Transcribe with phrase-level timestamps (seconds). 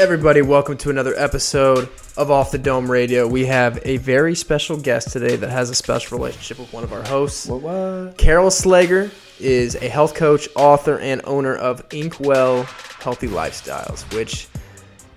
[0.00, 3.28] Everybody, welcome to another episode of Off the Dome Radio.
[3.28, 6.94] We have a very special guest today that has a special relationship with one of
[6.94, 7.46] our hosts.
[7.46, 7.60] What?
[7.60, 8.16] What?
[8.16, 12.62] Carol Slager is a health coach, author, and owner of Inkwell
[13.00, 14.48] Healthy Lifestyles, which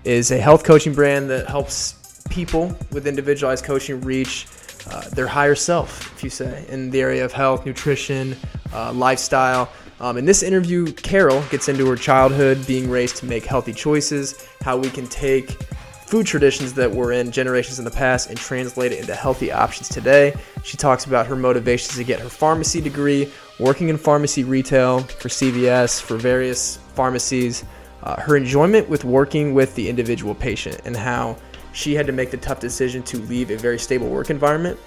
[0.04, 4.46] is a health coaching brand that helps people with individualized coaching reach
[4.90, 8.36] uh, their higher self, if you say, in the area of health, nutrition,
[8.74, 9.70] uh, lifestyle.
[10.04, 14.46] Um, in this interview, Carol gets into her childhood, being raised to make healthy choices,
[14.60, 18.92] how we can take food traditions that were in generations in the past and translate
[18.92, 20.34] it into healthy options today.
[20.62, 25.30] She talks about her motivations to get her pharmacy degree, working in pharmacy retail for
[25.30, 27.64] CVS, for various pharmacies,
[28.02, 31.34] uh, her enjoyment with working with the individual patient, and how
[31.72, 34.78] she had to make the tough decision to leave a very stable work environment.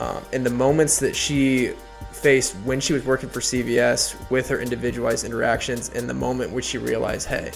[0.00, 1.72] Um, and the moments that she
[2.20, 6.64] faced when she was working for CVS with her individualized interactions, and the moment which
[6.64, 7.52] she realized, hey,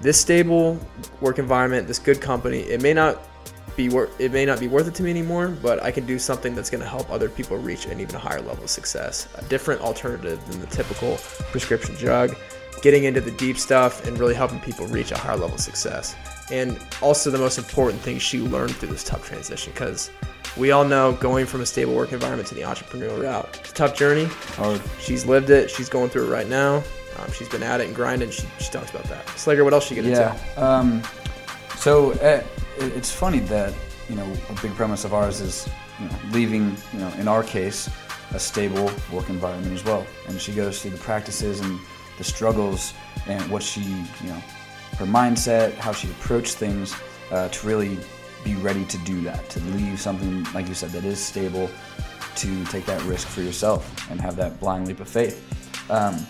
[0.00, 0.78] this stable
[1.20, 3.18] work environment, this good company, it may not
[3.76, 6.18] be wor- it may not be worth it to me anymore, but I can do
[6.18, 9.28] something that's going to help other people reach an even higher level of success.
[9.36, 11.16] A different alternative than the typical
[11.50, 12.36] prescription drug,
[12.82, 16.14] getting into the deep stuff and really helping people reach a higher level of success.
[16.50, 20.10] And also the most important thing she learned through this tough transition because
[20.56, 23.58] we all know going from a stable work environment to the entrepreneurial route.
[23.60, 24.24] It's a tough journey.
[24.56, 24.80] Hard.
[25.00, 25.70] She's lived it.
[25.70, 26.82] She's going through it right now.
[27.18, 28.30] Um, she's been at it and grinding.
[28.30, 29.24] She, she talks about that.
[29.26, 30.32] Slager, what else she get Yeah.
[30.32, 30.64] into?
[30.64, 31.02] Um,
[31.76, 32.42] so uh,
[32.78, 33.72] it, it's funny that
[34.08, 35.68] you know a big premise of ours is
[36.00, 37.88] you know leaving you know in our case
[38.32, 41.78] a stable work environment as well, and she goes through the practices and
[42.18, 42.94] the struggles
[43.26, 44.42] and what she you know
[44.98, 46.94] her mindset, how she approached things
[47.30, 47.98] uh, to really
[48.44, 51.70] be ready to do that, to leave something like you said that is stable,
[52.36, 55.42] to take that risk for yourself and have that blind leap of faith.
[55.90, 56.26] Um,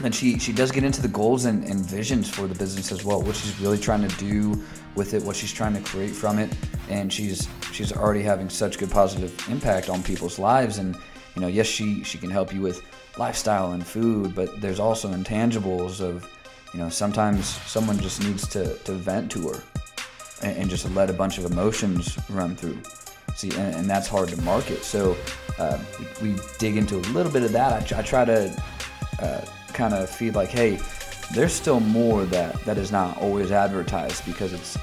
[0.00, 3.04] then she she does get into the goals and, and visions for the business as
[3.04, 6.38] well what she's really trying to do with it what she's trying to create from
[6.38, 6.54] it.
[6.88, 10.78] And she's she's already having such good positive impact on people's lives.
[10.78, 10.96] And
[11.34, 12.82] you know yes she she can help you with
[13.18, 16.28] lifestyle and food but there's also intangibles of
[16.72, 19.62] you know sometimes someone just needs to to vent to her
[20.42, 22.78] and, and just let a bunch of emotions run through
[23.34, 25.16] see and, and that's hard to market so
[25.58, 25.78] uh,
[26.20, 28.62] we, dig into a little bit of that i, I try to
[29.20, 30.78] uh, kind of feed like, hey,
[31.32, 34.76] there's still more that that is not always advertised because it's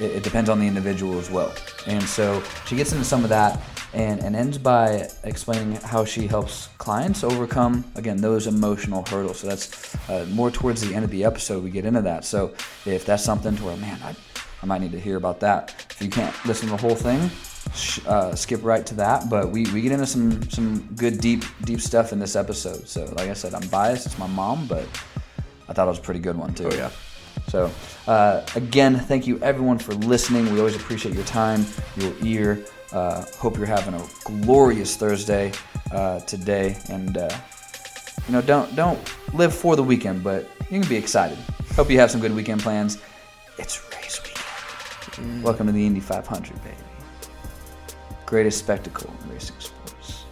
[0.00, 1.52] it, it depends on the individual as well.
[1.86, 3.60] And so she gets into some of that
[3.94, 9.40] and, and ends by explaining how she helps clients overcome again those emotional hurdles.
[9.40, 12.24] So that's uh, more towards the end of the episode we get into that.
[12.24, 12.54] So
[12.86, 14.14] if that's something to where man, I,
[14.62, 15.86] I might need to hear about that.
[15.90, 17.30] If you can't listen to the whole thing,
[17.74, 19.30] sh- uh, skip right to that.
[19.30, 22.88] But we, we get into some some good deep deep stuff in this episode.
[22.88, 24.06] So like I said, I'm biased.
[24.06, 24.86] It's my mom, but
[25.68, 26.68] I thought it was a pretty good one too.
[26.70, 26.90] Oh, yeah.
[27.48, 27.70] So
[28.06, 30.52] uh, again, thank you everyone for listening.
[30.52, 31.64] We always appreciate your time,
[31.96, 32.64] your ear.
[32.92, 34.02] Uh, hope you're having a
[34.42, 35.52] glorious Thursday
[35.92, 37.30] uh, today, and uh,
[38.26, 38.98] you know don't don't
[39.34, 41.38] live for the weekend, but you can be excited.
[41.76, 42.98] Hope you have some good weekend plans.
[43.58, 44.27] It's race
[45.18, 45.42] weekend.
[45.42, 46.76] Welcome to the Indy 500, baby.
[48.26, 50.24] Greatest spectacle in racing sports.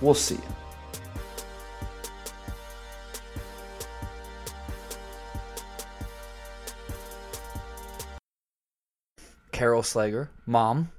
[0.00, 0.40] We'll see you.
[9.52, 10.90] Carol Slager, mom.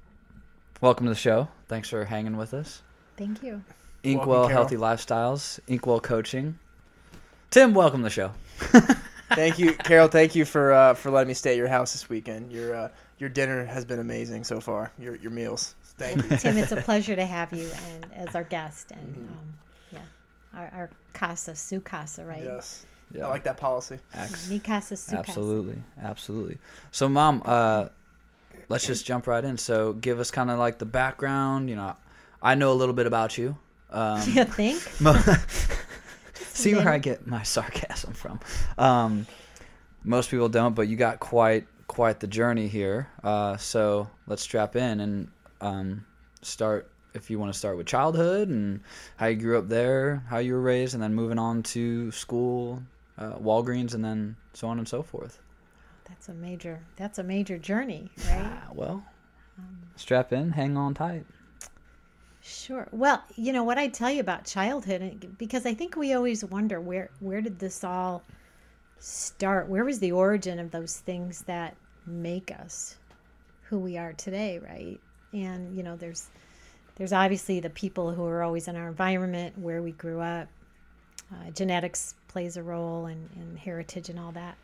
[0.80, 1.48] Welcome to the show.
[1.68, 2.82] Thanks for hanging with us.
[3.16, 3.62] Thank you.
[4.02, 4.48] Inkwell Carol.
[4.48, 6.58] Healthy Lifestyles, Inkwell Coaching.
[7.50, 8.32] Tim, welcome to the show.
[9.34, 10.08] Thank you, Carol.
[10.08, 12.52] Thank you for uh, for letting me stay at your house this weekend.
[12.52, 12.88] Your uh,
[13.18, 14.92] your dinner has been amazing so far.
[14.98, 15.74] Your your meals.
[15.98, 16.36] Thank you.
[16.36, 19.22] Tim, it's a pleasure to have you and as our guest and Mm-hmm.
[19.32, 19.54] um,
[19.92, 19.98] yeah,
[20.54, 22.42] our, our casa, su casa, right?
[22.44, 22.84] yes.
[23.14, 23.26] Yeah.
[23.26, 23.98] I like that policy.
[24.14, 25.28] Ax- Mi casa, su casa.
[25.30, 26.58] Absolutely, absolutely.
[26.90, 27.86] So, mom, uh,
[28.68, 29.56] let's just jump right in.
[29.58, 31.70] So, give us kind of like the background.
[31.70, 31.96] You know,
[32.42, 33.56] I know a little bit about you.
[33.90, 34.82] Um, You think?
[36.56, 38.40] see where I get my sarcasm from.
[38.78, 39.26] Um,
[40.04, 43.08] most people don't, but you got quite quite the journey here.
[43.22, 45.28] Uh, so let's strap in and
[45.60, 46.04] um,
[46.42, 46.90] start.
[47.14, 48.80] If you want to start with childhood and
[49.16, 52.82] how you grew up there, how you were raised, and then moving on to school,
[53.16, 55.40] uh, Walgreens, and then so on and so forth.
[56.06, 56.80] That's a major.
[56.96, 58.42] That's a major journey, right?
[58.44, 59.02] Ah, well,
[59.58, 61.24] Um, strap in, hang on tight.
[62.48, 62.86] Sure.
[62.92, 66.80] Well, you know what I tell you about childhood, because I think we always wonder
[66.80, 68.22] where where did this all
[69.00, 69.68] start?
[69.68, 71.76] Where was the origin of those things that
[72.06, 72.96] make us
[73.64, 75.00] who we are today, right?
[75.32, 76.30] And you know, there's
[76.94, 80.48] there's obviously the people who are always in our environment, where we grew up.
[81.32, 84.56] Uh, genetics plays a role, and, and heritage and all that.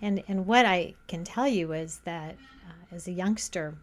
[0.00, 2.36] And and what I can tell you is that
[2.68, 3.74] uh, as a youngster,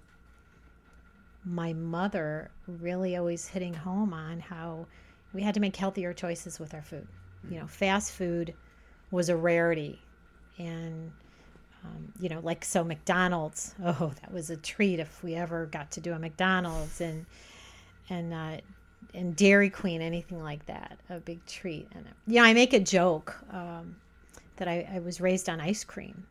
[1.43, 4.85] my mother really always hitting home on how
[5.33, 7.07] we had to make healthier choices with our food.
[7.49, 8.53] You know, fast food
[9.09, 9.99] was a rarity,
[10.57, 11.11] and
[11.83, 13.73] um, you know, like so McDonald's.
[13.83, 17.25] Oh, that was a treat if we ever got to do a McDonald's and
[18.09, 18.57] and uh,
[19.13, 21.87] and Dairy Queen, anything like that, a big treat.
[21.95, 23.95] And yeah, I make a joke um,
[24.57, 26.27] that I, I was raised on ice cream,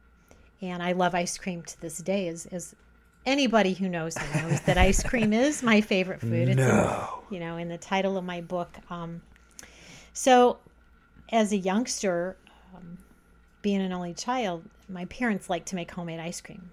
[0.63, 2.29] and I love ice cream to this day.
[2.29, 2.77] As as
[3.27, 6.49] anybody who knows me knows that ice cream is my favorite food.
[6.49, 7.21] It's No.
[7.31, 8.77] in, you know, in the title of my book.
[8.91, 9.23] Um,
[10.13, 10.59] so,
[11.31, 12.37] as a youngster,
[12.75, 12.99] um,
[13.63, 16.71] being an only child, my parents liked to make homemade ice cream,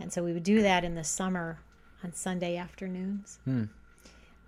[0.00, 1.60] and so we would do that in the summer
[2.02, 3.38] on Sunday afternoons.
[3.44, 3.64] Hmm.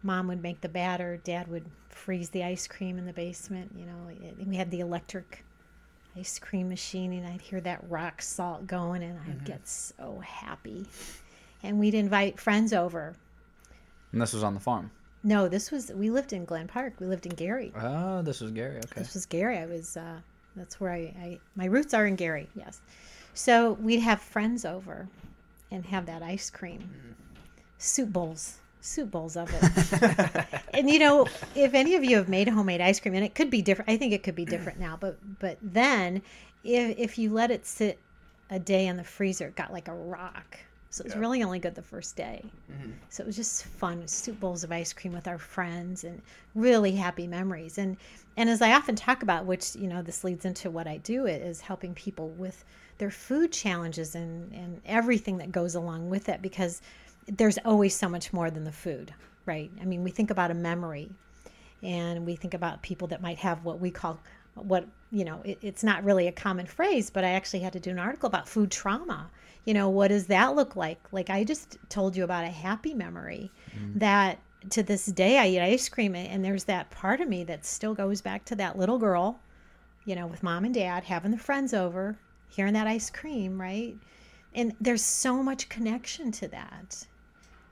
[0.03, 1.19] Mom would make the batter.
[1.19, 3.73] Dad would freeze the ice cream in the basement.
[3.77, 5.45] You know, it- we had the electric
[6.17, 10.87] ice cream machine, and I'd hear that rock salt going, and I'd get so happy.
[11.63, 13.15] And we'd invite friends over.
[14.13, 14.91] And this was on the farm.
[15.23, 16.95] No, this was we lived in Glen Park.
[16.99, 17.73] We lived in Gary.
[17.77, 18.77] Oh, this was Gary.
[18.77, 19.01] Okay.
[19.01, 19.59] This was Gary.
[19.59, 20.21] I was uh,
[20.57, 22.49] that's where I, I my roots are in Gary.
[22.55, 22.81] Yes,
[23.35, 25.09] so we'd have friends over
[25.71, 26.91] and have that ice cream,
[27.79, 29.65] soup bowls, soup bowls of it.
[30.75, 33.51] and you know, if any of you have made homemade ice cream, and it could
[33.51, 33.91] be different.
[33.91, 36.23] I think it could be different now, but but then
[36.65, 37.99] if if you let it sit
[38.51, 40.59] a day in the freezer, it got like a rock.
[40.93, 41.21] So it was Yeah.
[41.21, 42.53] really only good the first day.
[42.71, 42.91] Mm-hmm.
[43.11, 46.21] So it was just fun, soup bowls of ice cream with our friends, and
[46.55, 47.79] really happy memories.
[47.79, 47.97] And
[48.37, 51.27] and as I often talk about, which you know this leads into what I do,
[51.27, 52.65] is helping people with
[52.99, 56.81] their food challenges and and everything that goes along with it, because
[57.31, 59.15] there's always so much more than the food,
[59.47, 59.71] right?
[59.81, 61.11] I mean, we think about a memory,
[61.83, 64.19] and we think about people that might have what we call
[64.55, 67.81] what you know it, it's not really a common phrase but i actually had to
[67.81, 69.31] do an article about food trauma.
[69.65, 71.01] You know what does that look like?
[71.13, 73.99] Like i just told you about a happy memory mm.
[73.99, 74.39] that
[74.71, 77.95] to this day i eat ice cream and there's that part of me that still
[77.95, 79.41] goes back to that little girl
[80.05, 82.19] you know with mom and dad having the friends over
[82.49, 83.97] hearing that ice cream right?
[84.53, 87.07] And there's so much connection to that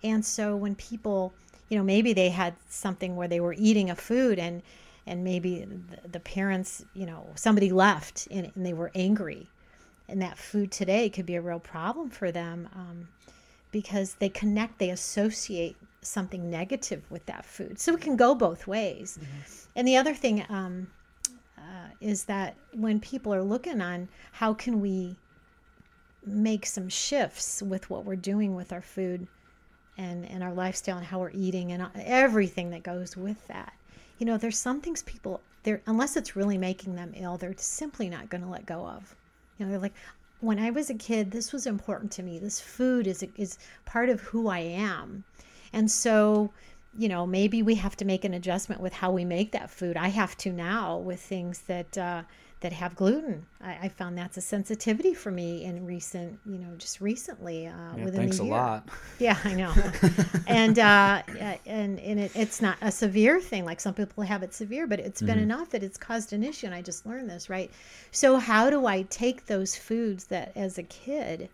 [0.03, 1.33] and so when people,
[1.69, 4.63] you know, maybe they had something where they were eating a food and
[5.07, 9.49] and maybe the, the parents, you know, somebody left and, and they were angry.
[10.07, 13.09] And that food today could be a real problem for them um,
[13.73, 17.79] because they connect, they associate something negative with that food.
[17.79, 19.19] So it can go both ways.
[19.77, 20.89] And the other thing um,
[21.57, 25.17] uh, is that when people are looking on how can we
[26.25, 29.27] make some shifts with what we're doing with our food
[29.99, 33.75] and, and our lifestyle and how we're eating and everything that goes with that.
[34.19, 38.09] You know, there's some things people they're unless it's really making them ill, they're simply
[38.09, 39.15] not going to let go of.
[39.59, 39.95] You know, they're like,
[40.41, 42.39] when I was a kid, this was important to me.
[42.39, 45.25] This food is is part of who I am,
[45.73, 46.53] and so
[46.97, 49.97] you know maybe we have to make an adjustment with how we make that food.
[49.97, 51.99] I have to now with things that.
[51.99, 52.23] Uh,
[52.61, 53.47] that have gluten.
[53.61, 57.73] I, I found that's a sensitivity for me in recent, you know, just recently uh,
[57.97, 58.55] Yeah, within thanks the a year.
[58.55, 58.89] lot.
[59.19, 59.73] Yeah, I know.
[60.47, 61.23] and uh,
[61.67, 64.99] and and it, it's not a severe thing like some people have it severe, but
[65.01, 66.67] it's been enough that it's caused an issue.
[66.67, 67.71] And I just learned this, right?
[68.11, 71.49] So how do I take those foods that, as a kid,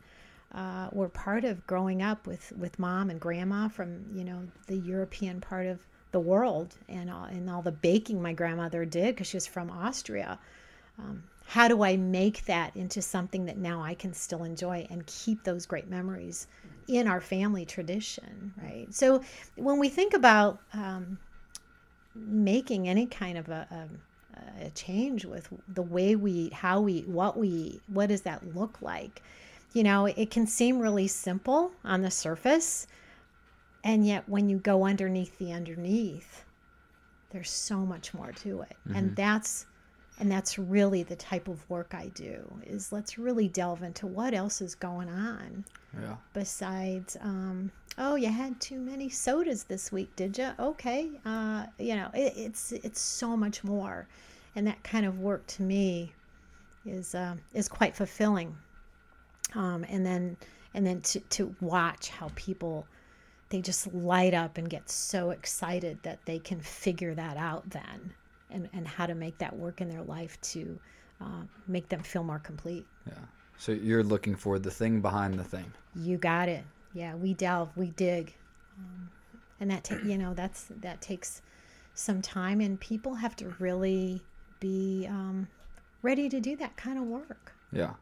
[0.54, 4.76] uh, were part of growing up with with mom and grandma from you know the
[4.76, 5.80] European part of
[6.12, 9.68] the world, and all, and all the baking my grandmother did because she was from
[9.70, 10.38] Austria
[10.98, 15.04] um, how do I make that into something that now I can still enjoy and
[15.06, 16.46] keep those great memories
[16.88, 18.92] in our family tradition, right?
[18.92, 19.22] So
[19.56, 21.18] when we think about um,
[22.14, 23.88] making any kind of a,
[24.30, 28.08] a, a change with the way we eat, how we eat, what we eat, what
[28.08, 29.22] does that look like?
[29.72, 32.86] You know, it can seem really simple on the surface,
[33.82, 36.44] and yet when you go underneath the underneath,
[37.30, 39.66] there's so much more to it, and that's
[40.18, 44.32] and that's really the type of work I do is let's really delve into what
[44.34, 45.64] else is going on.
[46.00, 46.16] Yeah.
[46.32, 51.94] besides um, oh you had too many sodas this week did you okay uh, you
[51.94, 54.08] know it, it's it's so much more.
[54.56, 56.12] And that kind of work to me
[56.86, 58.56] is uh, is quite fulfilling.
[59.54, 60.36] Um, and then
[60.74, 62.86] and then to, to watch how people
[63.50, 68.14] they just light up and get so excited that they can figure that out then
[68.54, 70.78] and, and how to make that work in their life to
[71.20, 73.14] uh, make them feel more complete Yeah.
[73.58, 75.72] So you're looking for the thing behind the thing.
[75.94, 76.64] you got it.
[76.92, 78.34] Yeah, we delve, we dig,
[78.78, 79.10] um,
[79.60, 81.42] and that ta- you know that's that takes
[81.94, 84.22] some time, and people have to really
[84.60, 85.48] be um,
[86.02, 87.52] ready to do that kind of work.
[87.72, 87.94] Yeah.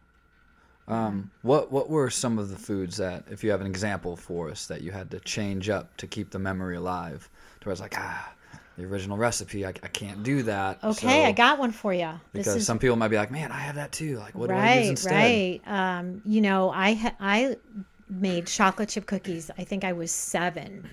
[0.89, 4.51] Um, what what were some of the foods that, if you have an example for
[4.51, 7.31] us, that you had to change up to keep the memory alive?
[7.61, 8.33] To where it's like, ah,
[8.77, 10.83] the original recipe, I, I can't do that.
[10.83, 12.11] Okay, so- I got one for you.
[12.33, 14.19] because some people might be like, man, I have that too.
[14.19, 15.13] Like, what do I use instead?
[15.13, 15.61] right.
[15.67, 17.57] Um, you know, I ha- I
[18.09, 19.51] made chocolate chip cookies.
[19.59, 20.89] I think I was seven,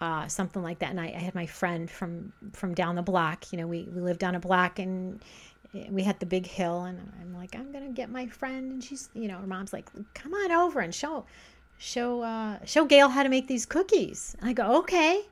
[0.00, 0.90] uh, something like that.
[0.90, 3.52] And I, I had my friend from from down the block.
[3.52, 5.20] You know, we we lived down a block and
[5.88, 6.84] we had the big hill.
[6.84, 9.88] And I'm like, I'm gonna get my friend, and she's, you know, her mom's like,
[10.14, 11.24] come on over and show
[11.78, 14.36] show uh, show Gail how to make these cookies.
[14.40, 15.22] And I go, okay.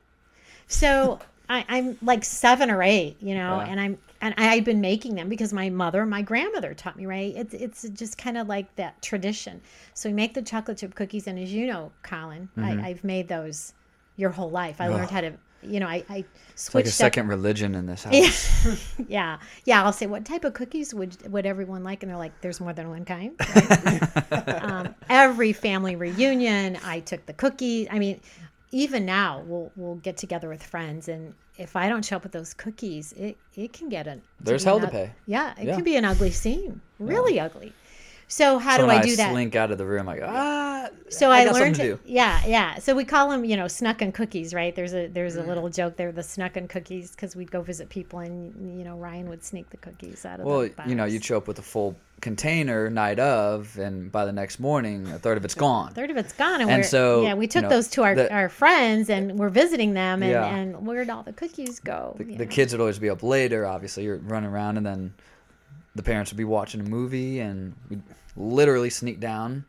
[0.67, 1.19] So
[1.49, 3.67] I, I'm like seven or eight, you know, Yeah.
[3.71, 7.05] and I'm and I've been making them because my mother, my grandmother taught me.
[7.05, 7.33] Right?
[7.35, 9.61] It's it's just kind of like that tradition.
[9.93, 13.27] So we make the chocolate chip cookies, and as you know, Colin, I, I've made
[13.27, 13.73] those
[14.17, 14.79] your whole life.
[14.81, 15.31] I learned how to,
[15.63, 16.93] you know, I I It's like a switched up.
[16.93, 18.67] second religion in this house.
[19.07, 19.83] Yeah, yeah.
[19.83, 22.03] I'll say, what type of cookies would would everyone like?
[22.03, 23.31] And they're like, there's more than one kind.
[23.39, 24.61] right?
[24.63, 27.87] um, every family reunion, I took the cookies.
[27.89, 28.19] I mean,
[28.71, 32.31] even now, we'll we'll get together with friends, and if I don't show up with
[32.31, 35.11] those cookies, it it can get an There's be an hell to pay.
[35.25, 35.75] Yeah, it Yeah.
[35.75, 37.73] can be an ugly scene, really ugly.
[38.31, 39.31] So how so do I do that?
[39.31, 41.99] slink out of the room, like, ah, So I I, learned to, to do.
[42.05, 42.77] yeah, yeah.
[42.77, 44.73] So we call them, you know, snucken cookies, right?
[44.75, 45.45] There's a there's Mm.
[45.45, 48.95] a little joke there, the snucken cookies, because we'd go visit people, and you know,
[48.95, 51.63] Ryan would sneak the cookies out of well, you know, you'd show up with a
[51.63, 55.89] full container night of, and by the next morning, a third of it's gone.
[55.89, 58.03] A third of it's gone, and, And so, yeah, we took you know, those to
[58.03, 60.45] our, the- our friends, and we're visiting them, and, Yeah.
[60.55, 62.15] and where'd all the cookies go?
[62.19, 63.65] The, the kids would always be up later.
[63.65, 65.13] Obviously, you're running around, and then
[65.99, 68.01] the parents would be watching a movie, and we'd
[68.37, 69.65] literally sneak down,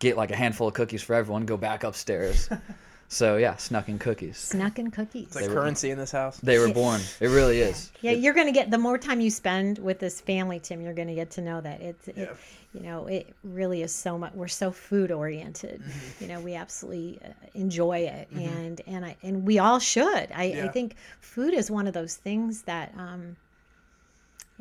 [0.00, 2.48] get like a handful of cookies for everyone, go back upstairs.
[3.08, 4.36] so yeah, snuck in cookies.
[4.52, 5.26] snucken cookies.
[5.28, 6.38] It's like were- currency in this house.
[6.38, 7.00] They were born.
[7.20, 7.92] It really is.
[8.00, 10.80] Yeah, you're going to get the more time you spend with this family, Tim.
[10.80, 12.32] You're going to get to know that it's, it, Yeah.
[12.74, 14.32] you know, it really is so much.
[14.34, 15.80] We're so food oriented.
[16.18, 20.32] You know, we absolutely uh, enjoy it, and and I and we all should.
[20.34, 23.36] I, I think food is one of those things that um, yeah,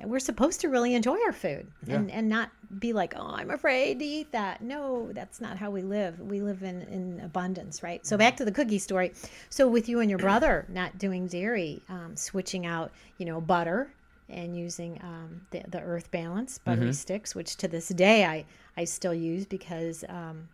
[0.05, 3.99] we're supposed to really enjoy our food and and not be like, oh, I'm afraid
[3.99, 4.61] to eat that.
[4.61, 6.19] No, that's not how we live.
[6.19, 8.05] We live in in abundance, right?
[8.05, 9.11] So back to the cookie story.
[9.49, 13.91] So with you and your brother not doing dairy, um, switching out, you know, butter
[14.29, 18.45] and using um, the the Earth Balance buttery sticks, which to this day I
[18.77, 20.47] I still use because um,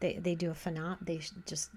[0.00, 0.96] they they do a phenom.
[1.00, 1.70] They just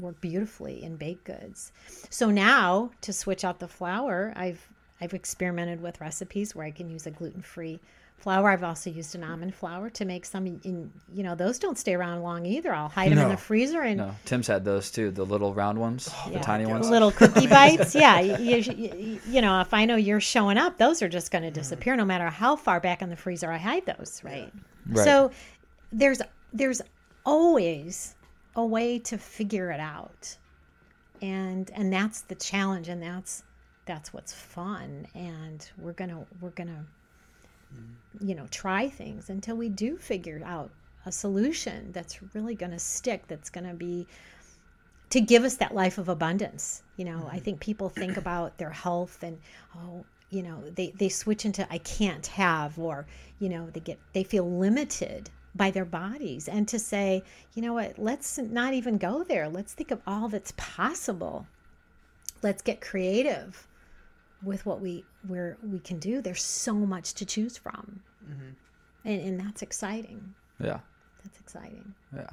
[0.00, 1.72] work beautifully in baked goods.
[2.10, 4.68] So now to switch out the flour, I've
[5.00, 7.80] I've experimented with recipes where I can use a gluten free
[8.16, 8.48] flour.
[8.50, 10.46] I've also used an almond flour to make some.
[10.46, 12.72] In you know those don't stay around long either.
[12.72, 15.10] I'll hide them in the freezer and No, Tim's had those too.
[15.10, 16.42] The little round ones, oh, the Yeah.
[16.42, 16.88] tiny ones.
[16.88, 17.94] little cookie bites.
[17.94, 21.42] Yeah, you, you, you know, if I know you're showing up, those are just going
[21.42, 21.54] to mm-hmm.
[21.54, 24.52] disappear no matter how far back in the freezer I hide those, right?
[24.86, 25.04] Right.
[25.04, 25.30] So
[25.92, 26.22] there's
[26.52, 26.80] there's
[27.26, 28.14] always
[28.56, 30.36] a way to figure it out.
[31.20, 33.42] And and that's the challenge and that's
[33.86, 36.84] that's what's fun and we're going to we're going to
[38.20, 40.70] you know, try things until we do figure out
[41.06, 44.06] a solution that's really going to stick that's going to be
[45.10, 46.82] to give us that life of abundance.
[46.96, 47.44] You know, I mm-hmm.
[47.44, 49.38] think people think about their health and
[49.76, 53.06] oh, you know, they they switch into I can't have or
[53.38, 57.22] you know, they get they feel limited by their bodies and to say,
[57.54, 59.48] you know what, let's not even go there.
[59.48, 61.46] Let's think of all that's possible.
[62.42, 63.66] Let's get creative
[64.44, 66.20] with what we where we can do.
[66.20, 68.00] There's so much to choose from.
[69.04, 70.34] And and that's exciting.
[70.60, 70.80] Yeah,
[71.22, 71.94] That's exciting.
[72.14, 72.30] yeah.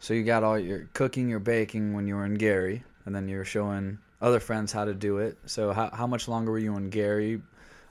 [0.00, 3.26] So you got all your cooking, your baking when you were in Gary, and then
[3.28, 5.38] you were showing other friends how to do it.
[5.46, 7.40] So how how much longer were you in Gary,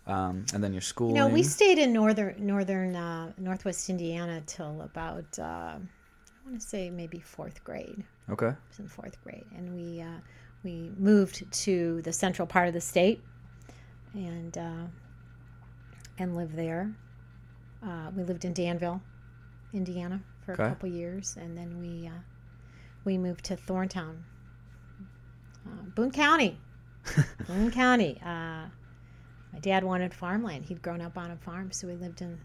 [0.05, 4.41] um, and then your school You know, we stayed in northern northern uh, northwest Indiana
[4.45, 8.03] till about uh, I want to say maybe fourth grade.
[8.29, 8.47] okay.
[8.47, 10.19] I was in fourth grade, and we uh,
[10.63, 13.21] we moved to the central part of the state,
[14.13, 14.85] and uh,
[16.17, 16.91] and lived there.
[17.85, 19.01] Uh, we lived in Danville,
[19.73, 20.63] Indiana, for Okay.
[20.63, 22.11] a couple years, and then we uh,
[23.05, 24.23] we moved to Thorntown,
[25.67, 26.57] uh, Boone County,
[27.47, 28.19] Boone County.
[28.23, 28.67] Uh,
[29.51, 30.65] my dad wanted farmland.
[30.65, 32.39] He'd grown up on a farm, so we lived in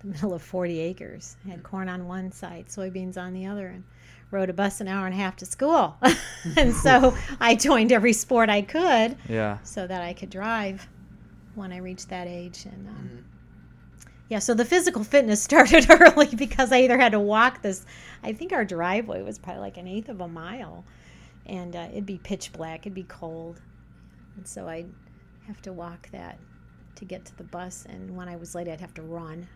[0.00, 1.36] the middle of 40 acres.
[1.48, 3.84] Had corn on one side, soybeans on the other, and
[4.30, 5.96] rode a bus an hour and a half to school.
[6.56, 9.58] and so I joined every sport I could Yeah.
[9.62, 10.86] so that I could drive
[11.60, 12.64] when I reached that age.
[12.66, 13.24] And um,
[14.28, 17.86] yeah, so the physical fitness started early because I either had to walk this.
[18.24, 20.84] I think our driveway was probably like an eighth of a mile,
[21.46, 23.60] and uh, it'd be pitch black, it'd be cold,
[24.36, 24.90] and so I'd
[25.46, 26.38] have to walk that
[26.96, 27.86] to get to the bus.
[27.88, 29.46] And when I was late, I'd have to run.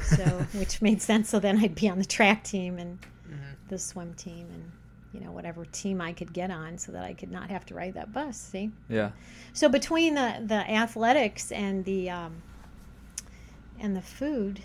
[0.00, 0.24] So,
[0.54, 1.28] which made sense.
[1.28, 3.52] So then I'd be on the track team and Mm-hmm.
[3.68, 4.70] the swim team and
[5.12, 7.74] you know whatever team I could get on, so that I could not have to
[7.74, 8.36] ride that bus.
[8.36, 8.70] See.
[8.88, 9.10] Yeah.
[9.52, 12.42] So between the the athletics and the um,
[13.78, 14.60] and the food,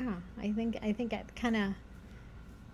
[0.00, 1.72] yeah, I think I think it kind of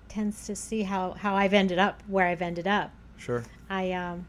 [0.08, 2.92] tends to see how how I've ended up where I've ended up.
[3.16, 3.44] Sure.
[3.70, 4.26] I um,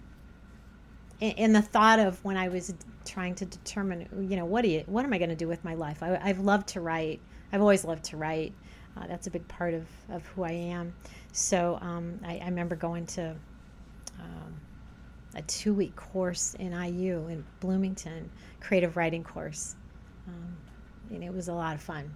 [1.20, 2.74] in, in the thought of when I was
[3.06, 5.64] trying to determine, you know, what do you what am I going to do with
[5.64, 6.04] my life?
[6.04, 7.22] I, I've loved to write.
[7.52, 8.54] I've always loved to write.
[8.96, 10.94] Uh, that's a big part of, of who I am.
[11.34, 13.36] So um, I, I remember going to
[14.20, 14.54] um,
[15.36, 19.75] a two week course in IU in Bloomington, creative writing course.
[20.28, 20.56] Um,
[21.10, 22.13] and it was a lot of fun.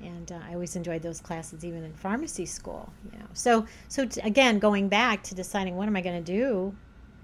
[0.00, 2.92] And uh, I always enjoyed those classes, even in pharmacy school.
[3.12, 6.32] You know, so so t- again, going back to deciding what am I going to
[6.32, 6.74] do,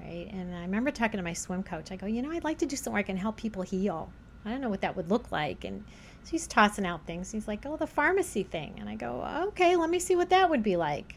[0.00, 0.28] right?
[0.32, 1.92] And I remember talking to my swim coach.
[1.92, 4.12] I go, you know, I'd like to do something where I can help people heal.
[4.48, 5.84] I don't know what that would look like, and
[6.24, 7.30] so he's tossing out things.
[7.30, 10.48] He's like, oh, the pharmacy thing, and I go, okay, let me see what that
[10.48, 11.16] would be like.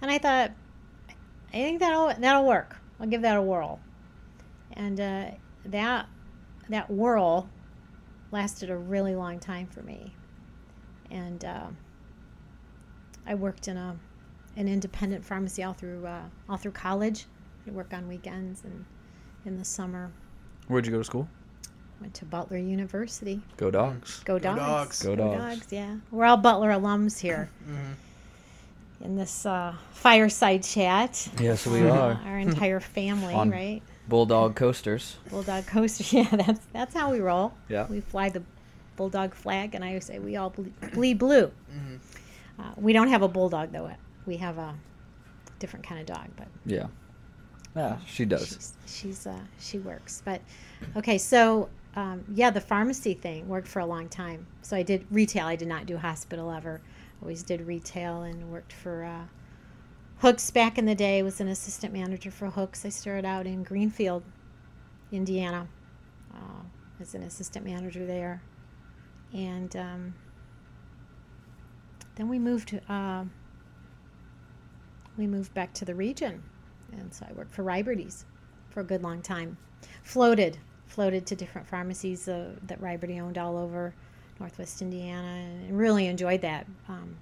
[0.00, 0.52] And I thought,
[1.50, 2.76] I think that'll that'll work.
[2.98, 3.78] I'll give that a whirl.
[4.72, 5.26] And uh,
[5.66, 6.08] that
[6.68, 7.48] that whirl
[8.30, 10.14] lasted a really long time for me.
[11.10, 11.66] And uh,
[13.26, 13.96] I worked in a
[14.56, 17.26] an independent pharmacy all through uh, all through college.
[17.66, 18.84] I work on weekends and
[19.44, 20.10] in the summer.
[20.68, 21.28] Where'd you go to school?
[22.02, 23.40] Went to Butler University.
[23.56, 24.22] Go dogs.
[24.24, 24.58] Go, Go dogs.
[24.58, 25.02] Dogs.
[25.04, 25.66] Go Dogs.
[25.70, 29.04] Yeah, we're all Butler alums here Mhm.
[29.06, 31.28] in this uh, fireside chat.
[31.40, 32.20] Yes, we are.
[32.26, 33.82] Our entire family, On- right?
[34.08, 35.16] Bulldog coasters.
[35.30, 36.12] Bulldog coasters.
[36.12, 37.52] Yeah, that's that's how we roll.
[37.68, 37.86] Yeah.
[37.88, 38.42] We fly the
[38.96, 41.52] bulldog flag, and I always say we all ble- bleed blue.
[41.72, 42.00] Mhm.
[42.58, 43.88] Uh, we don't have a bulldog though.
[44.26, 44.74] We have a
[45.60, 46.88] different kind of dog, but Yeah.
[47.76, 48.48] Yeah, she does.
[48.48, 50.20] she's, she's uh, she works.
[50.24, 50.40] But
[50.96, 54.46] okay, so um, yeah, the pharmacy thing worked for a long time.
[54.62, 55.46] So I did retail.
[55.46, 56.80] I did not do hospital ever.
[57.20, 59.24] Always did retail and worked for uh,
[60.18, 61.22] Hooks back in the day.
[61.22, 62.84] Was an assistant manager for Hooks.
[62.84, 64.22] I started out in Greenfield,
[65.10, 65.68] Indiana,
[66.34, 66.62] uh,
[67.00, 68.42] as an assistant manager there,
[69.32, 70.14] and um,
[72.14, 72.78] then we moved.
[72.88, 73.24] Uh,
[75.18, 76.42] we moved back to the region,
[76.92, 78.24] and so I worked for Ribordy's
[78.70, 79.58] for a good long time.
[80.04, 80.58] Floated,
[80.92, 83.94] floated to different pharmacies uh, that Ribordy owned all over
[84.38, 86.66] Northwest Indiana, and really enjoyed that.
[86.88, 87.16] Um,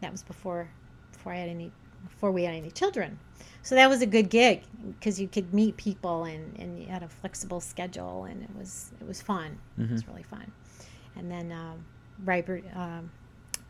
[0.00, 0.68] that was before
[1.12, 1.72] before I had any
[2.06, 3.18] before we had any children.
[3.62, 4.62] So that was a good gig
[4.98, 8.92] because you could meet people and, and you had a flexible schedule and it was
[9.00, 9.58] it was fun.
[9.78, 10.50] It was really fun.
[11.16, 11.84] And then um,
[12.24, 13.10] Rybert, um,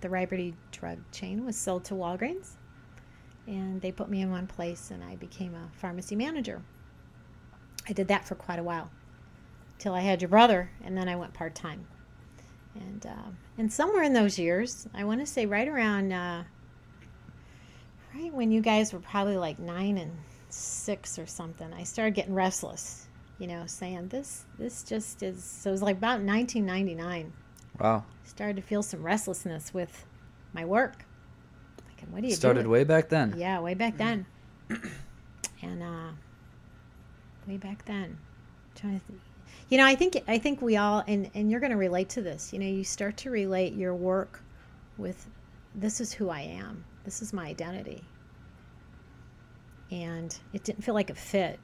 [0.02, 2.56] the Ribordy drug chain was sold to Walgreens,
[3.46, 6.60] and they put me in one place and I became a pharmacy manager.
[7.88, 8.90] I did that for quite a while
[9.78, 11.86] till I had your brother, and then I went part time.
[12.74, 16.44] And um, and somewhere in those years, I want to say right around uh,
[18.14, 20.12] right when you guys were probably like nine and
[20.48, 23.06] six or something, I started getting restless.
[23.38, 25.42] You know, saying this this just is.
[25.44, 27.32] So it was like about 1999.
[27.78, 28.04] Wow.
[28.24, 30.04] Started to feel some restlessness with
[30.52, 31.04] my work.
[31.86, 32.68] Like, what do you Started do?
[32.68, 33.34] way back then.
[33.36, 34.26] Yeah, way back then.
[35.62, 36.10] and uh,
[37.46, 38.18] way back then,
[38.74, 39.20] trying to think.
[39.68, 42.22] You know, I think I think we all, and and you're going to relate to
[42.22, 42.52] this.
[42.52, 44.42] You know, you start to relate your work
[44.96, 45.26] with
[45.74, 46.84] this is who I am.
[47.04, 48.02] This is my identity.
[49.90, 51.58] And it didn't feel like a fit.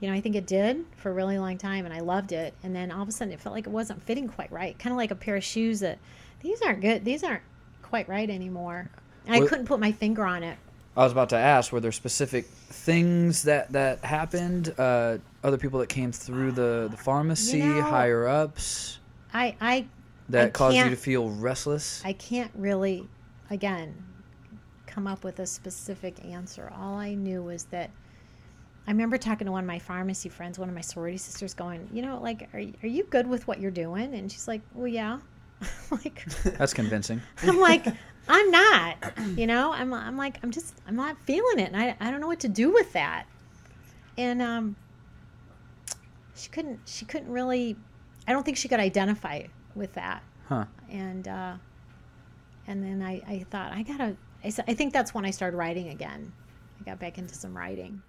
[0.00, 2.54] You know, I think it did for a really long time, and I loved it.
[2.62, 4.78] And then all of a sudden, it felt like it wasn't fitting quite right.
[4.78, 5.98] Kind of like a pair of shoes that
[6.40, 7.04] these aren't good.
[7.04, 7.42] These aren't
[7.82, 8.90] quite right anymore.
[9.26, 10.58] And I couldn't put my finger on it.
[11.00, 14.74] I was about to ask, were there specific things that that happened?
[14.76, 18.98] Uh, other people that came through the the pharmacy, You know- higher ups,
[19.32, 19.86] I I
[20.28, 22.02] that I caused you to feel restless.
[22.04, 23.08] I can't really,
[23.48, 23.94] again,
[24.86, 26.70] come up with a specific answer.
[26.78, 27.90] All I knew was that
[28.86, 31.88] I remember talking to one of my pharmacy friends, one of my sorority sisters, going,
[31.92, 34.14] you know, like, are, are you good with what you're doing?
[34.14, 35.18] And she's like, well, yeah.
[35.90, 36.24] like,
[36.58, 37.20] That's convincing.
[37.42, 37.86] I'm like,
[38.30, 41.72] I'm not, you know, I'm, I'm like, I'm just, I'm not feeling it.
[41.72, 43.26] And I, I don't know what to do with that.
[44.16, 44.76] And, um,
[46.34, 47.76] she couldn't, she couldn't really,
[48.26, 49.42] I don't think she could identify
[49.74, 50.64] with that Huh.
[50.90, 51.54] and uh,
[52.66, 55.90] and then I, I thought I gotta I, I think that's when I started writing
[55.90, 56.32] again
[56.80, 58.02] I got back into some writing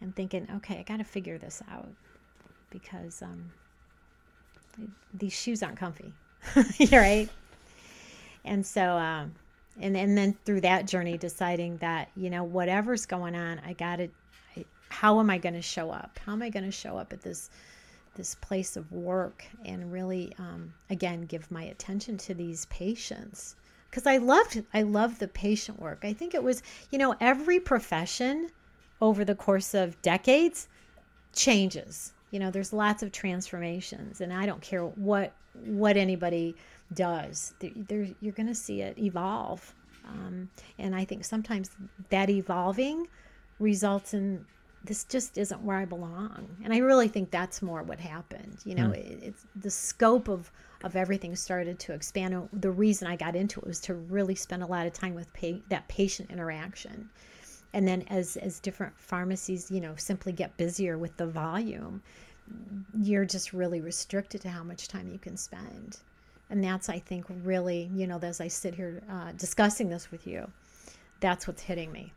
[0.00, 1.88] and thinking okay I gotta figure this out
[2.70, 3.52] because um,
[5.12, 6.14] these shoes aren't comfy
[6.92, 7.28] right
[8.44, 9.34] and so um,
[9.80, 14.10] and and then through that journey deciding that you know whatever's going on I gotta
[14.56, 17.12] I, how am I going to show up how am I going to show up
[17.12, 17.50] at this
[18.16, 23.56] this place of work and really um, again give my attention to these patients
[23.94, 26.00] because I loved I loved the patient work.
[26.02, 28.50] I think it was you know every profession
[29.00, 30.68] over the course of decades
[31.32, 32.12] changes.
[32.32, 35.32] You know, there's lots of transformations, and I don't care what
[35.64, 36.56] what anybody
[36.94, 37.54] does.
[37.60, 39.74] There, you're going to see it evolve,
[40.06, 41.70] um, and I think sometimes
[42.10, 43.08] that evolving
[43.58, 44.44] results in
[44.84, 46.46] this just isn't where I belong.
[46.62, 48.58] And I really think that's more what happened.
[48.64, 48.96] You know, mm.
[48.96, 50.50] it, it's the scope of
[50.82, 52.48] of everything started to expand.
[52.52, 55.32] The reason I got into it was to really spend a lot of time with
[55.32, 57.08] pa- that patient interaction.
[57.72, 62.02] And then as as different pharmacies, you know, simply get busier with the volume,
[63.00, 65.98] you're just really restricted to how much time you can spend.
[66.50, 70.26] And that's I think really, you know, as I sit here uh, discussing this with
[70.26, 70.50] you,
[71.20, 72.12] that's what's hitting me.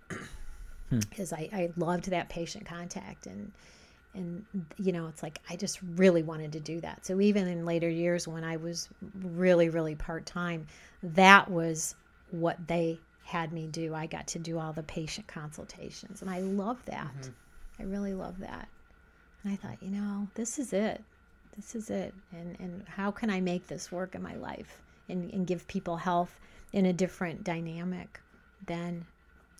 [0.89, 0.99] Hmm.
[1.17, 3.51] is I, I loved that patient contact and
[4.13, 4.45] and
[4.77, 7.05] you know it's like i just really wanted to do that.
[7.05, 8.87] So even in later years when i was
[9.21, 10.65] really really part-time
[11.03, 11.95] that was
[12.31, 13.93] what they had me do.
[13.93, 16.21] I got to do all the patient consultations.
[16.21, 17.13] And i love that.
[17.19, 17.81] Mm-hmm.
[17.81, 18.69] i really love that.
[19.43, 21.03] And i thought you know this is it
[21.57, 25.33] this is it and and how can i make this work in my life and,
[25.33, 26.39] and give people health
[26.71, 28.21] in a different dynamic
[28.65, 29.05] than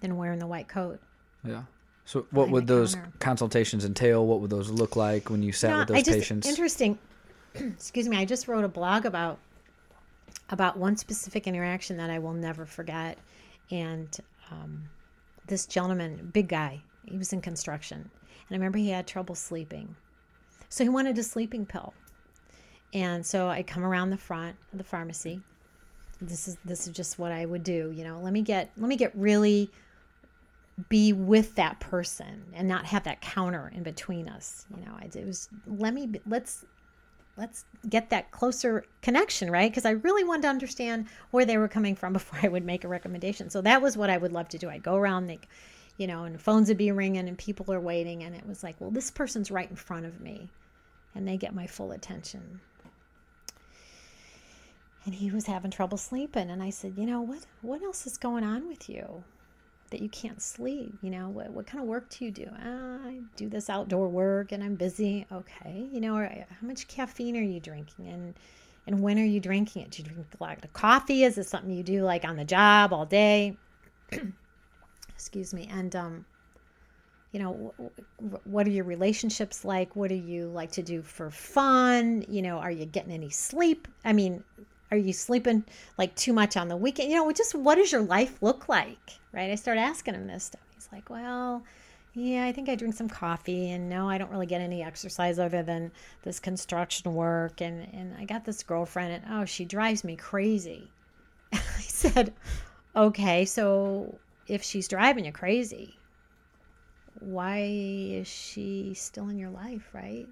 [0.01, 0.99] than wearing the white coat
[1.47, 1.63] yeah.
[2.05, 3.11] So, what would those counter.
[3.19, 4.25] consultations entail?
[4.25, 6.47] What would those look like when you sat with those just, patients?
[6.47, 6.97] Interesting.
[7.55, 8.17] Excuse me.
[8.17, 9.39] I just wrote a blog about
[10.49, 13.17] about one specific interaction that I will never forget,
[13.71, 14.17] and
[14.51, 14.83] um,
[15.47, 19.93] this gentleman, big guy, he was in construction, and I remember he had trouble sleeping,
[20.69, 21.93] so he wanted a sleeping pill,
[22.93, 25.41] and so I come around the front of the pharmacy.
[26.21, 28.19] This is this is just what I would do, you know.
[28.19, 29.69] Let me get let me get really
[30.89, 35.05] be with that person and not have that counter in between us you know I,
[35.05, 36.65] it was let me let's
[37.35, 41.67] let's get that closer connection right because i really wanted to understand where they were
[41.67, 44.47] coming from before i would make a recommendation so that was what i would love
[44.49, 45.47] to do i'd go around like
[45.97, 48.75] you know and phones would be ringing and people are waiting and it was like
[48.79, 50.49] well this person's right in front of me
[51.15, 52.59] and they get my full attention
[55.05, 58.17] and he was having trouble sleeping and i said you know what what else is
[58.17, 59.23] going on with you
[59.89, 60.93] that you can't sleep.
[61.01, 62.45] You know, what, what kind of work do you do?
[62.45, 65.25] Uh, I do this outdoor work and I'm busy.
[65.31, 65.87] Okay.
[65.91, 68.07] You know, how much caffeine are you drinking?
[68.07, 68.33] And,
[68.85, 69.91] and when are you drinking it?
[69.91, 71.23] Do you drink a lot of coffee?
[71.23, 73.57] Is this something you do like on the job all day?
[75.17, 75.67] Excuse me.
[75.73, 76.25] And, um,
[77.31, 77.73] you know,
[78.43, 79.95] what are your relationships like?
[79.95, 82.23] What do you like to do for fun?
[82.29, 83.87] You know, are you getting any sleep?
[84.05, 84.43] I mean,
[84.91, 85.65] are you sleeping
[85.97, 87.09] like too much on the weekend?
[87.09, 89.19] You know, just what does your life look like?
[89.33, 89.49] Right?
[89.49, 90.61] I start asking him this stuff.
[90.75, 91.63] He's like, well,
[92.13, 95.39] yeah, I think I drink some coffee and no, I don't really get any exercise
[95.39, 97.59] other than this construction work.
[97.59, 100.91] And, and I got this girlfriend and oh, she drives me crazy.
[101.53, 102.33] I said,
[102.95, 105.97] okay, so if she's driving you crazy,
[107.19, 110.27] why is she still in your life, right?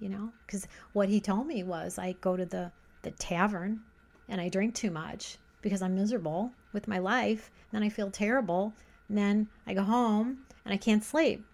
[0.00, 2.72] You know, because what he told me was I go to the,
[3.02, 3.80] the tavern
[4.28, 7.50] and I drink too much because I'm miserable with my life.
[7.70, 8.72] Then I feel terrible.
[9.08, 11.44] And then I go home and I can't sleep.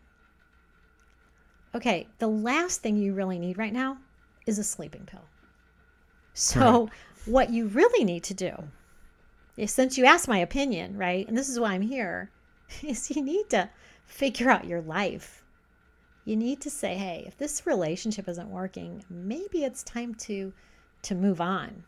[1.75, 3.99] Okay, the last thing you really need right now
[4.47, 5.25] is a sleeping pill.
[6.33, 6.93] So, right.
[7.27, 8.55] what you really need to do
[9.67, 12.31] since you asked my opinion, right, and this is why I'm here,
[12.83, 13.69] is you need to
[14.07, 15.43] figure out your life.
[16.25, 20.53] You need to say, hey, if this relationship isn't working, maybe it's time to
[21.01, 21.85] to move on.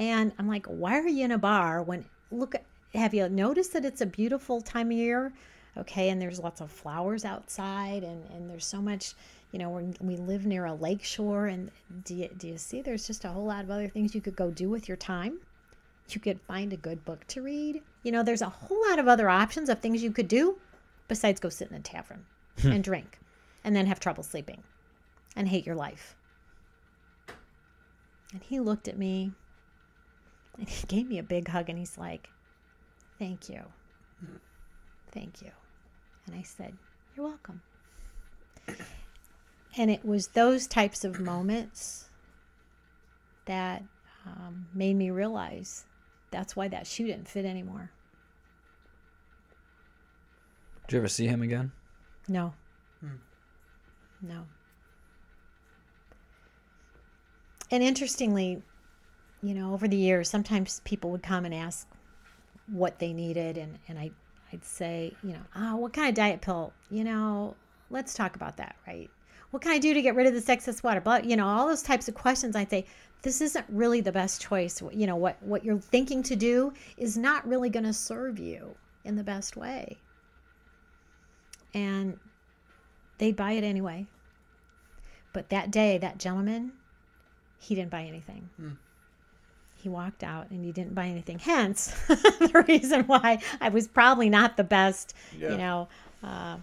[0.00, 2.54] And I'm like, why are you in a bar when look
[2.94, 5.32] have you noticed that it's a beautiful time of year?
[5.76, 9.14] Okay, and there's lots of flowers outside and, and there's so much,
[9.52, 11.70] you know, we we live near a lake shore and
[12.04, 14.36] do you, do you see there's just a whole lot of other things you could
[14.36, 15.38] go do with your time?
[16.10, 17.82] You could find a good book to read.
[18.02, 20.58] You know, there's a whole lot of other options of things you could do
[21.08, 22.24] besides go sit in a tavern
[22.60, 22.72] hmm.
[22.72, 23.18] and drink
[23.62, 24.62] and then have trouble sleeping
[25.34, 26.14] and hate your life.
[28.32, 29.32] And he looked at me
[30.58, 32.28] and he gave me a big hug and he's like,
[33.18, 33.62] Thank you.
[35.12, 35.50] Thank you.
[36.26, 36.74] And I said,
[37.16, 37.62] You're welcome.
[39.76, 42.06] And it was those types of moments
[43.46, 43.82] that
[44.26, 45.84] um, made me realize
[46.34, 47.90] that's why that shoe didn't fit anymore.
[50.86, 51.70] Did you ever see him again?
[52.28, 52.52] No.
[53.00, 53.16] Hmm.
[54.20, 54.44] No.
[57.70, 58.62] And interestingly,
[59.42, 61.86] you know, over the years, sometimes people would come and ask
[62.66, 64.10] what they needed, and, and I,
[64.52, 66.72] I'd say, you know, oh, what kind of diet pill?
[66.90, 67.54] You know,
[67.90, 69.10] let's talk about that, right?
[69.54, 71.00] What can I do to get rid of this excess water?
[71.00, 72.56] But you know, all those types of questions.
[72.56, 72.86] I'd say
[73.22, 74.82] this isn't really the best choice.
[74.92, 78.74] You know, what what you're thinking to do is not really going to serve you
[79.04, 79.96] in the best way.
[81.72, 82.18] And
[83.18, 84.06] they'd buy it anyway.
[85.32, 86.72] But that day, that gentleman,
[87.60, 88.50] he didn't buy anything.
[88.60, 88.76] Mm.
[89.76, 91.38] He walked out and he didn't buy anything.
[91.38, 95.52] Hence, the reason why I was probably not the best, yeah.
[95.52, 95.88] you know,
[96.24, 96.56] uh,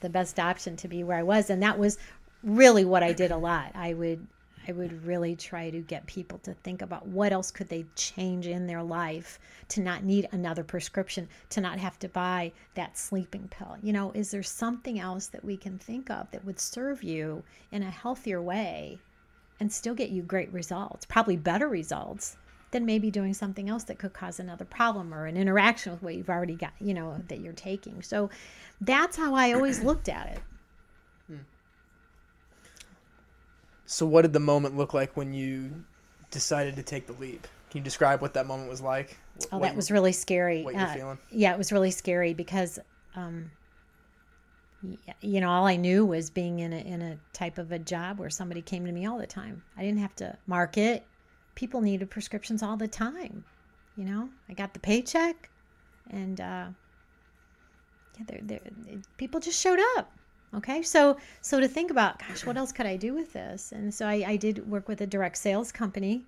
[0.00, 1.50] the best option to be where I was.
[1.50, 1.98] And that was
[2.42, 3.72] really what I did a lot.
[3.74, 4.26] I would
[4.68, 8.46] I would really try to get people to think about what else could they change
[8.46, 13.48] in their life to not need another prescription, to not have to buy that sleeping
[13.48, 13.78] pill.
[13.82, 17.44] You know, is there something else that we can think of that would serve you
[17.72, 18.98] in a healthier way
[19.58, 22.36] and still get you great results, probably better results
[22.70, 26.14] than maybe doing something else that could cause another problem or an interaction with what
[26.14, 28.02] you've already got, you know, that you're taking.
[28.02, 28.30] So
[28.80, 30.40] that's how I always looked at it.
[33.90, 35.82] So, what did the moment look like when you
[36.30, 37.48] decided to take the leap?
[37.70, 39.16] Can you describe what that moment was like?
[39.36, 40.62] What, oh, that was really scary.
[40.62, 41.18] What you're uh, feeling?
[41.30, 42.78] Yeah, it was really scary because,
[43.16, 43.50] um,
[45.22, 48.18] you know, all I knew was being in a in a type of a job
[48.18, 49.62] where somebody came to me all the time.
[49.74, 51.06] I didn't have to market.
[51.58, 53.42] People needed prescriptions all the time.
[53.96, 55.50] You know, I got the paycheck,
[56.08, 56.66] and uh,
[58.16, 58.60] yeah, they're, they're,
[59.16, 60.12] people just showed up.
[60.54, 63.72] Okay, so so to think about, gosh, what else could I do with this?
[63.72, 66.22] And so I, I did work with a direct sales company.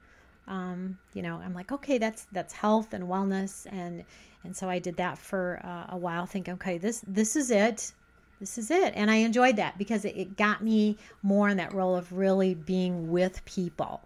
[0.48, 4.02] Um, you know, I'm like, okay, that's that's health and wellness, and
[4.42, 7.92] and so I did that for uh, a while, thinking, okay, this this is it,
[8.40, 11.72] this is it, and I enjoyed that because it, it got me more in that
[11.72, 14.00] role of really being with people,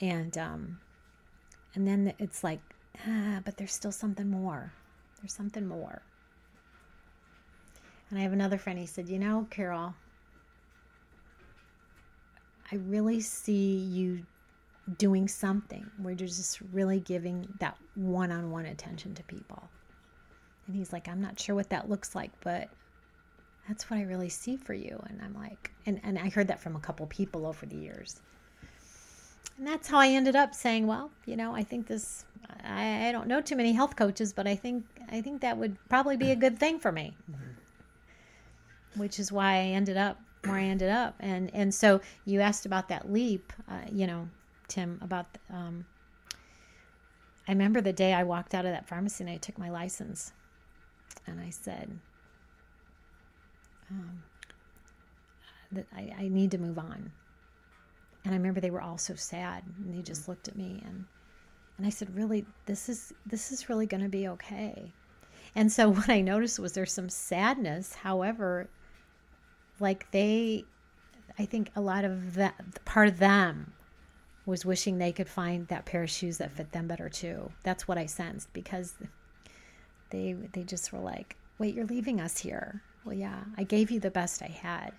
[0.00, 0.78] and um,
[1.74, 2.60] and then it's like,
[3.06, 4.72] ah, but there's still something more.
[5.20, 6.02] There's something more.
[8.10, 9.94] And I have another friend, he said, You know, Carol,
[12.72, 14.24] I really see you
[14.96, 19.68] doing something where you're just really giving that one on one attention to people.
[20.66, 22.68] And he's like, I'm not sure what that looks like, but
[23.66, 25.02] that's what I really see for you.
[25.08, 28.20] And I'm like, and, and I heard that from a couple people over the years.
[29.58, 32.24] And that's how I ended up saying, well, you know, I think this,
[32.64, 35.76] I, I don't know too many health coaches, but I think, I think that would
[35.88, 37.16] probably be a good thing for me.
[37.30, 37.48] Mm-hmm
[38.98, 41.14] which is why I ended up where I ended up.
[41.20, 44.28] And and so you asked about that leap, uh, you know,
[44.68, 45.26] Tim, about.
[45.50, 45.86] Um,
[47.46, 50.32] I remember the day I walked out of that pharmacy and I took my license,
[51.26, 51.98] and I said,
[53.90, 54.22] um,
[55.72, 57.10] that I, I need to move on.
[58.24, 60.28] And I remember they were all so sad, and they just mm.
[60.28, 61.04] looked at me and
[61.76, 64.92] and I said, "Really, this is this is really going to be okay."
[65.54, 67.94] And so what I noticed was there's some sadness.
[67.94, 68.68] However,
[69.80, 70.64] like they
[71.38, 72.54] i think a lot of that
[72.84, 73.72] part of them
[74.46, 77.86] was wishing they could find that pair of shoes that fit them better too that's
[77.86, 78.94] what i sensed because
[80.10, 84.00] they they just were like wait you're leaving us here well yeah i gave you
[84.00, 84.92] the best i had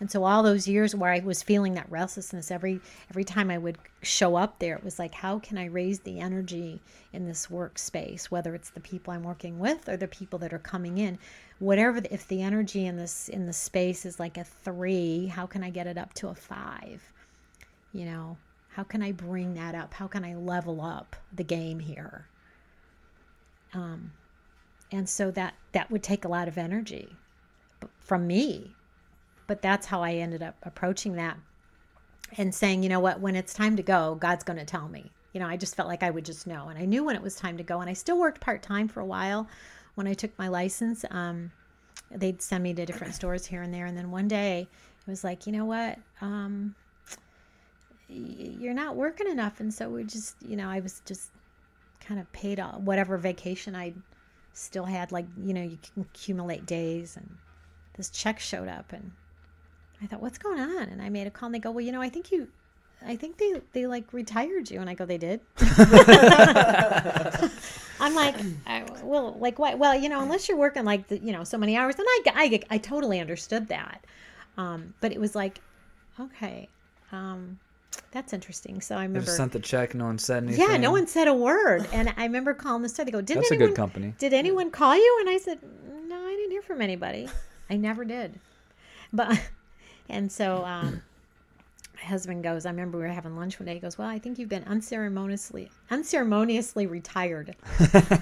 [0.00, 3.58] and so all those years where I was feeling that restlessness every every time I
[3.58, 6.80] would show up there, it was like, how can I raise the energy
[7.12, 10.58] in this workspace, whether it's the people I'm working with or the people that are
[10.58, 11.18] coming in,
[11.58, 12.00] whatever.
[12.10, 15.70] If the energy in this in the space is like a three, how can I
[15.70, 17.02] get it up to a five?
[17.92, 18.36] You know,
[18.70, 19.94] how can I bring that up?
[19.94, 22.26] How can I level up the game here?
[23.74, 24.12] Um,
[24.92, 27.16] and so that that would take a lot of energy
[27.98, 28.74] from me
[29.48, 31.36] but that's how I ended up approaching that
[32.36, 35.10] and saying, you know what, when it's time to go, God's going to tell me.
[35.32, 36.68] You know, I just felt like I would just know.
[36.68, 37.80] And I knew when it was time to go.
[37.80, 39.48] And I still worked part time for a while
[39.94, 41.04] when I took my license.
[41.10, 41.50] Um,
[42.10, 43.86] they'd send me to different stores here and there.
[43.86, 44.68] And then one day
[45.06, 45.98] it was like, you know what?
[46.20, 46.74] Um,
[48.08, 49.60] you're not working enough.
[49.60, 51.30] And so we just, you know, I was just
[52.00, 53.94] kind of paid all, whatever vacation I
[54.52, 55.10] still had.
[55.10, 57.16] Like, you know, you can accumulate days.
[57.16, 57.36] And
[57.96, 59.12] this check showed up and
[60.02, 60.82] I thought, what's going on?
[60.88, 62.48] And I made a call and they go, well, you know, I think you,
[63.06, 64.80] I think they, they like retired you.
[64.80, 65.40] And I go, they did.
[68.00, 69.78] I'm like, I, well, like what?
[69.78, 71.96] Well, you know, unless you're working like, the, you know, so many hours.
[71.96, 74.04] And I, I, I totally understood that.
[74.56, 75.60] Um, but it was like,
[76.20, 76.68] okay,
[77.12, 77.58] um,
[78.10, 78.80] that's interesting.
[78.80, 79.94] So I remember they sent the check.
[79.94, 80.60] No one said anything.
[80.60, 81.86] Yeah, no one said a word.
[81.92, 83.04] And I remember calling the store.
[83.04, 84.14] They go, "Did that's anyone, a good company.
[84.18, 85.58] Did anyone call you?" And I said,
[86.06, 87.28] "No, I didn't hear from anybody.
[87.70, 88.38] I never did."
[89.12, 89.40] But
[90.08, 91.02] and so um,
[91.96, 93.74] my husband goes, I remember we were having lunch one day.
[93.74, 97.54] He goes, Well, I think you've been unceremoniously unceremoniously retired.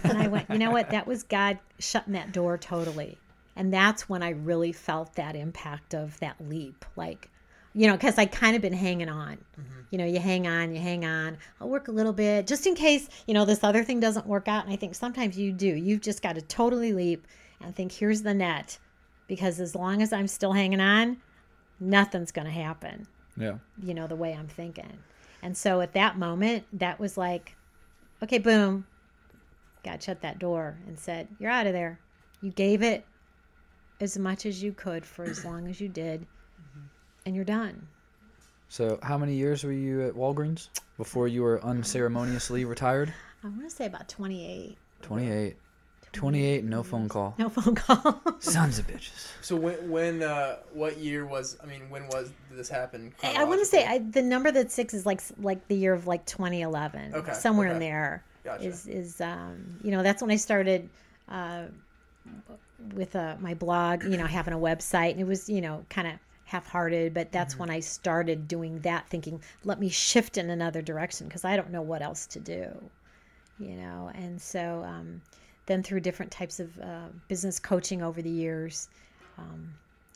[0.04, 0.90] and I went, you know what?
[0.90, 3.18] That was God shutting that door totally.
[3.54, 6.84] and that's when I really felt that impact of that leap.
[6.96, 7.28] Like,
[7.74, 9.38] you know, because I kind of been hanging on.
[9.90, 11.36] You know, you hang on, you hang on.
[11.60, 14.48] I'll work a little bit just in case, you know, this other thing doesn't work
[14.48, 14.64] out.
[14.64, 15.66] And I think sometimes you do.
[15.68, 17.26] You've just got to totally leap
[17.60, 18.78] and think, here's the net.
[19.28, 21.18] Because as long as I'm still hanging on,
[21.80, 23.58] nothing's going to happen, Yeah.
[23.82, 24.98] you know, the way I'm thinking.
[25.42, 27.54] And so at that moment, that was like,
[28.22, 28.86] okay, boom.
[29.84, 32.00] God shut that door and said, You're out of there.
[32.42, 33.06] You gave it
[34.00, 36.26] as much as you could for as long as you did,
[37.24, 37.86] and you're done.
[38.68, 43.14] So, how many years were you at Walgreens before you were unceremoniously retired?
[43.44, 44.76] I want to say about 28.
[45.02, 45.56] 28.
[46.16, 47.34] 28, no phone call.
[47.38, 48.20] No phone call.
[48.40, 49.30] Sons of bitches.
[49.42, 51.56] So when when uh, what year was?
[51.62, 53.14] I mean, when was did this happen?
[53.22, 56.06] I want to say I, the number that's six is like like the year of
[56.06, 57.86] like 2011, Okay, somewhere in okay.
[57.86, 58.24] there.
[58.44, 58.64] Gotcha.
[58.64, 60.88] Is is um you know that's when I started
[61.28, 61.64] uh,
[62.94, 66.08] with uh, my blog, you know, having a website, and it was you know kind
[66.08, 67.60] of half-hearted, but that's Mm-hmm.
[67.62, 71.70] when I started doing that, thinking let me shift in another direction because I don't
[71.72, 72.68] know what else to do,
[73.58, 75.20] you know, and so um,
[75.66, 78.88] then through different types of uh, business coaching over the years,
[79.38, 79.74] um,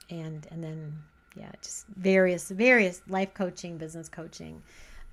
[0.09, 0.97] and and then
[1.37, 4.63] yeah, just various various life coaching, business coaching,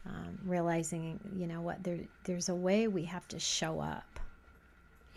[0.05, 4.19] um, realizing you know what there there's a way we have to show up,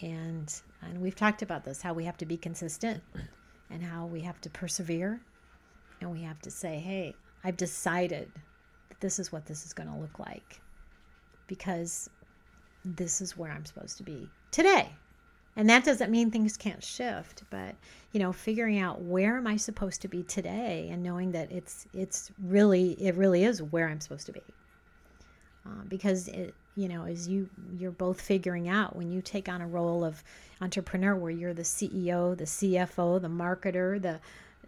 [0.00, 3.02] and and we've talked about this how we have to be consistent,
[3.70, 5.20] and how we have to persevere,
[6.00, 8.30] and we have to say hey I've decided
[8.88, 10.60] that this is what this is going to look like,
[11.46, 12.10] because
[12.84, 14.90] this is where I'm supposed to be today.
[15.56, 17.74] And that doesn't mean things can't shift, but
[18.12, 21.86] you know, figuring out where am I supposed to be today and knowing that it's
[21.92, 24.42] it's really it really is where I'm supposed to be.
[25.66, 29.60] Uh, because it you know, as you you're both figuring out when you take on
[29.60, 30.22] a role of
[30.60, 34.20] entrepreneur where you're the CEO, the CFO, the marketer, the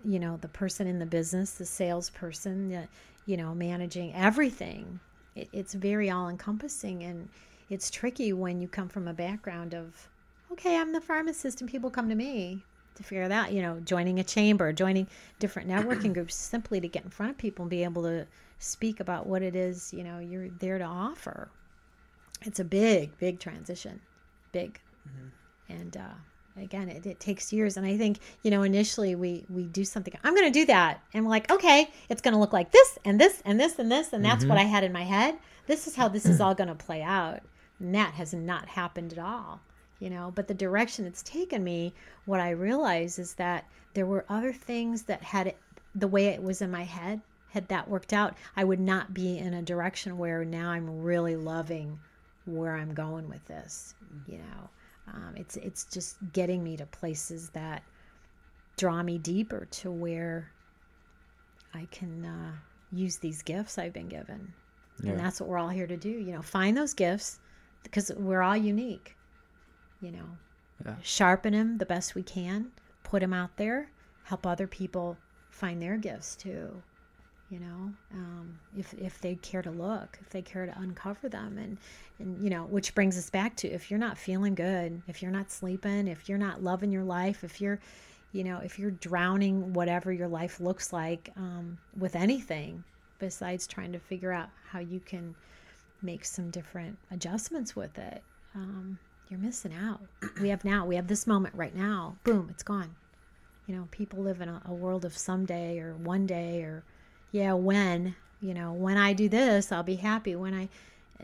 [0.04, 2.88] you know, the person in the business, the salesperson, the,
[3.26, 4.98] you know, managing everything.
[5.36, 7.28] It, it's very all encompassing and
[7.70, 10.08] it's tricky when you come from a background of
[10.52, 14.18] okay, I'm the pharmacist and people come to me to figure that, you know, joining
[14.18, 15.06] a chamber, joining
[15.38, 18.26] different networking groups simply to get in front of people and be able to
[18.58, 21.50] speak about what it is, you know, you're there to offer.
[22.42, 24.00] It's a big, big transition.
[24.52, 24.80] Big.
[25.68, 26.14] And uh
[26.60, 30.14] again, it, it takes years and I think, you know, initially we we do something.
[30.22, 31.00] I'm going to do that.
[31.14, 33.90] And we're like, okay, it's going to look like this and this and this and
[33.90, 35.38] this and that's what I had in my head.
[35.66, 37.40] This is how this is all going to play out.
[37.80, 39.60] And that has not happened at all
[40.02, 44.24] you know but the direction it's taken me what i realize is that there were
[44.28, 45.56] other things that had it
[45.94, 48.34] the way it was in my head had that worked out.
[48.56, 52.00] I would not be in a direction where now i'm really loving
[52.46, 53.94] where i'm going with this
[54.26, 54.70] you know.
[55.08, 57.82] Um, it's it's just getting me to places that
[58.76, 60.50] draw me deeper to where
[61.74, 62.52] i can uh,
[62.92, 64.52] use these gifts i've been given.
[65.02, 65.10] Yeah.
[65.10, 67.38] and that's what we're all here to do you know find those gifts
[67.82, 69.16] because we're all unique
[70.02, 70.36] you know
[70.84, 70.96] Yeah.
[71.02, 72.72] sharpen them the best we can
[73.04, 73.88] put them out there
[74.24, 75.16] help other people
[75.50, 76.82] find their gifts too
[77.50, 81.58] you know um, if, if they care to look if they care to uncover them
[81.58, 81.76] and
[82.18, 85.30] and you know which brings us back to if you're not feeling good if you're
[85.30, 87.78] not sleeping if you're not loving your life if you're
[88.32, 92.82] you know if you're drowning whatever your life looks like um, with anything
[93.18, 95.34] besides trying to figure out how you can
[96.00, 98.22] make some different adjustments with it
[98.54, 98.98] um,
[99.32, 100.00] you're missing out.
[100.42, 102.16] We have now we have this moment right now.
[102.22, 102.94] Boom it's gone.
[103.66, 106.84] You know people live in a, a world of someday or one day or
[107.32, 110.36] yeah when you know when i do this i'll be happy.
[110.36, 110.68] When i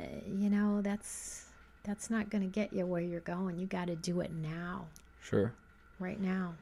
[0.00, 1.44] uh, you know that's
[1.84, 3.58] that's not going to get you where you're going.
[3.58, 4.86] You got to do it now.
[5.20, 5.52] Sure.
[5.98, 6.54] right now.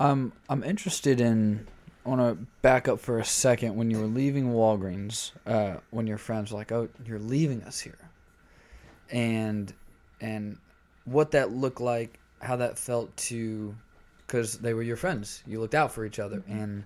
[0.00, 1.66] Um, I'm interested in.
[2.06, 3.76] I want to back up for a second.
[3.76, 7.80] When you were leaving Walgreens, uh, when your friends were like, "Oh, you're leaving us
[7.80, 7.98] here,"
[9.10, 9.74] and
[10.20, 10.58] and
[11.04, 13.74] what that looked like, how that felt to,
[14.26, 15.42] because they were your friends.
[15.46, 16.84] You looked out for each other, and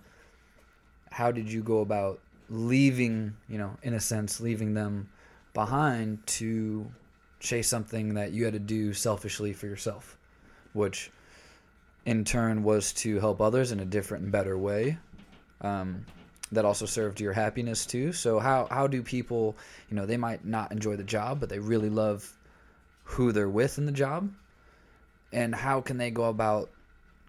[1.10, 3.36] how did you go about leaving?
[3.48, 5.08] You know, in a sense, leaving them
[5.54, 6.90] behind to
[7.40, 10.16] chase something that you had to do selfishly for yourself,
[10.72, 11.10] which
[12.04, 14.98] in turn was to help others in a different and better way
[15.60, 16.04] um,
[16.50, 19.56] that also served your happiness too so how, how do people
[19.88, 22.36] you know they might not enjoy the job but they really love
[23.12, 24.30] who they're with in the job
[25.32, 26.70] and how can they go about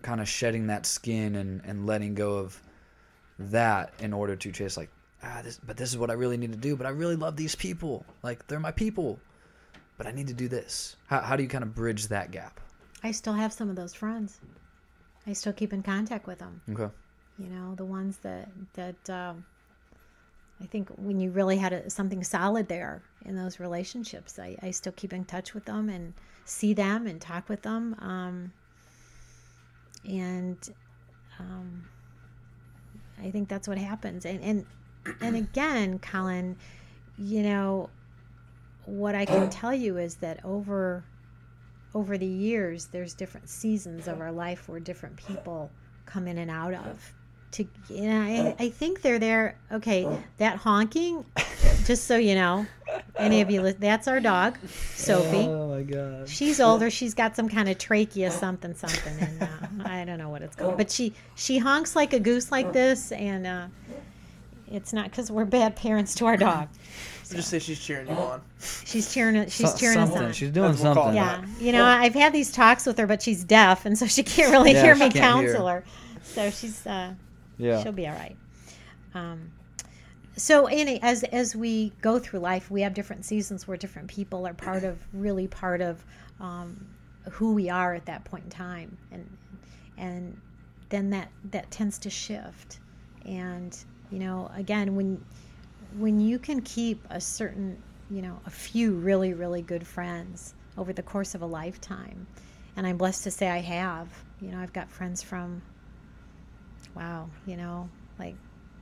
[0.02, 2.62] kind of shedding that skin and, and letting go of
[3.40, 4.90] that in order to chase like
[5.24, 7.36] ah this but this is what i really need to do but i really love
[7.36, 9.18] these people like they're my people
[9.98, 12.60] but i need to do this how, how do you kind of bridge that gap
[13.04, 14.40] i still have some of those friends
[15.26, 16.62] I still keep in contact with them.
[16.70, 16.94] Okay.
[17.40, 19.46] You know, the ones that that um,
[20.64, 24.72] I think when you really had a, something solid there in those relationships, I, I
[24.72, 26.14] still keep in touch with them and
[26.46, 27.96] see them and talk with them.
[28.00, 28.54] Um,
[30.06, 30.58] and
[31.40, 31.84] um,
[33.22, 34.26] I think that's what happens.
[34.26, 34.66] And and
[35.22, 36.56] and again, Colin,
[37.18, 37.90] you know,
[38.86, 41.04] what I can tell you is that over
[41.94, 45.70] over the years, there's different seasons of our life where different people
[46.06, 47.14] come in and out of.
[47.54, 49.56] To you know, I, I think they're there.
[49.72, 51.24] Okay, that honking,
[51.86, 52.66] just so you know,
[53.16, 54.58] any of you, that's our dog,
[54.96, 55.48] Sophie.
[55.48, 56.28] Oh my god.
[56.28, 56.90] She's older.
[56.90, 59.48] She's got some kind of trachea, something, something, and uh,
[59.90, 60.78] I don't know what it's called.
[60.78, 63.68] But she she honks like a goose like this, and uh,
[64.72, 66.70] it's not because we're bad parents to our dog.
[67.32, 68.42] Just say she's cheering you on.
[68.86, 69.36] She's cheering.
[69.50, 70.34] She's So- cheering us on.
[70.34, 71.14] She's doing That's we'll something.
[71.14, 71.18] it.
[71.18, 74.24] Yeah, you know, I've had these talks with her, but she's deaf, and so she
[74.24, 75.22] can't really Yeah, hear me can't hear.
[75.54, 75.84] counsel her.
[76.24, 77.14] So she's uh,
[77.58, 77.82] Yeah.
[77.82, 78.38] she'll be all right.
[79.14, 79.52] Um,
[80.36, 84.48] so any as as we go through life, we have different seasons where different people
[84.48, 86.04] are part of, really part of
[86.40, 86.88] um,
[87.32, 89.38] who we are at that point in time, and
[89.98, 90.40] and
[90.90, 92.80] then that that tends to shift.
[93.26, 93.78] And
[94.12, 95.24] you know, again, when
[95.98, 100.92] when you can keep a certain, you know, a few really really good friends over
[100.92, 102.26] the course of a lifetime,
[102.76, 104.10] and I'm blessed to say I have.
[104.42, 105.62] You know, I've got friends from
[106.96, 107.90] wow, you know,
[108.20, 108.36] like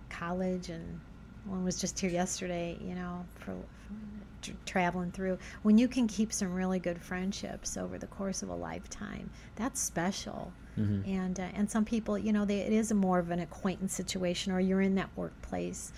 [0.10, 1.00] college and
[1.46, 3.56] one was just here yesterday, you know, for,
[3.88, 5.38] for traveling through.
[5.64, 9.80] When you can keep some really good friendships over the course of a lifetime, that's
[9.82, 10.52] special.
[10.78, 11.08] Mhm.
[11.08, 13.94] And uh, and some people, you know, they, it is a more of an acquaintance
[13.94, 15.92] situation, or you're in that workplace.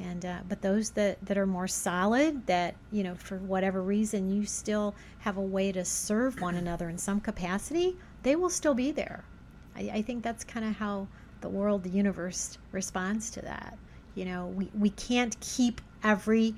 [0.00, 4.30] And uh, but those that that are more solid, that you know, for whatever reason,
[4.30, 8.74] you still have a way to serve one another in some capacity, they will still
[8.74, 9.24] be there.
[9.74, 11.08] I, I think that's kind of how
[11.40, 13.78] the world, the universe responds to that.
[14.14, 16.54] You know, we, we can't keep every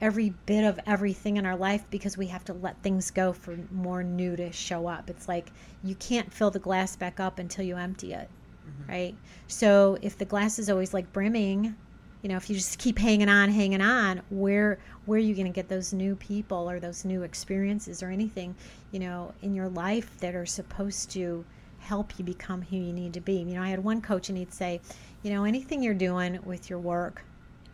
[0.00, 3.58] every bit of everything in our life because we have to let things go for
[3.70, 5.10] more new to show up.
[5.10, 5.52] It's like
[5.84, 8.28] you can't fill the glass back up until you empty it,
[8.66, 8.90] mm-hmm.
[8.90, 9.14] right?
[9.46, 11.76] So if the glass is always like brimming,
[12.22, 15.46] you know, if you just keep hanging on, hanging on, where where are you going
[15.46, 18.54] to get those new people or those new experiences or anything,
[18.92, 21.44] you know, in your life that are supposed to
[21.80, 23.34] help you become who you need to be?
[23.34, 24.80] You know, I had one coach and he'd say,
[25.22, 27.24] you know, anything you're doing with your work,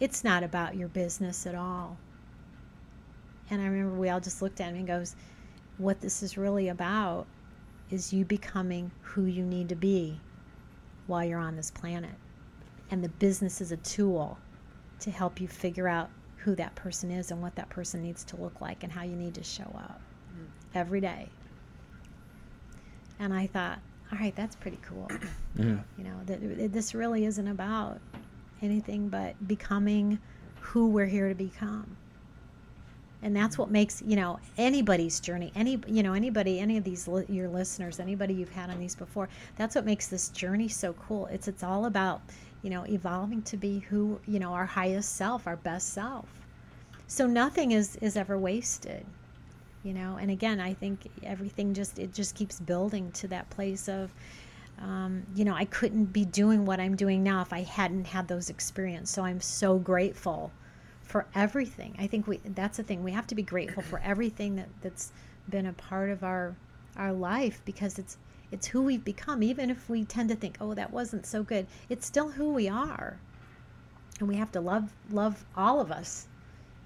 [0.00, 1.96] it's not about your business at all.
[3.50, 5.14] And I remember we all just looked at him and goes,
[5.78, 7.26] what this is really about
[7.90, 10.18] is you becoming who you need to be
[11.06, 12.14] while you're on this planet.
[12.90, 14.38] And the business is a tool
[15.00, 18.36] to help you figure out who that person is and what that person needs to
[18.36, 20.00] look like and how you need to show up
[20.32, 20.44] mm-hmm.
[20.74, 21.28] every day.
[23.18, 23.80] And I thought,
[24.12, 25.08] all right, that's pretty cool.
[25.56, 25.82] Mhm.
[25.96, 27.98] You know, that this really isn't about
[28.60, 30.18] anything but becoming
[30.60, 31.96] who we're here to become.
[33.22, 37.08] And that's what makes, you know, anybody's journey, any, you know, anybody, any of these,
[37.08, 40.92] li- your listeners, anybody you've had on these before, that's what makes this journey so
[40.92, 41.24] cool.
[41.26, 42.20] It's, it's all about,
[42.62, 46.26] you know, evolving to be who, you know, our highest self, our best self.
[47.06, 49.06] So nothing is, is ever wasted
[49.82, 50.18] you know?
[50.20, 54.12] And again i think everything just it just keeps building to that place of
[54.80, 58.28] um, you know i couldn't be doing what i'm doing now if i hadn't had
[58.28, 60.52] those experiences so i'm so grateful
[61.06, 61.94] for everything.
[61.98, 63.02] I think we that's the thing.
[63.02, 65.12] We have to be grateful for everything that that's
[65.48, 66.56] been a part of our
[66.96, 68.18] our life because it's
[68.50, 69.42] it's who we've become.
[69.42, 72.68] Even if we tend to think oh that wasn't so good it's still who we
[72.68, 73.18] are.
[74.18, 76.26] And we have to love love all of us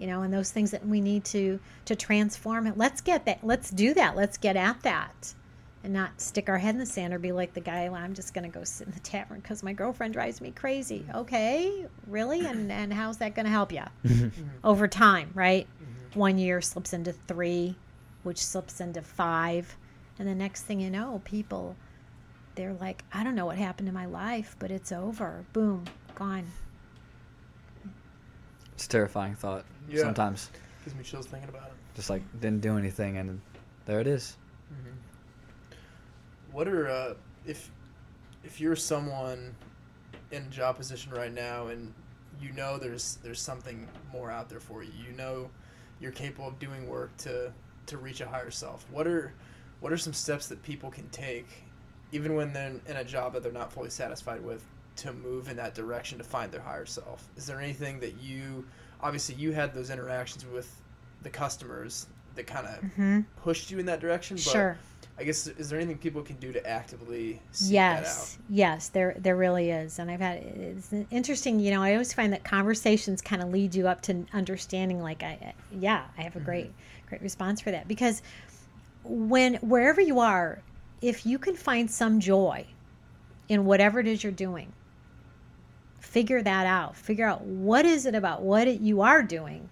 [0.00, 2.76] you know and those things that we need to to transform it.
[2.78, 4.16] Let's get that let's do that.
[4.16, 5.34] Let's get at that.
[5.82, 8.12] And not stick our head in the sand or be like the guy well, i'm
[8.12, 11.04] just going to go sit in the tavern because my girlfriend drives me crazy.
[11.14, 12.44] Okay really?
[12.46, 14.24] And and how's that going to help you mm-hmm.
[14.24, 14.48] mm-hmm.
[14.64, 15.66] over time right?
[15.66, 16.18] Mm-hmm.
[16.18, 17.76] One year slips into three
[18.22, 19.76] which slips into five.
[20.18, 21.76] And the next thing you know people
[22.54, 25.44] they're like i don't know what happened to my life but it's over.
[25.52, 25.84] Boom
[26.14, 26.46] gone
[28.80, 29.66] It's a terrifying thought.
[29.90, 30.00] Yeah.
[30.00, 30.48] Sometimes,
[30.86, 31.74] Gives me chills thinking about it.
[31.94, 33.38] just like didn't do anything, and
[33.84, 34.38] there it is.
[36.50, 37.14] What are uh,
[37.44, 37.70] if
[38.42, 39.54] if you're someone
[40.32, 41.92] in a job position right now and
[42.40, 44.92] you know there's there's something more out there for you.
[45.06, 45.50] You know
[46.00, 47.52] you're capable of doing work to
[47.84, 48.86] to reach a higher self.
[48.90, 49.34] What are
[49.80, 51.48] what are some steps that people can take
[52.12, 54.64] even when they're in a job that they're not fully satisfied with
[55.00, 57.30] to move in that direction to find their higher self?
[57.36, 58.66] Is there anything that you
[59.00, 60.82] obviously you had those interactions with
[61.22, 64.78] the customers that kind of hmm pushed you in that direction, but sure
[65.18, 68.28] I guess is there anything people can do to actively seek that out?
[68.28, 71.60] Yes, yes, there there really is, and I've had it's interesting.
[71.60, 75.02] You know, I always find that conversations kind of lead you up to understanding.
[75.02, 76.74] Like, I yeah, I have a great
[77.06, 78.22] great response for that because
[79.04, 80.64] when wherever you are,
[81.02, 82.74] if you can find some joy
[83.48, 84.74] in whatever it is you're doing,
[86.10, 86.96] figure that out.
[86.96, 89.68] Figure out what is it about what it, you are doing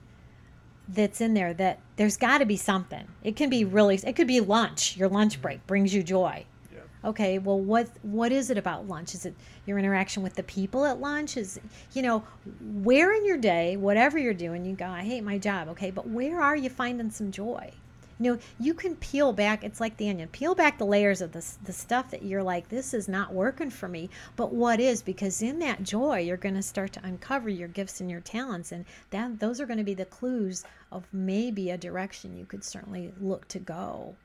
[0.88, 3.06] that's in there that there's got to be something.
[3.22, 4.96] It can be really it could be lunch.
[4.96, 5.42] Your lunch mm-hmm.
[5.42, 6.46] break brings you joy.
[6.72, 7.10] Yeah.
[7.10, 9.14] Okay, well what what is it about lunch?
[9.14, 9.34] Is it
[9.66, 11.36] your interaction with the people at lunch?
[11.36, 11.60] Is
[11.92, 12.22] you know,
[12.60, 16.08] where in your day, whatever you're doing, you go, I hate my job, okay, but
[16.08, 17.72] where are you finding some joy?
[18.20, 21.32] You know, you can peel back, it's like the onion, peel back the layers of
[21.32, 24.10] the, the stuff that you're like, this is not working for me.
[24.36, 25.02] But what is?
[25.02, 28.72] Because in that joy, you're going to start to uncover your gifts and your talents.
[28.72, 32.64] And that those are going to be the clues of maybe a direction you could
[32.64, 34.16] certainly look to go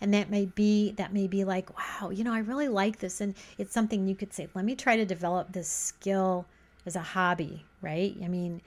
[0.00, 3.20] and that may be that may be like wow you know i really like this
[3.20, 6.46] and it's something you could say let me try to develop this skill
[6.86, 8.60] as a hobby right i mean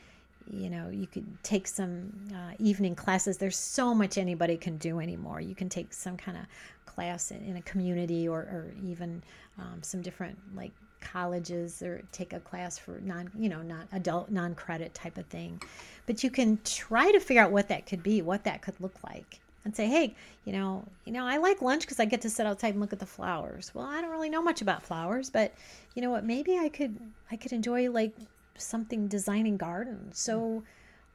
[0.51, 3.37] you know you could take some uh, evening classes.
[3.37, 5.41] There's so much anybody can do anymore.
[5.41, 6.45] You can take some kind of
[6.85, 9.21] class in, in a community or, or even
[9.57, 10.71] um, some different like
[11.01, 15.61] colleges or take a class for non you know not adult non-credit type of thing.
[16.05, 18.95] But you can try to figure out what that could be what that could look
[19.03, 22.29] like and say hey you know you know i like lunch because i get to
[22.29, 23.71] sit outside and look at the flowers.
[23.73, 25.53] Well i don't really know much about flowers but
[25.95, 26.97] you know what maybe i could
[27.31, 28.13] i could enjoy like
[28.59, 30.63] something designing gardens so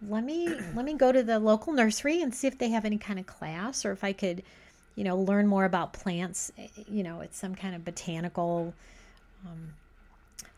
[0.09, 2.99] let me let me go to the local nursery and see if they have any
[2.99, 4.43] kind of class or if i could
[4.97, 6.53] you know learn more about plants
[6.89, 8.75] you know it's some kind of botanical
[9.47, 9.75] um,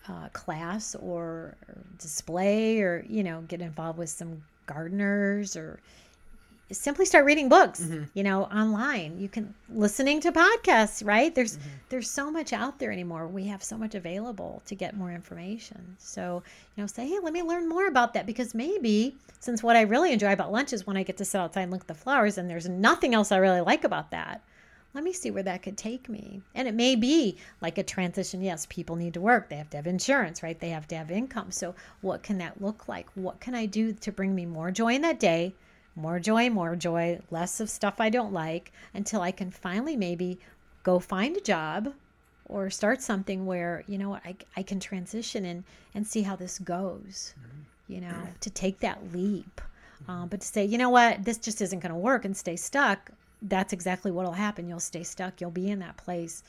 [0.08, 5.80] uh, class or, or display or you know get involved with some gardeners or
[6.70, 8.04] simply start reading books Mm-hmm.
[8.14, 11.68] you know online you can listening to podcasts right there's Mm-hmm.
[11.90, 15.96] there's so much out there anymore we have so much available to get more information
[15.98, 16.42] so
[16.76, 19.82] you know say hey let me learn more about that because maybe since what i
[19.82, 21.94] really enjoy about lunch is when i get to sit outside and look at the
[21.94, 24.42] flowers and there's nothing else i really like about that
[24.94, 26.40] let me see where that could take me.
[26.54, 28.40] And it may be like a transition.
[28.40, 29.50] Yes, people need to work.
[29.50, 30.58] They have to have insurance, right?
[30.58, 31.50] They have to have income.
[31.50, 33.06] So, what can that look like?
[33.14, 35.52] What can I do to bring me more joy in that day?
[35.96, 40.38] More joy, more joy, less of stuff I don't like until I can finally maybe
[40.82, 41.94] go find a job
[42.48, 46.36] or start something where, you know what, I, I can transition and, and see how
[46.36, 47.34] this goes,
[47.88, 49.60] you know, to take that leap.
[50.08, 52.54] Um, but to say, you know what, this just isn't going to work and stay
[52.56, 53.10] stuck,
[53.42, 54.68] that's exactly what will happen.
[54.68, 55.40] You'll stay stuck.
[55.40, 56.42] You'll be in that place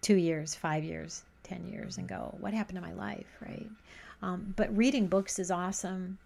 [0.00, 3.68] two years, five years, 10 years, and go, what happened to my life, right?
[4.22, 6.18] Um, but reading books is awesome.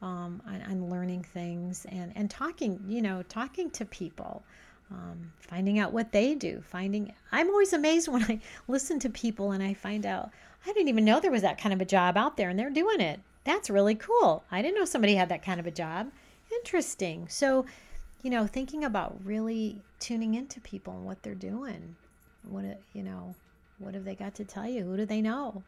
[0.00, 4.44] Um, and learning things and, and talking, you know, talking to people,
[4.92, 6.62] um, finding out what they do.
[6.70, 8.38] Finding, I'm always amazed when I
[8.68, 10.30] listen to people and I find out
[10.66, 12.70] I didn't even know there was that kind of a job out there and they're
[12.70, 13.20] doing it.
[13.44, 14.44] That's really cool.
[14.50, 16.10] I didn't know somebody had that kind of a job.
[16.52, 17.26] Interesting.
[17.28, 17.64] So,
[18.22, 21.96] you know, thinking about really tuning into people and what they're doing.
[22.48, 23.34] What, you know,
[23.78, 24.84] what have they got to tell you?
[24.84, 25.62] Who do they know?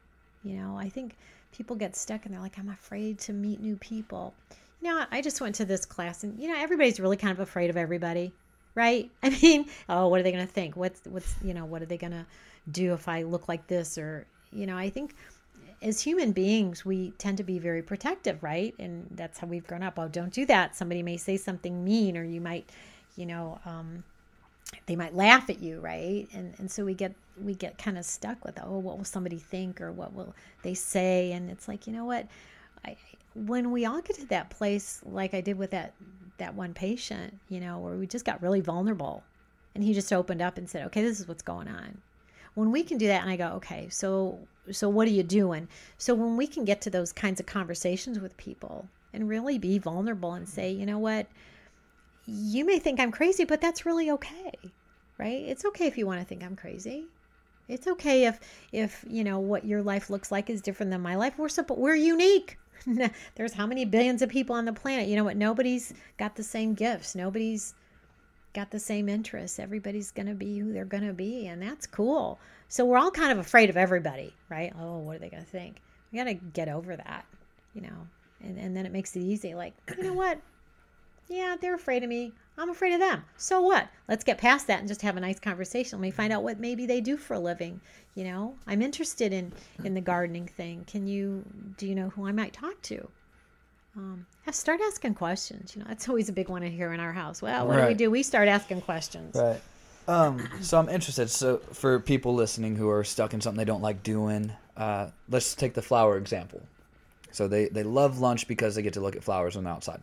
[0.44, 1.16] You know, I think
[1.52, 4.34] people get stuck and they're like, I'm afraid to meet new people.
[4.80, 7.40] You know, I just went to this class and, you know, everybody's really kind of
[7.40, 8.32] afraid of everybody,
[8.74, 9.10] right?
[9.22, 10.76] I mean, oh, what are they to think?
[10.76, 12.26] What's, what's, you know, what are they to
[12.70, 13.98] do if I look like this?
[13.98, 15.14] Or, you know, I think
[15.82, 18.74] as human beings, we tend to be very protective, right?
[18.78, 19.98] And that's how we've grown up.
[19.98, 20.76] Oh, don't do that.
[20.76, 22.68] Somebody may say something mean, or you might,
[23.16, 24.04] you know, um,
[24.86, 26.28] they might laugh at you, right?
[26.32, 29.38] And and so we get we get kind of stuck with, oh, what will somebody
[29.38, 31.32] think, or what will they say?
[31.32, 32.26] And it's like, you know what?
[32.84, 32.96] I,
[33.34, 35.94] when we all get to that place, like I did with that
[36.38, 39.22] that one patient, you know, where we just got really vulnerable,
[39.74, 41.98] and he just opened up and said, okay, this is what's going on
[42.54, 44.38] when we can do that and i go okay so
[44.70, 45.68] so what are you doing
[45.98, 49.78] so when we can get to those kinds of conversations with people and really be
[49.78, 51.26] vulnerable and say you know what
[52.30, 54.52] you may think i'm crazy but that's really okay
[55.18, 57.04] right it's okay if you want to think i'm crazy
[57.68, 58.40] it's okay if
[58.72, 61.64] if you know what your life looks like is different than my life we're so
[61.70, 62.58] we're unique
[63.34, 66.42] there's how many billions of people on the planet you know what nobody's got the
[66.42, 67.74] same gifts nobody's
[68.52, 69.58] got the same interests.
[69.58, 72.38] Everybody's going to be who they're going to be, and that's cool.
[72.68, 74.72] So we're all kind of afraid of everybody, right?
[74.78, 75.76] Oh, what are they going to think?
[76.12, 77.24] We got to get over that,
[77.74, 78.08] you know,
[78.42, 79.54] and, and then it makes it easy.
[79.54, 80.40] Like, you know what?
[81.30, 82.32] Yeah, they're afraid of me.
[82.58, 83.24] I'm afraid of them.
[83.38, 83.88] So what?
[84.06, 85.98] Let's get past that and just have a nice conversation.
[85.98, 87.80] Let me find out what maybe they do for a living.
[88.14, 89.52] You know, I'm interested in
[89.84, 90.84] in the gardening thing.
[90.86, 91.42] Can you
[91.78, 93.08] do you know who I might talk to?
[93.96, 95.74] um, start asking questions.
[95.74, 97.42] You know, that's always a big one to hear in our house.
[97.42, 98.10] Well, what do we do?
[98.10, 99.36] We start asking questions.
[99.36, 99.60] Right.
[100.08, 101.30] Um, so I'm interested.
[101.30, 105.54] So for people listening who are stuck in something they don't like doing, uh, let's
[105.54, 106.62] take the flower example.
[107.32, 110.00] So they, they love lunch because they get to look at flowers on the outside.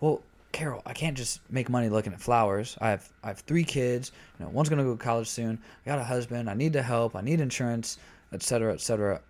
[0.00, 0.22] Well,
[0.52, 2.76] Carol, I can't just make money looking at flowers.
[2.80, 4.12] I have I have three kids.
[4.38, 5.58] You know, one's gonna go to college soon.
[5.84, 6.48] I got a husband.
[6.48, 7.14] I need to help.
[7.14, 7.98] I need insurance,
[8.32, 9.20] etc., etc.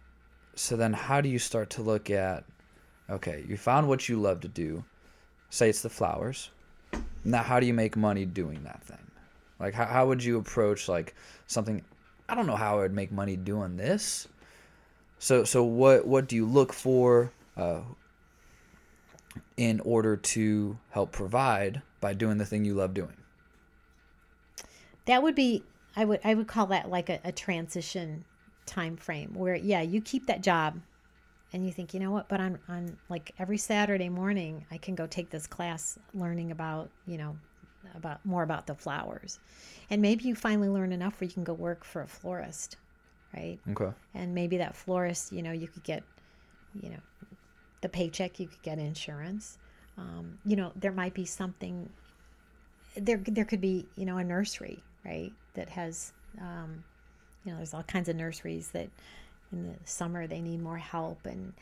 [0.54, 2.44] So then, how do you start to look at?
[3.10, 4.84] Okay, you found what you love to do.
[5.50, 6.50] Say it's the flowers.
[7.24, 9.10] Now, how do you make money doing that thing?
[9.58, 11.14] Like, how, how would you approach like
[11.46, 11.82] something?
[12.28, 14.28] I don't know how I would make money doing this.
[15.18, 17.80] So, so what what do you look for uh,
[19.56, 23.16] in order to help provide by doing the thing you love doing?
[25.06, 25.64] That would be
[25.96, 28.24] I would I would call that like a, a transition
[28.66, 30.80] time frame where yeah you keep that job
[31.52, 34.96] and you think you know what but on on like every saturday morning i can
[34.96, 37.36] go take this class learning about you know
[37.94, 39.38] about more about the flowers
[39.88, 42.76] and maybe you finally learn enough where you can go work for a florist
[43.32, 43.92] right Okay.
[44.14, 46.02] and maybe that florist you know you could get
[46.74, 47.00] you know
[47.86, 49.58] the paycheck you could get insurance.
[49.96, 51.88] Um, you know there might be something
[52.96, 56.82] there there could be you know a nursery right that has um,
[57.44, 58.88] you know there's all kinds of nurseries that
[59.52, 61.52] in the summer they need more help and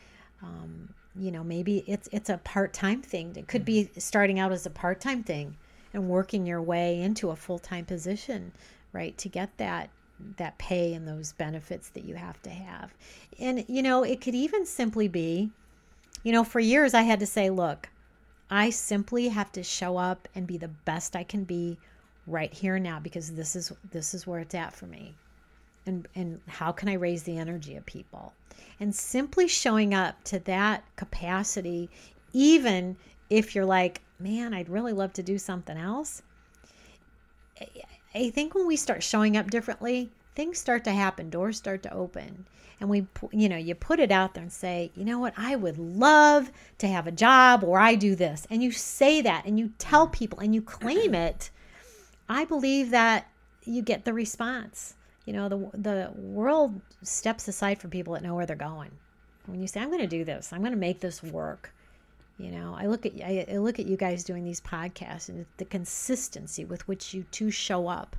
[0.42, 3.36] um, you know maybe it's it's a part-time thing.
[3.36, 5.56] It could be starting out as a part-time thing
[5.92, 8.50] and working your way into a full-time position
[8.92, 9.90] right to get that
[10.38, 12.94] that pay and those benefits that you have to have.
[13.38, 15.50] And you know it could even simply be
[16.24, 17.88] you know for years i had to say look
[18.50, 21.78] i simply have to show up and be the best i can be
[22.26, 25.14] right here now because this is this is where it's at for me
[25.86, 28.32] and and how can I raise the energy of people?
[28.80, 31.90] And simply showing up to that capacity,
[32.32, 32.96] even
[33.30, 36.22] if you're like, man, I'd really love to do something else.
[38.14, 41.92] I think when we start showing up differently, things start to happen, doors start to
[41.92, 42.46] open.
[42.80, 45.56] And we, you know, you put it out there and say, you know what, I
[45.56, 48.46] would love to have a job or I do this.
[48.50, 51.50] And you say that and you tell people and you claim it.
[52.28, 53.28] I believe that
[53.64, 58.34] you get the response you know the the world steps aside for people that know
[58.34, 58.90] where they're going
[59.46, 61.72] when you say i'm going to do this i'm going to make this work
[62.38, 65.46] you know i look at I, I look at you guys doing these podcasts and
[65.56, 68.16] the consistency with which you two show up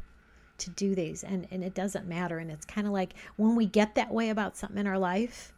[0.57, 3.65] to do these and and it doesn't matter and it's kind of like when we
[3.65, 5.53] get that way about something in our life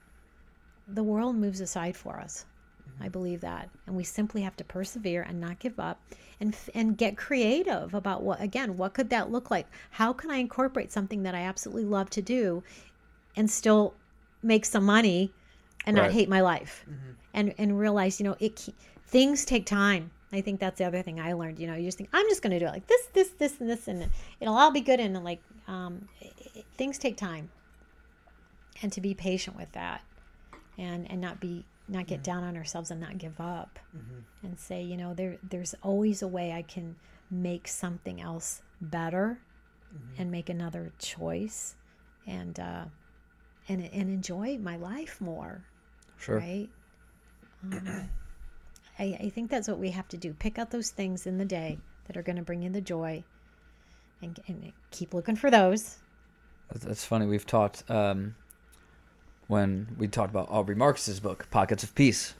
[0.87, 2.45] the world moves aside for us
[2.87, 3.03] mm-hmm.
[3.03, 3.69] I believe that.
[3.85, 5.99] And we simply have to persevere and not give up
[6.39, 9.67] and and get creative about what again, what could that look like?
[9.91, 12.63] How can I incorporate something that I absolutely love to do
[13.35, 13.93] and still
[14.41, 15.33] make some money
[15.85, 16.03] and Right.
[16.03, 16.85] not hate my life?
[16.89, 17.11] Mm-hmm.
[17.33, 18.69] And and realize, you know, it
[19.05, 20.11] things take time.
[20.31, 21.57] I think that's the other thing I learned.
[21.59, 23.61] You know, you just think I'm just going to do it like this, this, this,
[23.61, 24.09] and this, and
[24.41, 24.99] it'll all be good.
[24.99, 27.49] And like, um, i i things take time,
[28.81, 30.01] and to be patient with that,
[30.77, 33.79] and and not be not get down on ourselves and not give up,
[34.43, 36.95] and say, you know, there there's always a way I can
[37.31, 39.39] make something else better,
[40.17, 41.75] and make another choice,
[42.27, 42.85] and uh,
[43.69, 45.63] and and enjoy my life more
[46.19, 46.37] Sure.
[46.39, 46.69] right?
[47.63, 48.09] Um,
[48.99, 50.33] I, I think that's what we have to do.
[50.33, 53.23] Pick out those things in the day that are going to bring you the joy,
[54.21, 55.97] and, and keep looking for those.
[56.71, 57.25] That's- funny.
[57.25, 58.35] We've talked um,
[59.47, 62.33] when we talked about Aubrey Marcus's book, Pockets of Peace,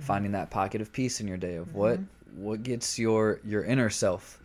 [0.00, 1.98] finding that pocket of peace in your day of what
[2.36, 4.38] what gets your your inner self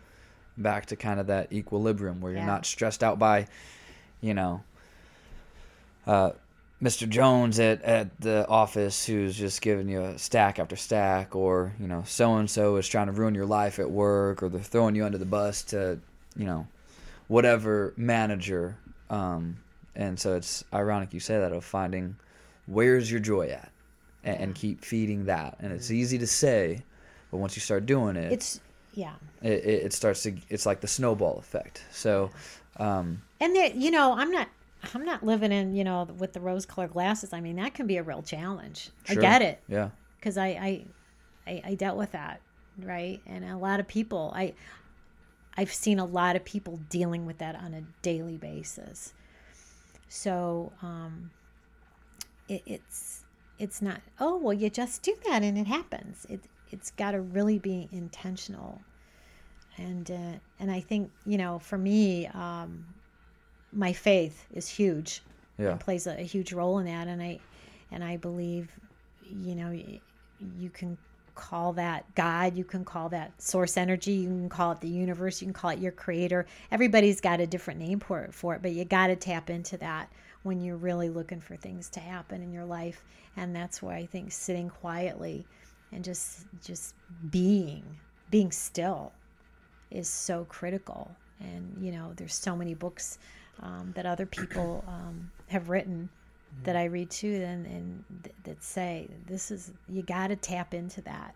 [0.56, 2.46] back to kind of that equilibrium where you're Yeah.
[2.46, 3.46] not stressed out by,
[4.20, 4.62] you know,
[6.06, 6.30] uh,
[6.84, 7.08] Mr.
[7.08, 11.88] Jones at, at the office who's just giving you a stack after stack, or you
[11.88, 14.94] know, so and so is trying to ruin your life at work, or they're throwing
[14.94, 15.98] you under the bus to,
[16.36, 16.66] you know,
[17.28, 18.76] whatever manager.
[19.08, 19.56] Um,
[19.96, 22.16] and so it's ironic you say that of finding
[22.66, 23.72] where's your joy at,
[24.22, 25.56] and, and keep feeding that.
[25.60, 26.82] And it's easy to say,
[27.30, 28.60] but once you start doing it, It's
[28.92, 30.34] yeah, it, it, it starts to.
[30.50, 31.82] It's like the snowball effect.
[31.92, 32.30] So,
[32.76, 34.48] um, and that you know, I'm not.
[34.94, 37.32] I'm not living in, you know, with the rose-colored glasses.
[37.32, 38.90] I mean, that can be a real challenge.
[39.08, 39.90] I get it Yeah.
[40.18, 40.84] because I, I,
[41.46, 42.40] I, I dealt with that,
[42.78, 43.20] right?
[43.26, 44.54] And a lot of people, I,
[45.56, 49.14] I've seen a lot of people dealing with that on a daily basis.
[50.08, 51.30] So, um,
[52.48, 53.24] it, it's,
[53.58, 54.00] it's not.
[54.18, 56.26] Oh well, you just do that and it happens.
[56.28, 58.80] It, it's got to really be intentional.
[59.76, 62.84] And uh, and I think you know, for me, um,
[63.74, 65.22] my faith is huge
[65.58, 65.74] Yeah.
[65.76, 67.38] plays a, a huge role in that and i
[67.90, 68.70] and i believe
[69.22, 69.70] you know
[70.58, 70.96] you can
[71.34, 75.40] call that God, you can call that source energy, you can call it the universe,
[75.40, 76.46] you can call it your creator.
[76.70, 79.76] Everybody's got a different name for it, for it but you got to tap into
[79.78, 80.10] that
[80.42, 83.02] when you're really looking for things to happen in your life.
[83.36, 85.44] And that's why I think sitting quietly
[85.92, 86.94] and just just
[87.30, 87.84] being,
[88.30, 89.12] being still
[89.90, 91.10] is so critical.
[91.40, 93.18] And you know, there's so many books
[93.62, 96.08] um, that other people um, have written
[96.62, 100.72] that I read too, and, and th- that say this is you got to tap
[100.72, 101.34] into that,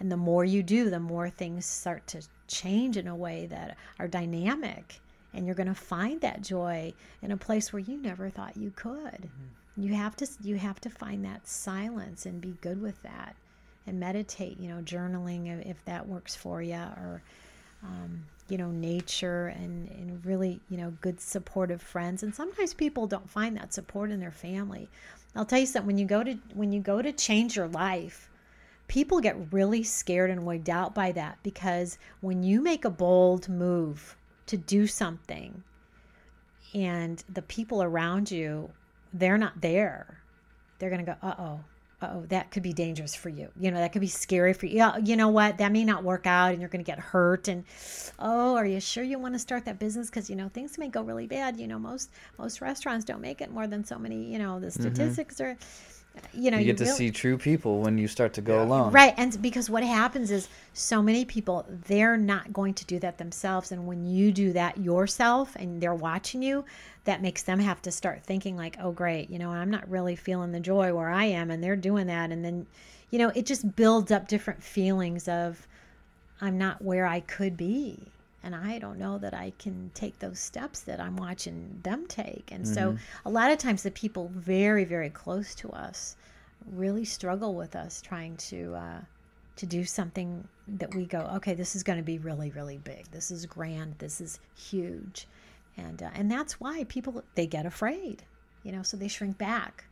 [0.00, 3.76] and the more you do, the more things start to change in a way that
[3.98, 5.00] are dynamic,
[5.32, 6.92] and you're going to find that joy
[7.22, 8.96] in a place where you never thought you could.
[8.96, 9.82] Mm-hmm.
[9.82, 13.36] You have to you have to find that silence and be good with that,
[13.86, 14.58] and meditate.
[14.58, 17.22] You know, journaling if that works for you, or
[17.82, 22.22] um, you know nature and, and really you know good supportive friends.
[22.22, 24.88] And sometimes people don't find that support in their family.
[25.34, 28.30] I'll tell you something when you go to when you go to change your life
[28.88, 33.48] people get really scared and wigged out by that because when you make a bold
[33.48, 34.16] move
[34.46, 35.62] to do something
[36.74, 38.70] and the people around you
[39.12, 40.20] they're not there
[40.78, 41.60] they're to go uh-oh oh,
[42.00, 43.48] that could be dangerous for you.
[43.58, 44.76] You know, that could be scary for you.
[44.76, 45.58] Yeah, you know what?
[45.58, 47.48] That may not work out and you're going to get hurt.
[47.48, 47.64] And
[48.18, 50.10] oh, are you sure you want to start that business?
[50.10, 51.58] Because, you know, things may go really bad.
[51.58, 54.66] You know, most, most restaurants don't make it more than so many, you know, the
[54.66, 54.82] mm-hmm.
[54.82, 55.52] statistics mm-hmm.
[55.52, 55.56] are
[56.32, 58.56] you know you get you to really, see true people when you start to go
[58.56, 58.64] yeah.
[58.64, 62.98] alone right and because what happens is so many people they're not going to do
[62.98, 66.64] that themselves and when you do that yourself and they're watching you
[67.04, 70.16] that makes them have to start thinking like oh great you know i'm not really
[70.16, 72.66] feeling the joy where i am and they're doing that and then
[73.10, 75.66] you know it just builds up different feelings of
[76.40, 77.98] i'm not where i could be
[78.46, 82.50] and I don't know that I can take those steps that I'm watching them take.
[82.52, 82.74] And mm-hmm.
[82.74, 86.14] so a lot of times the people very, very close to us
[86.70, 89.00] really struggle with us trying to uh,
[89.56, 93.10] to do something that we go, okay, this is going to be really, really big.
[93.10, 93.96] This is grand.
[93.98, 95.26] This is huge,
[95.76, 98.22] and uh, and that's why people they get afraid,
[98.62, 99.86] you know, so they shrink back.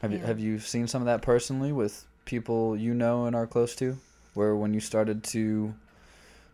[0.00, 3.48] Have you have you seen some of that personally with people you know and are
[3.48, 3.98] close to,
[4.34, 5.74] where when you started to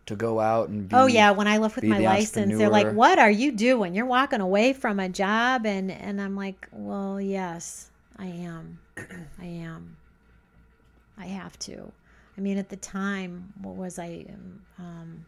[0.05, 2.91] to go out and be, oh yeah when i left with my license they're like
[2.91, 3.95] what are you doing?
[3.95, 5.65] You're walking away from a job.
[5.65, 8.79] And and i'm like well yes i am.
[9.41, 9.97] I am.
[11.17, 11.91] I have to.
[12.37, 14.25] I mean at the time what was i
[14.77, 15.25] um,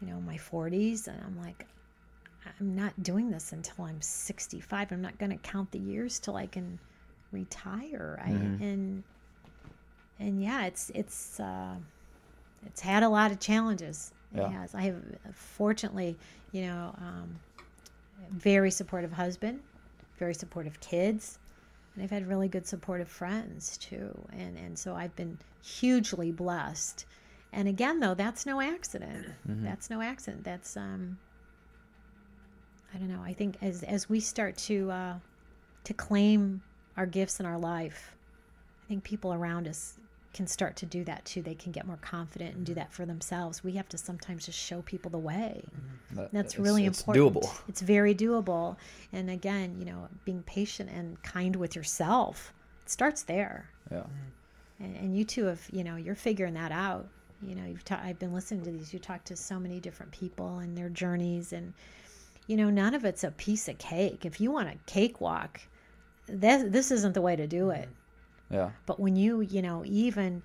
[0.00, 1.66] you know my 40s and i'm like
[2.60, 6.36] i'm not doing this until i'm 65 i'm not going to count the years till
[6.36, 6.78] i can
[7.32, 8.20] retire.
[8.22, 8.62] Mm-hmm.
[8.62, 9.02] I, and
[10.20, 11.74] and yeah it's it's uh
[12.66, 14.12] it's had a lot of challenges.
[14.34, 14.46] Yeah.
[14.46, 14.74] It has.
[14.74, 15.02] I have
[15.34, 16.16] fortunately,
[16.52, 17.38] you know, um,
[18.30, 19.60] very supportive husband,
[20.18, 21.38] very supportive kids,
[21.94, 24.10] and I've had really good supportive friends too.
[24.32, 27.04] And and so I've been hugely blessed.
[27.52, 29.26] And again, though, that's no accident.
[29.48, 29.64] Mm-hmm.
[29.64, 30.44] That's no accident.
[30.44, 31.18] That's um,
[32.94, 33.22] I don't know.
[33.22, 35.14] I think as as we start to uh,
[35.84, 36.62] to claim
[36.96, 38.14] our gifts in our life,
[38.84, 39.98] I think people around us
[40.32, 41.42] can start to do that too.
[41.42, 43.62] They can get more confident and do that for themselves.
[43.62, 45.64] We have to sometimes just show people the way.
[45.66, 46.16] Mm-hmm.
[46.16, 47.34] That, That's really it's important.
[47.34, 47.60] Doable.
[47.68, 48.76] It's very doable.
[49.12, 52.52] And again, you know, being patient and kind with yourself.
[52.84, 53.68] It starts there.
[53.90, 54.04] Yeah.
[54.80, 57.06] And, and you two have, you know, you're figuring that out.
[57.42, 58.92] You know, you've ta- I've been listening to these.
[58.92, 61.74] You talk to so many different people and their journeys, and
[62.46, 64.24] you know, none of it's a piece of cake.
[64.24, 65.60] If you want a cakewalk,
[66.26, 67.88] this this isn't the way to do it.
[68.52, 68.70] Yeah.
[68.86, 70.42] But when you, you know, even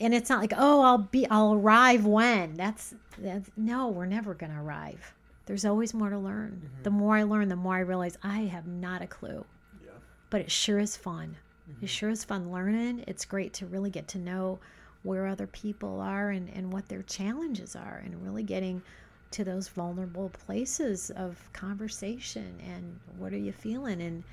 [0.00, 4.34] and it's not like, "Oh, I'll be I'll arrive when." That's that's no, we're never
[4.34, 5.14] going to arrive.
[5.46, 6.62] There's always more to learn.
[6.64, 6.82] Mm-hmm.
[6.82, 9.44] The more I learn, the more I realize I have not a clue.
[9.84, 9.92] Yeah.
[10.30, 11.36] But it sure is fun.
[11.70, 11.84] Mm-hmm.
[11.84, 13.04] It sure is fun learning.
[13.06, 14.58] It's great to really get to know
[15.02, 18.82] where other people are and, and what their challenges are and really getting
[19.30, 24.24] to those vulnerable places of conversation and what are you feeling and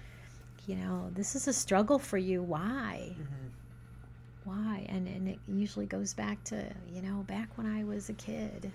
[0.67, 2.43] you know, this is a struggle for you.
[2.43, 3.13] Why?
[3.13, 3.47] Mm-hmm.
[4.43, 4.85] Why?
[4.89, 6.63] And, and it usually goes back to,
[6.93, 8.71] you know, back when I was a kid.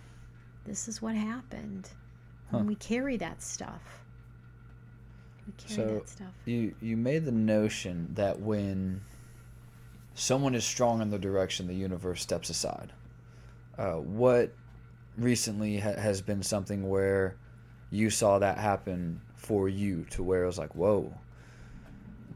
[0.64, 1.90] This is what happened.
[2.50, 2.58] Huh.
[2.58, 3.82] And we carry that stuff.
[5.46, 6.32] We carry so that stuff.
[6.46, 9.02] You, you made the notion that when
[10.14, 12.92] someone is strong in the direction, the universe steps aside.
[13.76, 14.52] Uh, what
[15.18, 17.36] recently ha- has been something where
[17.90, 21.12] you saw that happen for you to where it was like, whoa,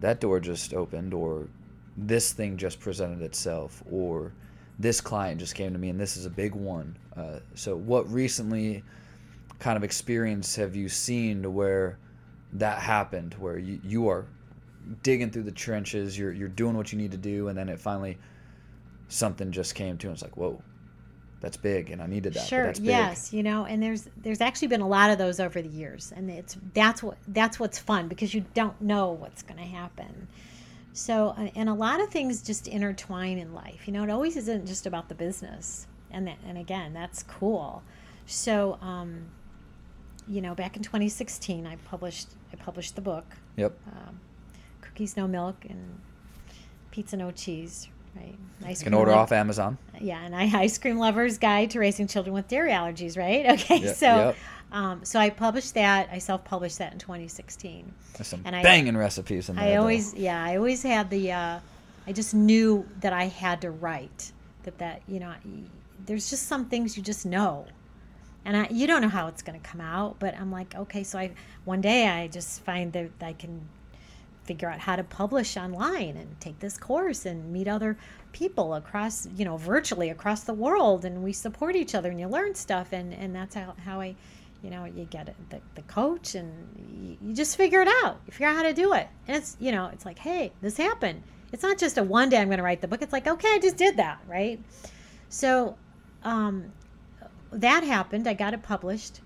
[0.01, 1.49] that door just opened or
[1.97, 4.33] this thing just presented itself or
[4.79, 6.97] this client just came to me and this is a big one.
[7.17, 8.83] Uh, so what recently
[9.59, 11.99] kind of experience have you seen to where
[12.53, 14.27] that happened where you, you are
[15.03, 17.79] digging through the trenches, you're you're doing what you need to do, and then it
[17.79, 18.19] finally
[19.09, 20.61] something just came to, and it's like, whoa,
[21.41, 22.47] that's big, and I needed that.
[22.47, 22.67] Sure.
[22.67, 22.89] that's big.
[22.89, 23.33] Yes.
[23.33, 26.31] You know, and there's there's actually been a lot of those over the years, and
[26.31, 30.29] it's that's what that's what's fun because you don't know what's going to happen.
[30.93, 33.87] So, uh, and a lot of things just intertwine in life.
[33.87, 37.83] You know, it always isn't just about the business, and that, and again, that's cool.
[38.25, 39.27] So, um,
[40.27, 43.27] you know, back in 2016, I published I published the book,
[43.57, 43.77] Yep.
[43.93, 44.21] um,
[44.81, 46.01] Cookies No Milk and
[46.91, 47.89] Pizza No Cheese.
[48.17, 48.35] Right.
[48.65, 49.79] Ice You can order off Amazon.
[50.01, 53.47] yeah, and I ice cream lovers guide to raising children with dairy allergies, right?
[53.61, 54.37] Okay, so yep.
[54.73, 56.09] um, so I published that.
[56.11, 57.93] I self-published that in 2016.
[58.15, 59.65] There's some And I- banging recipes in there.
[59.67, 59.81] I though.
[59.81, 61.33] always, yeah, I always had the.
[61.33, 61.61] Uh,
[62.09, 64.33] I just knew that I had to write.
[64.65, 65.33] That that you know,
[66.07, 67.67] there's just some things you just know,
[68.45, 70.19] and I you don't know how it's going to come out.
[70.19, 71.33] But I'm like, okay, so I
[71.65, 73.61] one day I just find that I can
[74.47, 77.97] figure out how to publish online and take this course and meet other
[78.33, 81.05] people across you know virtually across the world.
[81.05, 82.93] And we support each other and you learn stuff.
[82.93, 84.15] And and that's how, how i
[84.63, 86.51] you know you get it the, the coach and
[87.01, 88.21] you, you just figure it out.
[88.27, 89.09] You figure out how to do it.
[89.29, 91.23] And it's you know it's like hey this happened.
[91.53, 93.03] It's not just a one day i'm going to write the book.
[93.03, 94.61] It's like okay i just did that right?
[95.29, 95.77] So
[96.23, 96.73] um
[97.53, 98.29] that happened.
[98.29, 99.21] I got it published.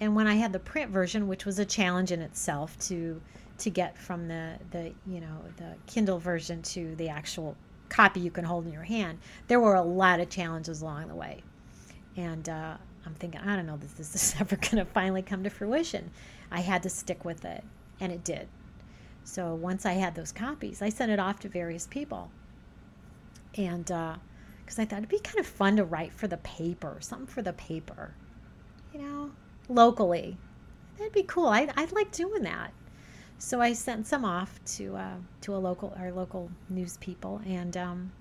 [0.00, 3.20] And when I had the print version, which was a challenge in itself to
[3.58, 7.56] to get from the the you know the Kindle version to the actual
[7.88, 11.14] copy you can hold in your hand, there were a lot of challenges along the
[11.14, 11.42] way,
[12.16, 12.76] and uh,
[13.06, 16.10] I'm thinking I don't know that this is ever going to finally come to fruition.
[16.50, 17.64] I had to stick with it,
[18.00, 18.48] and it did.
[19.24, 22.30] So once I had those copies, I sent it off to various people,
[23.56, 27.26] and because I thought it'd be kind of fun to write for the paper, something
[27.26, 28.14] for the paper,
[28.92, 29.30] you know
[29.68, 30.36] locally.
[30.98, 31.46] That'd be cool.
[31.46, 32.72] I, I'd like doing that.
[33.44, 37.76] So I sent some off to uh, to a local our local news people, and
[37.76, 38.12] um,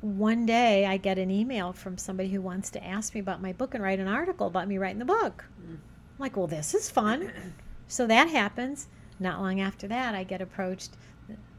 [0.00, 3.52] one day I get an email from somebody who wants to ask me about my
[3.52, 5.44] book and write an article about me writing the book.
[5.68, 5.80] I'm
[6.20, 7.32] like, well, this is fun.
[7.88, 8.86] So that happens.
[9.18, 10.92] Not long after that, I get approached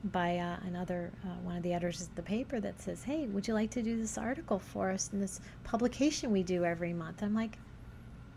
[0.05, 3.45] by uh, another uh, one of the editors of the paper that says, "Hey, would
[3.45, 7.21] you like to do this article for us in this publication we do every month?"
[7.21, 7.57] I'm like,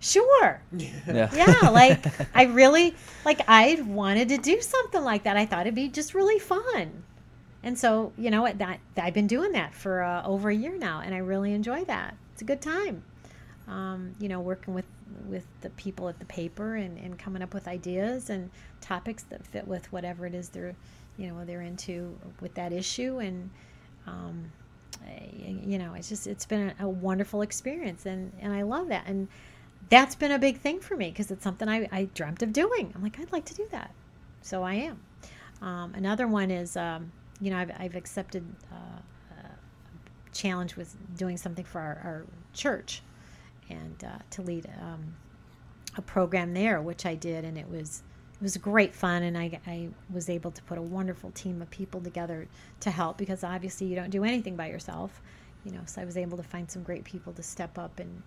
[0.00, 1.30] "Sure." Yeah.
[1.34, 2.94] Yeah, like I really
[3.24, 5.36] like I wanted to do something like that.
[5.36, 7.04] I thought it'd be just really fun.
[7.62, 10.78] And so, you know, what that I've been doing that for uh, over a year
[10.78, 12.16] now and I really enjoy that.
[12.32, 13.02] It's a good time.
[13.66, 14.86] Um, you know, working with
[15.26, 19.46] with the people at the paper and, and coming up with ideas and topics that
[19.46, 20.74] fit with whatever it is they're
[21.16, 23.50] you know they're into with that issue and
[24.06, 24.50] um,
[25.06, 28.88] eh, you know it's just it's been a, a wonderful experience and and I love
[28.88, 29.28] that and
[29.90, 32.92] that's been a big thing for me because it's something I, I dreamt of doing.
[32.94, 33.92] I'm like I'd like to do that.
[34.42, 35.00] So I am.
[35.62, 37.10] Um, another one is um,
[37.40, 39.00] you know I've, I've accepted uh,
[39.38, 43.02] a challenge with doing something for our, our church
[43.70, 45.14] and uh, to lead um,
[45.96, 48.02] a program there which I did and it was
[48.34, 51.68] it was great fun and I, I was able to put a wonderful team of
[51.70, 52.46] people together
[52.80, 55.20] to help because obviously you don't do anything by yourself
[55.64, 58.22] you know so i was able to find some great people to step up and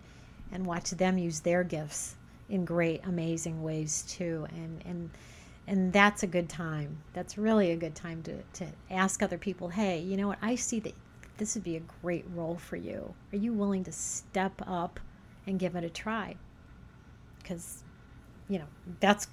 [0.52, 2.16] and watch them use their gifts
[2.49, 4.45] in great amazing ways too.
[4.52, 5.10] And and
[5.68, 6.97] and that's a good time.
[7.14, 10.39] That's really a good time to to ask other people hey you know what?
[10.41, 10.93] I see that
[11.38, 13.14] this would be a great role for you.
[13.34, 14.99] Are you willing to step up
[15.47, 16.36] and give it a try?
[17.41, 17.84] Because
[18.47, 18.68] you know
[18.99, 19.28] that's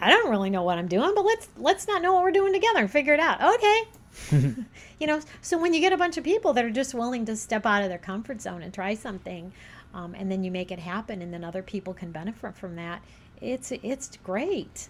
[0.00, 2.52] I don't really know what I'm doing, but let's let's not know what we're doing
[2.52, 3.42] together and figure it out.
[3.54, 3.82] Okay.
[5.00, 7.36] you know, so when you get a bunch of people that are just willing to
[7.36, 9.52] step out of their comfort zone and try something,
[9.94, 13.02] um, and then you make it happen, and then other people can benefit from that,
[13.40, 14.88] it's it's great,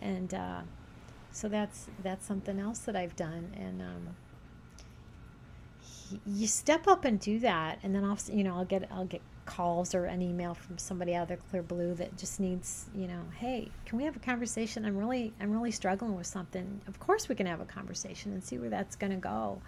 [0.00, 0.60] and uh,
[1.32, 4.16] so that's that's something else that I've done, and um,
[6.26, 9.22] you step up and do that, and then I'll you know I'll get I'll get
[9.44, 13.22] calls or an email from somebody out of clear blue that just needs you know
[13.38, 14.84] hey can we have a conversation?
[14.84, 16.80] I'm really i'm really struggling with something.
[16.86, 19.60] Of course we can have a conversation and see where that's going to go.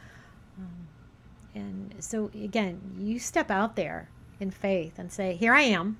[0.59, 0.89] Um,
[1.55, 4.09] and so again you step out there
[4.41, 5.99] in faith and say here i am.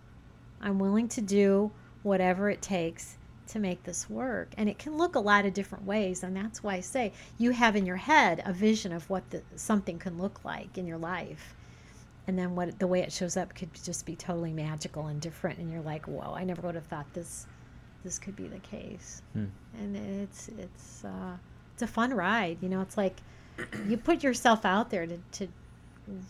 [0.61, 1.71] I'm willing to do
[2.03, 3.17] whatever it takes
[3.49, 4.53] to make this work.
[4.59, 7.51] And it can look a lot of different ways and that's why i say you
[7.51, 10.99] have in your head a vision of what the, something can look like in your
[10.99, 11.55] life.
[12.27, 15.59] And then what the way it shows up could just be totally magical and different
[15.59, 17.47] and you're like whoa i never would have thought this
[18.05, 19.23] this could be the case.
[19.33, 19.47] Hmm.
[19.79, 21.37] and it's it's uh,
[21.75, 23.17] it's a fun ride you know it's like
[23.89, 25.49] you put yourself out there to, to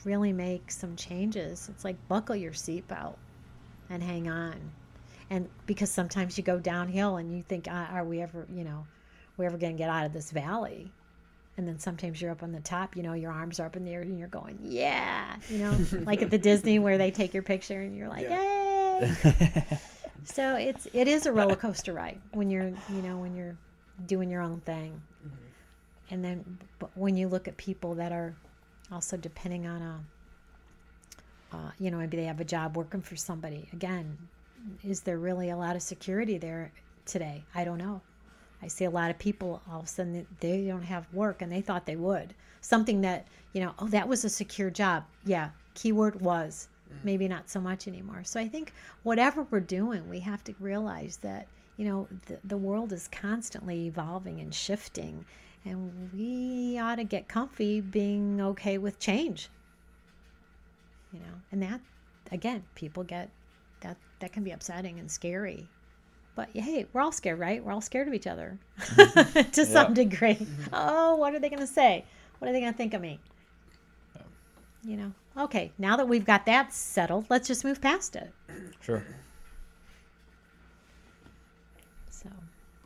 [0.05, 3.17] really make some changes it's like buckle your seatbelt
[3.89, 4.71] and hang on
[5.31, 8.85] and because sometimes you go downhill and you think, "Ah, are we ever, you know,
[9.37, 10.91] we ever going to get out of this valley?
[11.57, 13.85] And then sometimes you're up on the top, you know, your arms are up in
[13.85, 17.33] the air and you're going, yeah, you know, like at the Disney where they take
[17.33, 19.79] your picture and you're like, yay.
[20.25, 23.57] so it's it is a roller coaster ride when you're, you know, when you're
[24.07, 25.01] doing your own thing.
[26.11, 28.35] And then but when you look at people that are
[28.93, 30.01] also depending on a
[31.53, 33.69] uh, you know, maybe they have a job working for somebody.
[33.73, 34.17] Again,
[34.85, 36.73] is there really a lot of security there
[37.07, 37.43] today?
[37.55, 38.01] I don't know.
[38.63, 41.51] I see a lot of people all of a sudden they don't have work and
[41.51, 42.35] they thought they would.
[42.61, 45.05] Something that, you know, oh, that was a secure job.
[45.25, 46.69] Yeah, keyword was.
[47.05, 48.23] Maybe not so much anymore.
[48.25, 48.73] So I think
[49.05, 53.87] whatever we're doing, we have to realize that, you know, the, the world is constantly
[53.87, 55.25] evolving and shifting.
[55.65, 59.49] And we ought to get comfy being okay with change.
[61.13, 61.81] You know, and that,
[62.33, 63.31] again, people get
[63.81, 65.69] that, that can be upsetting and scary
[66.41, 67.63] but hey, we're all scared, right?
[67.63, 69.51] We're all scared of each other mm-hmm.
[69.53, 70.37] to some degree.
[70.37, 70.63] Mm-hmm.
[70.73, 72.05] Oh, what are they going to say?
[72.39, 73.21] What are they going to think of me?
[74.83, 78.33] You know, okay, now that we've got that settled, let's just move past it.
[78.81, 79.05] Sure.
[82.09, 82.31] So,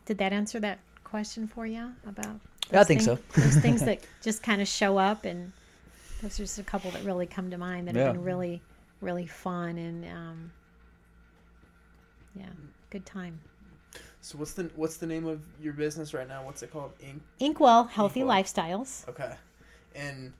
[0.06, 2.40] did that answer that question for you about?
[2.72, 3.40] Yeah, I think thing- so.
[3.40, 5.52] those things that just kind of show up, and
[6.22, 8.04] those are just a couple that really come to mind that Yeah.
[8.04, 8.62] have been really,
[9.00, 10.52] really fun and um,
[12.36, 12.46] yeah,
[12.90, 13.38] good time.
[14.20, 16.44] So what's the what's the name of your business right now?
[16.44, 16.92] What's it called?
[17.00, 17.20] Ink.
[17.40, 18.42] Inkwell Healthy Inkwell.
[18.42, 19.06] Lifestyles.
[19.08, 19.34] Okay.
[19.94, 20.32] And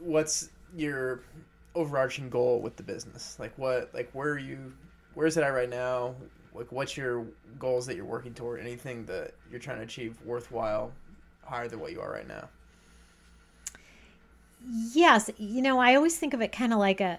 [0.00, 1.20] what's your
[1.74, 3.36] overarching goal with the business?
[3.38, 4.72] Like what like where are you
[5.12, 6.14] where's it at right now?
[6.54, 7.26] Like what's your
[7.58, 8.58] goals that you're working toward?
[8.60, 10.90] Anything that you're trying to achieve worthwhile
[11.46, 12.48] higher than what you are right now?
[14.92, 17.18] Yes, you know, I always think of it kind of like a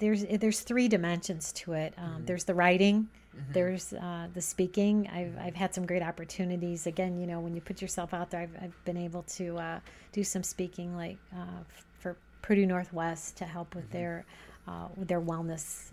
[0.00, 1.94] there's there's three dimensions to it.
[1.96, 3.08] Um, There's the writing,
[3.52, 5.08] there's uh, the speaking.
[5.12, 6.86] I've I've had some great opportunities.
[6.86, 9.80] Again, you know, when you put yourself out there, I've, I've been able to uh,
[10.12, 14.24] do some speaking, like uh, f- for Purdue Northwest to help with their
[14.66, 15.92] uh, with their wellness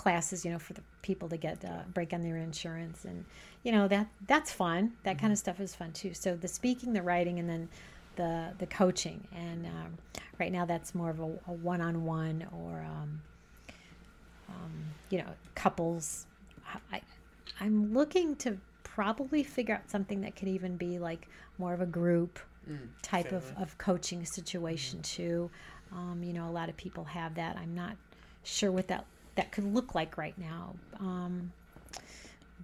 [0.00, 0.44] classes.
[0.44, 3.24] You know, for the people to get uh, break on their insurance, and
[3.62, 4.92] you know that that's fun.
[5.04, 6.14] That kind of stuff is fun too.
[6.14, 7.68] So the speaking, the writing, and then
[8.16, 9.98] the the coaching and um,
[10.38, 13.20] right now that's more of a, a one-on-one or um,
[14.48, 14.72] um,
[15.10, 16.26] you know couples
[16.92, 17.00] I,
[17.60, 21.28] i'm looking to probably figure out something that could even be like
[21.58, 22.38] more of a group
[23.02, 25.50] type of, of coaching situation too
[25.92, 27.96] um, you know a lot of people have that i'm not
[28.42, 29.04] sure what that
[29.40, 31.52] that could look like right now um,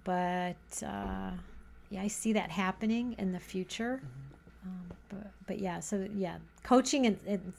[0.03, 0.55] but
[0.85, 1.31] uh,
[1.89, 4.01] yeah i see that happening in the future
[4.67, 7.53] um, but, but yeah, so yeah, coaching and, and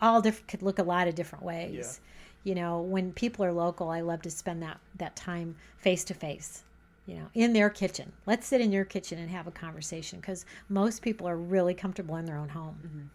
[0.00, 2.00] all different could look a lot of different ways.
[2.44, 6.14] You know, when people are local, I love to spend that that time face to
[6.14, 6.62] face.
[7.06, 8.12] You know, in their kitchen.
[8.26, 12.16] Let's sit in your kitchen and have a conversation because most people are really comfortable
[12.16, 13.10] in their own home,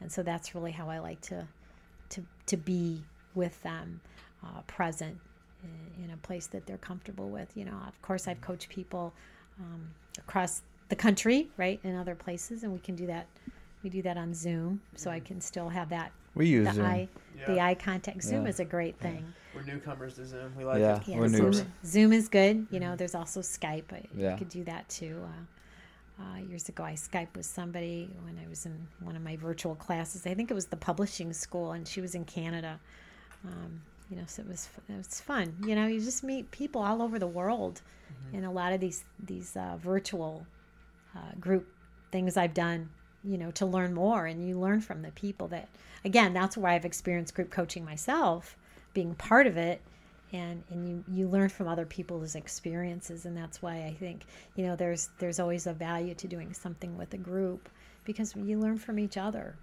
[0.00, 1.46] and so that's really how I like to
[2.10, 3.02] to to be
[3.34, 4.00] with them,
[4.44, 5.18] uh, present
[5.62, 7.56] in, in a place that they're comfortable with.
[7.56, 9.12] You know, of course, I've coached people
[9.60, 9.88] um,
[10.18, 13.26] across the country, right, in other places, and we can do that.
[13.82, 16.12] We do that on Zoom, so I can still have that.
[16.34, 16.86] We use the Zoom.
[16.86, 17.08] eye,
[17.46, 18.22] the eye contact.
[18.22, 18.50] Zoom Yeah.
[18.50, 19.32] is a great thing.
[19.54, 20.54] We're newcomers to Zoom.
[20.56, 20.96] We like Yeah.
[21.00, 21.08] it.
[21.08, 21.66] Yeah, We're Zoom, noobs.
[21.84, 22.66] Zoom is good.
[22.70, 23.92] You know, there's also Skype.
[23.92, 24.32] I, Yeah.
[24.32, 25.22] You could do that too.
[25.24, 29.36] Uh, uh, years ago, I Skyped with somebody when I was in one of my
[29.36, 30.26] virtual classes.
[30.26, 32.78] I think it was the publishing school, and she was in Canada.
[33.44, 33.80] Um,
[34.10, 35.54] you know, so it was it was fun.
[35.66, 37.80] You know, you just meet people all over the world,
[38.32, 40.46] in a lot of these these uh, virtual
[41.16, 41.66] uh, group
[42.10, 42.90] things I've done.
[43.22, 45.68] You know, to learn more, and you learn from the people that.
[46.02, 48.56] Again, that's where I've experienced group coaching myself,
[48.94, 49.82] being part of it,
[50.32, 54.24] and and you you learn from other people's experiences and that's why i think
[54.56, 57.68] you know there's there's always a value to doing something with a group
[58.04, 59.56] because you learn from each other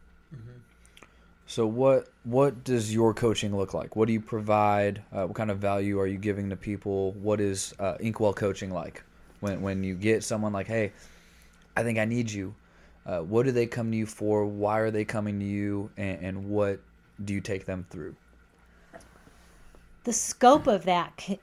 [1.47, 3.95] So what what does your coaching look like?
[3.95, 5.01] What do you provide?
[5.11, 7.13] Uh, what kind of value are you giving to people?
[7.13, 9.03] What is uh, Inkwell coaching like?
[9.39, 10.91] When when you get someone like, hey,
[11.75, 12.53] I think I need you.
[13.05, 14.45] Uh, what do they come to you for?
[14.45, 15.89] Why are they coming to you?
[15.95, 16.81] And, and what
[17.23, 18.15] do you take them through?
[20.07, 21.37] the scope of that can,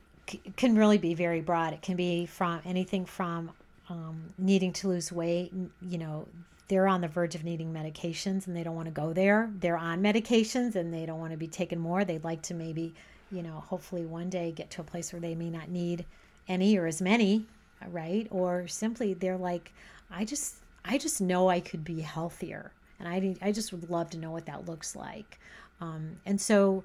[0.57, 3.53] can really be very broad it can be from anything from
[3.91, 5.53] um, needing to lose weight
[5.83, 6.27] you know
[6.69, 9.51] they're on the verge of needing medications and they don't want to go there.
[9.59, 12.05] They're on medications and they don't want to be taken more.
[12.05, 12.95] They'd like to maybe
[13.31, 16.05] you know hopefully one day get to a place where they may not need
[16.49, 17.47] any or as many
[17.91, 18.27] right?
[18.31, 19.73] Or simply they're like
[20.11, 24.11] i just i just know i could be healthier and i i just would love
[24.11, 25.39] to know what that looks like.
[25.81, 26.85] Um, and so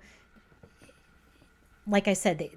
[1.88, 2.52] like I said, they,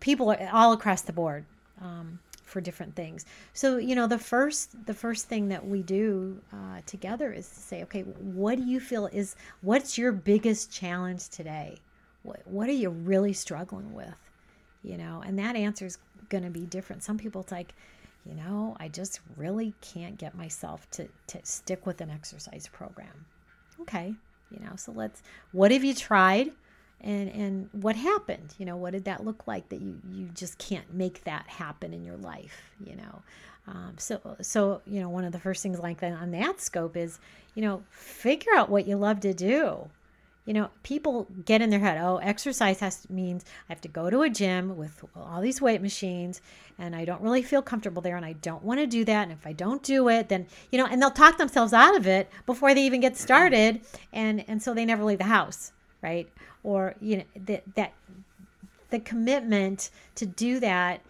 [0.00, 1.44] people are all across the board.
[1.80, 3.26] Um, for different things.
[3.52, 7.60] So you know, the first the first thing that we do uh, together is to
[7.60, 11.78] say, okay, what do you feel is what's your biggest challenge today?
[12.22, 14.18] What what are you really struggling with?
[14.82, 17.02] You know, and that answer is going to be different.
[17.02, 17.74] Some people it's like,
[18.24, 23.26] you know, I just really can't get myself to to stick with an exercise program.
[23.80, 24.14] Okay,
[24.50, 25.22] you know, so let's.
[25.52, 26.52] What have you tried?
[27.00, 30.56] And and what happened you know what did that look like that you you just
[30.58, 33.22] can't make that happen in your life you know?
[33.68, 36.96] Um, so so you know one of the first things like that on that scope
[36.96, 37.18] is
[37.54, 39.88] you know figure out what you love to do.
[40.44, 43.88] You know people get in their head oh exercise has to, means i have to
[43.88, 46.40] go to a gym with all these weight machines
[46.78, 49.32] and i don't really feel comfortable there and i don't want to do that and
[49.32, 52.30] if i don't do it then you know and they'll talk themselves out of it
[52.46, 53.80] before they even get started
[54.12, 55.72] and and so they never leave the house
[56.06, 56.28] right
[56.62, 57.92] or you know that that
[58.90, 61.00] the commitment to do that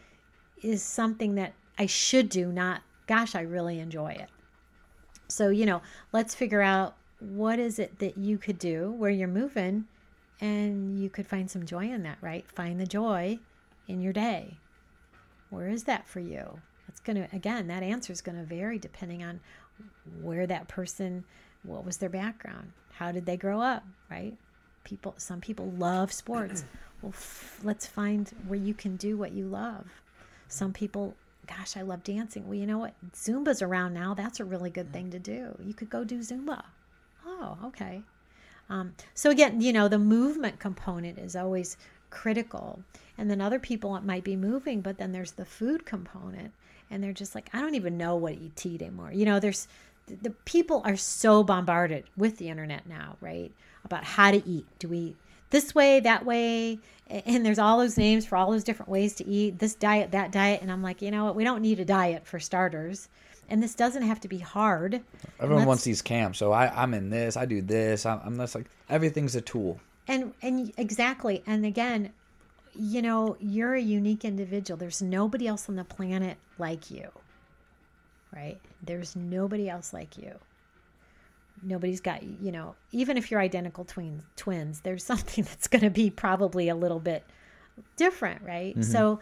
[0.63, 4.29] is something that I should do not gosh I really enjoy it.
[5.29, 5.83] So, you know,
[6.13, 9.87] let's figure out what is it that you could do where you're moving
[10.41, 12.45] and you could find some joy in that, right?
[12.51, 13.39] Find the joy
[13.89, 14.59] in your day.
[15.51, 16.61] Where is that for you?
[16.89, 19.41] It's going to again, that answer is going to vary depending on
[20.23, 21.25] where that person
[21.63, 22.73] what was their background?
[22.93, 24.35] How did they grow up, right?
[24.87, 26.65] People some people love sports.
[27.03, 29.85] Well f- let's find where you can do what you love.
[30.49, 31.15] Some people
[31.47, 32.47] gosh i love dancing.
[32.47, 32.95] Well you know what?
[33.13, 34.15] Zumba's around now.
[34.15, 35.59] That's a really good thing to do.
[35.63, 36.63] You could go do zumba.
[37.27, 38.01] Oh okay.
[38.71, 41.77] Um, so again you know the movement component is always
[42.09, 42.83] critical.
[43.19, 46.53] And then other people might be moving but then there's the food component.
[46.91, 49.13] And they're just like i don't even know what to eat anymore.
[49.13, 49.69] You know there's
[50.07, 53.53] the people are so bombarded with the internet now right
[53.87, 54.67] about how to eat.
[54.79, 55.17] Do we eat
[55.51, 56.79] this way, that way?
[57.09, 60.33] And there's all those names for all those different ways to eat, this diet, that
[60.33, 60.61] diet.
[60.61, 61.37] And I'm like, you know what?
[61.37, 63.09] We don't need a diet for starters.
[63.49, 65.01] And this doesn't have to be hard.
[65.39, 66.39] Everyone wants these camps.
[66.39, 68.05] So I, I'm in this, I do this.
[68.05, 69.81] I'm, I'm just like, everything's a tool.
[70.09, 71.45] And, and exactly.
[71.47, 72.13] And again,
[72.75, 74.77] you know, you're a unique individual.
[74.77, 77.09] There's nobody else on the planet like you,
[78.35, 78.59] right?
[78.83, 80.33] There's nobody else like you
[81.63, 85.91] nobody's got you know even if you're identical twins twins there's something that's going to
[85.91, 87.25] be probably a little bit
[87.97, 88.73] different right?
[88.73, 88.83] Mm-hmm.
[88.83, 89.21] so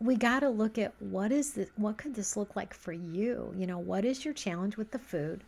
[0.00, 3.54] we got to look at what is this what could this look like for you?
[3.56, 5.44] You know what is your challenge with the food?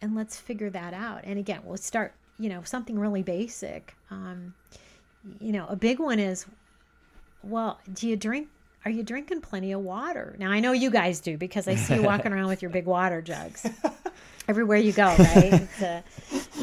[0.00, 1.20] And let's figure that out.
[1.24, 3.94] And again we'll start you know something really basic.
[4.10, 4.54] Um,
[5.40, 6.46] you know a big one is
[7.42, 8.48] well do you drink
[8.84, 10.34] are you drinking plenty of water?
[10.38, 12.86] Now i know you guys do because i see you walking around with your big
[12.86, 13.66] water jugs
[14.48, 15.68] everywhere you go, right?
[15.82, 16.02] A,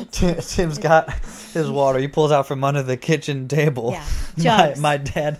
[0.02, 1.14] uh, Tim's got
[1.54, 2.00] his water.
[2.00, 3.98] He pulls out from under the kitchen table.
[4.38, 5.40] Yeah, my, my dad.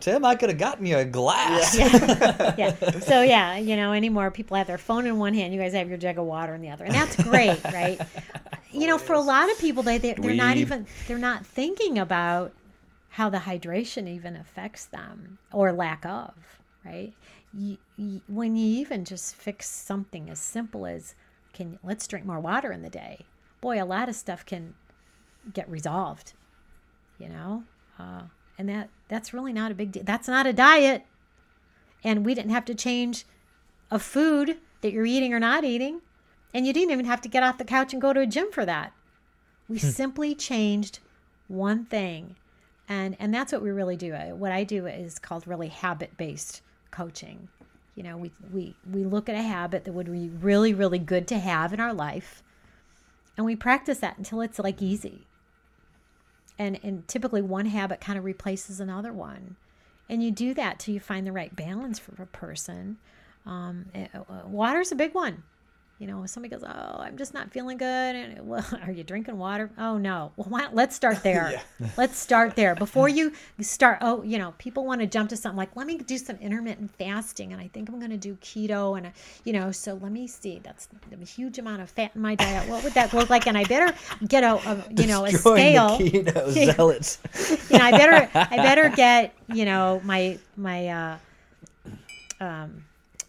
[0.00, 1.78] Tim, I could have gotten you a glass.
[1.78, 2.54] Yeah.
[2.58, 2.90] yeah.
[3.00, 5.88] So yeah, you know, anymore people have their phone in one hand, you guys have
[5.88, 7.98] your jug of water in the other, and that's great, right?
[8.70, 11.98] You know, for a lot of people, they they're, they're not even they're not thinking
[11.98, 12.52] about
[13.14, 16.34] how the hydration even affects them or lack of,
[16.84, 17.12] right?
[17.56, 21.14] You, you, when you even just fix something as simple as
[21.54, 23.24] can let's drink more water in the day.
[23.60, 24.74] Boy a lot of stuff can
[25.52, 26.34] get resolved
[27.18, 27.64] you know?
[27.98, 28.22] Uh,
[28.58, 30.02] and that that's really not a big deal.
[30.04, 31.04] That's not a diet.
[32.02, 33.24] And we didn't have to change
[33.90, 36.00] a food that you're eating or not eating.
[36.52, 38.52] And you didn't even have to get off the couch and go to a gym
[38.52, 38.92] for that.
[39.68, 39.88] We hmm.
[39.88, 41.00] simply changed
[41.48, 42.36] one thing.
[42.88, 44.12] And and that's what we really do.
[44.12, 47.48] What i do is called really habit based coaching
[47.94, 51.28] you know, we, we, we look at a habit that would be really, really good
[51.28, 52.42] to have in our life,
[53.36, 55.26] and we practice that until it's like easy.
[56.58, 59.56] And, and typically, one habit kind of replaces another one.
[60.08, 62.98] And you do that till you find the right balance for a person.
[63.46, 65.42] Um, eh, uh, water's a big one.
[66.00, 69.38] You know, somebody goes, "Oh, I'm just not feeling good," and well, are you drinking
[69.38, 69.70] water?
[69.78, 70.32] Oh no.
[70.36, 71.50] Well, why, let's start there.
[71.80, 71.88] yeah.
[71.96, 73.98] Let's start there before you start.
[74.00, 76.90] Oh, you know, people want to jump to something like, "Let me do some intermittent
[76.98, 79.12] fasting," and I think I'm going to do keto, and
[79.44, 80.60] you know, so let me see.
[80.64, 82.68] That's a huge amount of fat in my diet.
[82.68, 83.46] What would that look like?
[83.46, 83.94] And I better
[84.26, 85.96] get a, a you know, a scale.
[85.98, 87.18] The keto zealots.
[87.70, 90.88] you know, I better, I better get, you know, my my.
[90.88, 91.18] uh
[92.40, 92.84] um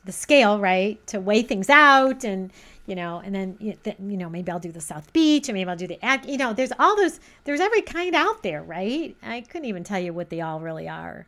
[0.05, 2.51] the scale, right, to weigh things out and
[2.87, 5.75] you know, and then you know maybe I'll do the South Beach, and maybe I'll
[5.75, 6.53] do the you know.
[6.53, 7.19] There's all those.
[7.43, 9.15] There's every kind out there, right?
[9.23, 11.25] I couldn't even tell you what they all really are,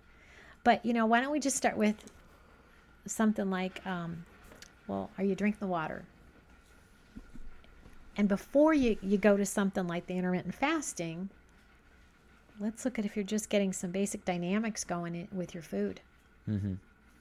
[0.64, 1.96] but you know, why don't we just start with
[3.08, 4.26] something like, um,
[4.88, 6.06] well, are you drinking the water?
[8.16, 11.30] And before you you go to something like the intermittent fasting,
[12.60, 16.02] let's look at if you're just getting some basic dynamics going in, with your food.
[16.48, 16.76] Mm-hmm.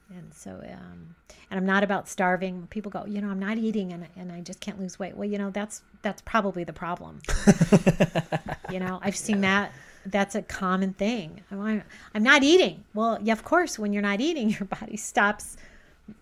[0.09, 1.15] And so, um,
[1.51, 2.67] and I'm not about starving.
[2.69, 5.15] People go, you know, I'm not eating and, and I just can't lose weight.
[5.17, 7.19] Well, you know, that's that's probably the problem.
[8.71, 9.73] you know, I've seen that.
[10.05, 11.41] That's a common thing.
[11.51, 11.83] I'm,
[12.15, 12.85] I'm not eating.
[12.93, 15.57] Well, yeah, of course, when you're not eating, your body stops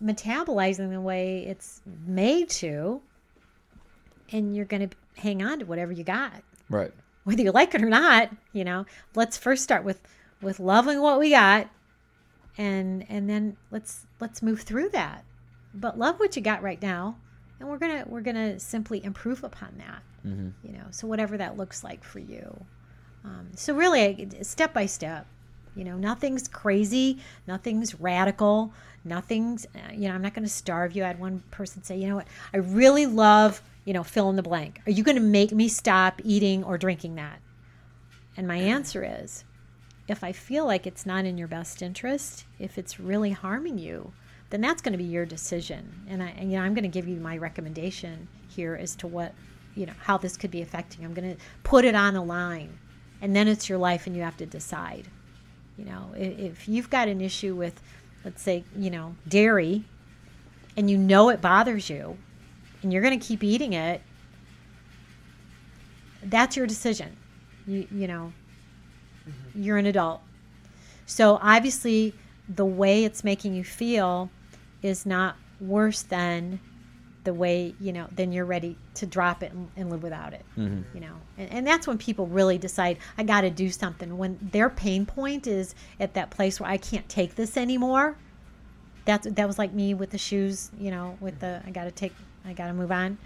[0.02, 3.00] metabolizing the way it's made to,
[4.32, 6.90] and you're going to hang on to whatever you got, Right.
[7.22, 8.30] whether you like it or not.
[8.52, 10.00] You know, let's first start with
[10.42, 11.68] with loving what we got
[12.58, 15.24] and and then let's let's move through that.
[15.74, 17.16] But love what you got right now
[17.60, 20.48] and we're gonna we're gonna simply improve upon that Mm-hmm.
[20.66, 22.64] you know so whatever that looks like for you.
[23.24, 25.26] Um, so really step by step
[25.76, 28.72] you know nothing's crazy nothing's radical
[29.04, 31.04] nothing's uh, you know i'm not going to starve you.
[31.04, 32.26] I had one person say you know what?
[32.52, 34.80] I really love you know fill in the blank.
[34.86, 37.40] Are you going to make me stop eating or drinking that?
[38.36, 39.44] And my answer is
[40.08, 44.12] if I feel like it's not in your best interest, if it's really harming you,
[44.50, 46.06] then that's going to be your decision.
[46.08, 49.06] And I, and, you know, I'm going to give you my recommendation here as to
[49.06, 49.34] what,
[49.74, 51.04] you know, how this could be affecting.
[51.04, 52.78] I'm going to put it on a line,
[53.20, 55.08] and then it's your life, and you have to decide.
[55.76, 57.82] You know, if, if you've got an issue with,
[58.24, 59.84] let's say, you know, dairy,
[60.76, 62.16] and you know it bothers you,
[62.82, 64.00] and you're going to keep eating it,
[66.22, 67.16] that's your decision.
[67.66, 68.32] You you know,
[69.54, 70.20] you're an adult.
[71.06, 72.14] So obviously,
[72.48, 74.30] the way it's making you feel
[74.82, 76.60] is not worse than
[77.24, 78.06] the way you know.
[78.12, 80.44] Then you're ready to drop it and, and live without it.
[80.56, 80.82] Mm-hmm.
[80.94, 84.16] You know, and, and that's when people really decide I got to do something.
[84.18, 88.16] When their pain point is at that place where I can't take this anymore.
[89.04, 90.70] That's that was like me with the shoes.
[90.78, 92.12] You know, with the I got to take.
[92.44, 93.18] I got to move on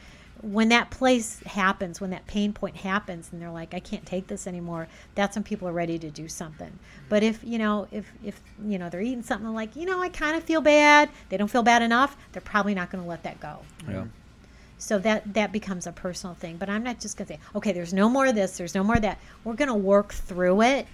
[0.43, 4.27] when that place happens, when that pain point happens, and they're like, I can't take
[4.27, 6.79] this anymore, that's when people are ready to do something.
[7.09, 10.09] But if you know, if if you know they're eating something like, you know, I
[10.09, 13.23] kind of feel bad, they don't feel bad enough, they're probably not going to let
[13.25, 13.59] that go.
[13.89, 14.05] Yeah.
[14.79, 16.57] So that that becomes a personal thing.
[16.57, 18.83] But I'm not just going to say, okay, there's no more of this, there's no
[18.83, 19.19] more of that.
[19.45, 20.87] We're going to work through it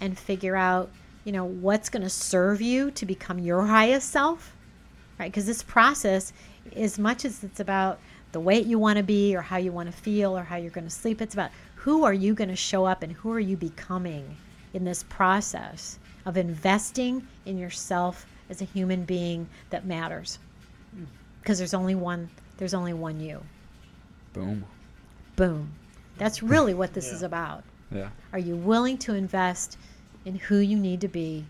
[0.00, 0.90] and figure out,
[1.24, 4.54] you know, what's going to serve you to become your highest self,
[5.18, 5.32] right?
[5.32, 6.34] Because this process,
[6.74, 7.98] as much as it's about
[8.36, 10.70] the weight you want to be or how you want to feel or how you're
[10.70, 11.22] going to sleep.
[11.22, 14.36] It's about who are you going to show up and who are you becoming
[14.74, 20.38] in this process of investing in yourself as a human being that matters.
[21.40, 23.40] Because there's only one there's only one you.
[24.34, 24.66] Boom.
[25.36, 25.70] Boom.
[26.18, 27.14] That's really what this Yeah.
[27.14, 27.64] is about.
[27.90, 28.10] Yeah.
[28.34, 29.78] Are you willing to invest
[30.26, 31.46] in who you need to be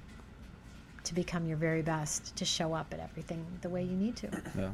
[1.02, 4.28] to become your very best, to show up at everything the way you need to?
[4.56, 4.70] Yeah.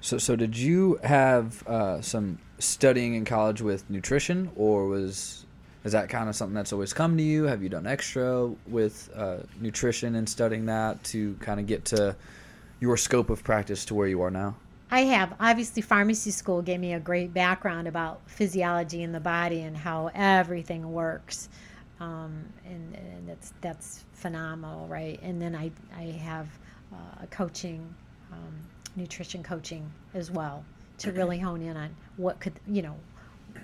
[0.00, 5.44] So, so did you have uh, some studying in college with nutrition, or was
[5.84, 7.44] is that kind of something that's always come to you?
[7.44, 12.16] Have you done extra with uh, nutrition and studying that to kind of get to
[12.80, 14.54] your scope of practice to where you are now?
[14.90, 15.34] I have.
[15.38, 20.10] Obviously, pharmacy school gave me a great background about physiology in the body and how
[20.14, 21.48] everything works.
[22.00, 25.20] Um, and, and that's that's phenomenal, right?
[25.22, 26.48] And then I I have
[26.92, 27.94] uh, a coaching,
[28.32, 28.54] um,
[28.98, 30.64] nutrition coaching as well
[30.98, 32.96] to really hone in on what could you know,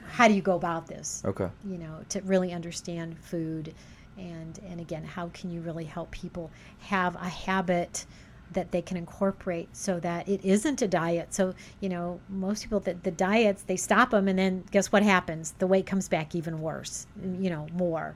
[0.06, 1.23] how do you go about this?
[1.24, 1.48] Okay.
[1.66, 3.74] you know to really understand food
[4.16, 8.06] and and again how can you really help people have a habit
[8.52, 12.78] that they can incorporate so that it isn't a diet so you know most people
[12.81, 16.35] that the diets they stop them and then guess what happens the weight comes back
[16.35, 17.06] even worse
[17.40, 18.15] you know more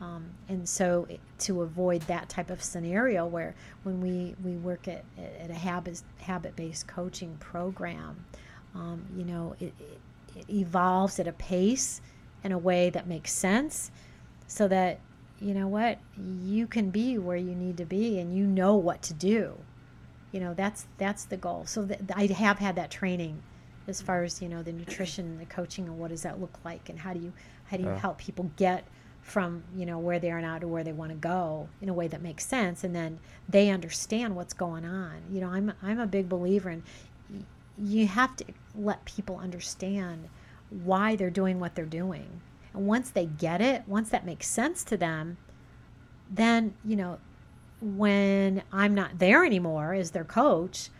[0.00, 1.06] um, and so
[1.40, 5.04] to avoid that type of scenario where when we, we work at,
[5.40, 8.24] at a habit, habit-based coaching program
[8.74, 10.00] um, you know it, it,
[10.36, 12.00] it evolves at a pace
[12.44, 13.90] in a way that makes sense
[14.46, 15.00] so that
[15.40, 19.02] you know what you can be where you need to be and you know what
[19.02, 19.56] to do
[20.32, 23.40] you know that's that's the goal so that i have had that training
[23.86, 26.58] as far as you know the nutrition and the coaching and what does that look
[26.64, 27.32] like and how do you
[27.66, 27.98] how do you Yeah.
[27.98, 28.84] help people get
[29.28, 31.94] from you know where they are now to where they want to go in a
[31.94, 33.18] way that makes sense and then
[33.48, 35.22] they understand what's going on.
[35.30, 36.82] You know i'm i'm a big believer in
[37.76, 38.44] you have to
[38.74, 40.28] let people understand
[40.70, 42.40] why they're doing what they're doing.
[42.74, 45.38] And once they get it once that makes sense to them
[46.30, 47.18] then you know
[47.80, 50.90] when i'm not there anymore as their coach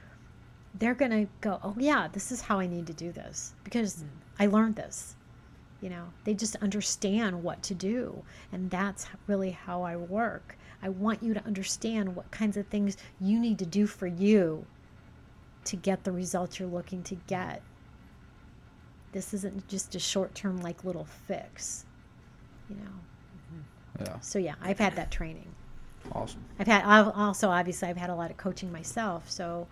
[0.75, 3.97] they're going to go oh yeah this is how i need to do this because
[3.97, 4.07] mm.
[4.39, 5.17] i learned this
[5.81, 8.23] you know they just understand what to do
[8.53, 12.97] and that's really how i work i want you to understand what kinds of things
[13.21, 14.65] you need to do for you
[15.65, 17.63] to get the results you're looking to get
[19.13, 21.85] this isn't just a short term like little fix
[22.69, 23.61] you know mm-hmm.
[24.01, 24.21] Yeah.
[24.21, 25.47] So yeah, I've had that training.
[26.13, 26.43] Awesome.
[26.59, 29.31] I've had I've also obviously I've had a lot of coaching myself.
[29.31, 29.67] So,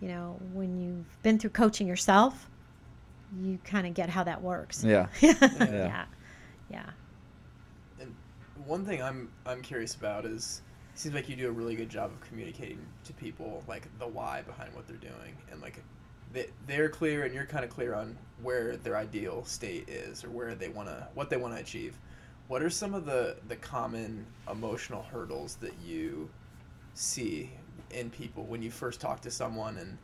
[0.00, 2.48] you know, when you've been through coaching yourself,
[3.42, 4.84] you kind of get how that works.
[4.88, 5.06] Yeah.
[5.20, 6.06] yeah.
[6.70, 6.90] Yeah.
[8.00, 8.14] And
[8.64, 10.62] one thing I'm I'm curious about is
[10.94, 14.06] it seems like you do a really good job of communicating to people like the
[14.06, 15.82] why behind what they're doing and like
[16.32, 20.30] they, they're clear and you're kind of clear on where their ideal state is or
[20.30, 21.98] where they want to what they want to achieve.
[22.48, 26.28] What are some of the the common emotional hurdles that you
[26.94, 27.50] see
[27.90, 29.96] in people when you first talk to someone and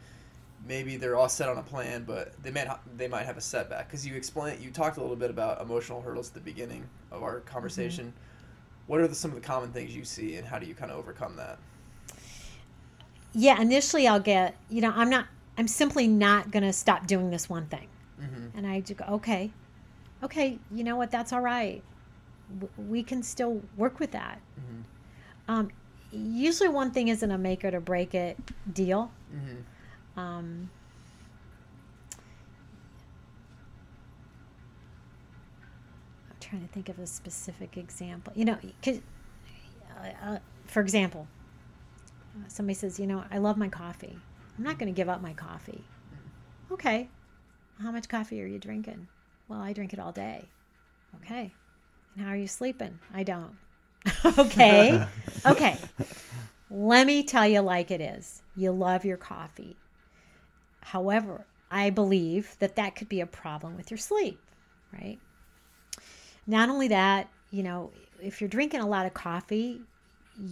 [0.66, 3.40] maybe they're all set on a plan, but they might ha- they might have a
[3.40, 6.86] setback because you explained you talked a little bit about emotional hurdles at the beginning
[7.10, 8.12] of our conversation.
[8.86, 10.90] What are the, some of the common things you see, and how do you kind
[10.90, 11.58] of overcome that?
[13.32, 15.26] Yeah, initially I'll get, you know, I'm not
[15.56, 17.88] I'm simply not going to stop doing this one thing.
[18.20, 18.58] Mm-hmm.
[18.58, 19.50] And I just go, okay,
[20.22, 21.10] okay, you know what?
[21.10, 21.82] That's all right.
[22.60, 24.40] W- We can still work with that.
[24.58, 25.50] Mm-hmm.
[25.50, 25.70] Um,
[26.12, 28.36] usually, one thing isn't a make it or break it
[28.72, 29.10] deal.
[30.16, 30.70] Um,
[36.30, 38.32] I'm trying to think of a specific example.
[38.36, 39.00] You know, 'cause,
[39.98, 41.26] uh, uh, for example,
[42.36, 44.18] uh, somebody says, you know, I love my coffee.
[44.56, 45.84] I'm not going to give up my coffee.
[46.70, 47.08] Okay.
[47.80, 49.08] How much coffee are you drinking?
[49.48, 50.44] Well, I drink it all day.
[51.16, 51.52] Okay.
[52.14, 52.98] And how are you sleeping?
[53.12, 53.56] I don't.
[54.38, 55.06] okay.
[55.46, 55.76] Okay.
[56.70, 58.40] Let me tell you like it is.
[58.56, 59.76] You love your coffee.
[60.84, 64.38] However, I believe that that could be a problem with your sleep,
[64.92, 65.18] right?
[66.46, 67.90] Not only that, you know,
[68.22, 69.80] if you're drinking a lot of coffee,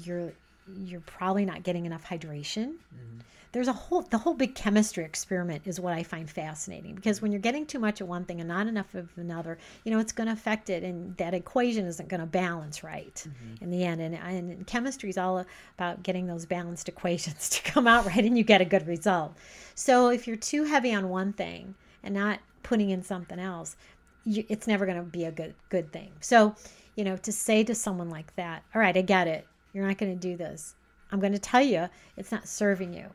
[0.04, 0.32] you're
[0.76, 2.74] you're probably not getting enough hydration.
[2.74, 3.18] Mm-hmm.
[3.52, 7.32] There's a whole the whole big chemistry experiment is what I find fascinating because when
[7.32, 10.12] you're getting too much of one thing and not enough of another, you know, it's
[10.12, 13.62] going to affect it and that equation isn't going to balance right mm-hmm.
[13.62, 14.00] in the end.
[14.00, 15.44] And, and chemistry is all
[15.76, 19.36] about getting those balanced equations to come out right and you get a good result.
[19.74, 23.76] So if you're too heavy on one thing and not putting in something else,
[24.24, 26.12] you, it's never going to be a good good thing.
[26.20, 26.54] So,
[26.96, 29.46] you know, to say to someone like that, "All right, I get it.
[29.72, 30.74] You're not going to do this.
[31.10, 33.06] I'm going to tell you it's not serving you."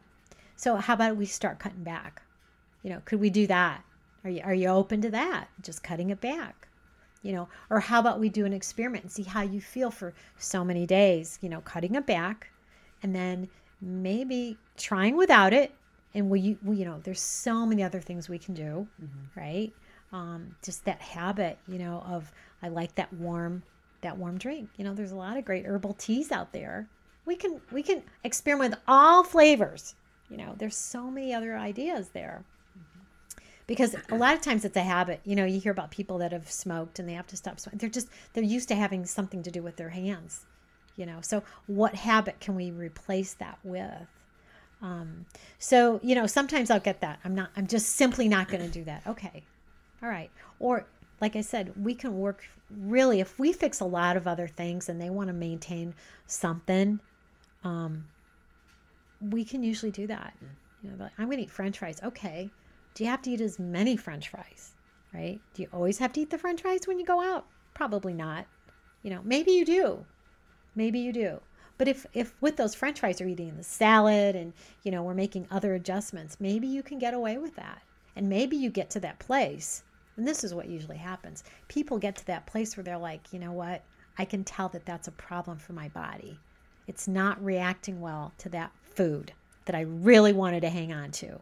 [0.57, 2.21] So, how about we start cutting back?
[2.83, 3.83] You know, could we do that?
[4.25, 5.47] Are you are you open to that?
[5.61, 6.67] Just cutting it back.
[7.23, 10.13] You know, or how about we do an experiment and see how you feel for
[10.37, 12.49] so many days, you know, cutting it back
[13.01, 13.49] and then
[13.81, 15.73] maybe trying without it
[16.13, 18.87] and we you, you know, there's so many other things we can do,
[19.35, 19.73] right?
[20.11, 22.31] um, just that habit, you know, of
[22.61, 23.63] I like that warm
[24.01, 24.69] that warm drink.
[24.77, 26.87] You know, there's a lot of great herbal teas out there.
[27.25, 29.95] We can we can experiment with all flavors.
[30.29, 32.43] You know, there's so many other ideas there.
[33.65, 35.19] Because a lot of times it's a habit.
[35.25, 37.79] You know, you hear about people that have smoked and they have to stop smoking.
[37.79, 40.45] They're just they're used to having something to do with their hands.
[40.95, 44.07] You know, so what habit can we replace that with?
[44.81, 45.25] Um,
[45.59, 47.19] so you know, sometimes I'll get that.
[47.25, 47.49] I'm not.
[47.57, 49.03] I'm just simply not going to do that.
[49.05, 49.43] Okay,
[50.01, 50.31] all right.
[50.59, 50.85] Or,
[51.19, 54.89] like I said, we can work really, if we fix a lot of other things
[54.89, 55.93] and they want to maintain
[56.25, 56.99] something,
[57.63, 58.05] um,
[59.21, 60.33] we can usually do that.
[60.35, 60.53] Mm-hmm.
[60.83, 61.99] You know, like, I'm going to eat french fries.
[62.03, 62.49] Okay.
[62.93, 64.73] Do you have to eat as many french fries?
[65.13, 65.39] Right?
[65.53, 67.45] Do you always have to eat the french fries when you go out?
[67.73, 68.45] Probably not.
[69.03, 70.05] You know, maybe you do.
[70.75, 71.41] Maybe you do.
[71.77, 74.53] But if, if with those french fries you're eating the salad and,
[74.83, 77.81] you know, we're making other adjustments, maybe you can get away with that.
[78.15, 79.83] And maybe you get to that place
[80.17, 81.43] and this is what usually happens.
[81.67, 83.83] People get to that place where they're like, you know what?
[84.17, 86.39] I can tell that that's a problem for my body.
[86.87, 89.31] It's not reacting well to that food
[89.65, 91.39] that I really wanted to hang on to.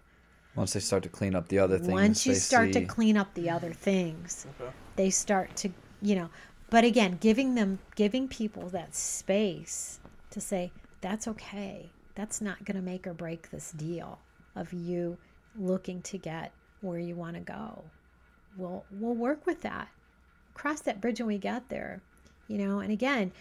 [0.55, 3.17] Once they start to clean up the other things, Once you they start to clean
[3.17, 4.71] up the other things, Okay.
[4.95, 5.69] they start to,
[6.01, 6.29] you know,
[6.69, 9.99] but again, giving them, giving people that space
[10.31, 10.71] to say,
[11.01, 11.91] that's okay.
[12.15, 14.19] That's not going to make or break this deal
[14.55, 15.17] of you
[15.57, 16.51] looking to get
[16.81, 17.83] where you want to go.
[18.57, 19.89] We'll, we'll work with that.
[20.53, 22.01] Cross that bridge when we get there,
[22.47, 23.33] you know, and again,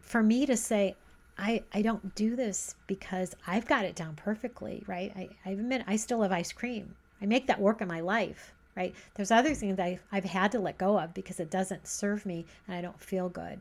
[0.00, 0.94] for me to say,
[1.38, 5.12] I, I don't do this because I've got it down perfectly, right?
[5.16, 6.94] I, I admit I still have ice cream.
[7.20, 8.94] I make that work in my life, right?
[9.14, 12.44] There's other things I've, I've had to let go of because it doesn't serve me
[12.66, 13.60] and I don't feel good.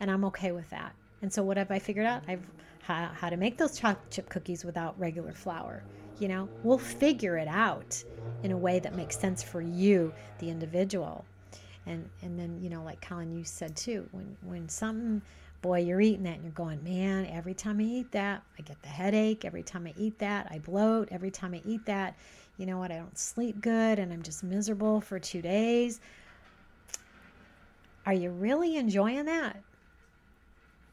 [0.00, 0.94] And I'm okay with that.
[1.22, 2.22] And so what have I figured out?
[2.28, 2.46] I've
[2.88, 5.82] how, how to make those chocolate chip cookies without regular flour.
[6.18, 8.02] You know, we'll figure it out
[8.42, 11.24] in a way that makes sense for you, the individual.
[11.86, 15.22] And and then, you know, like Colin, you said too, when when something
[15.60, 18.80] boy, you're eating that and you're going, man, every time I eat that, I get
[18.82, 19.44] the headache.
[19.44, 21.08] Every time I eat that, I bloat.
[21.10, 22.16] Every time I eat that,
[22.56, 26.00] you know what, I don't sleep good and I'm just miserable for two days.
[28.06, 29.62] Are you really enjoying that?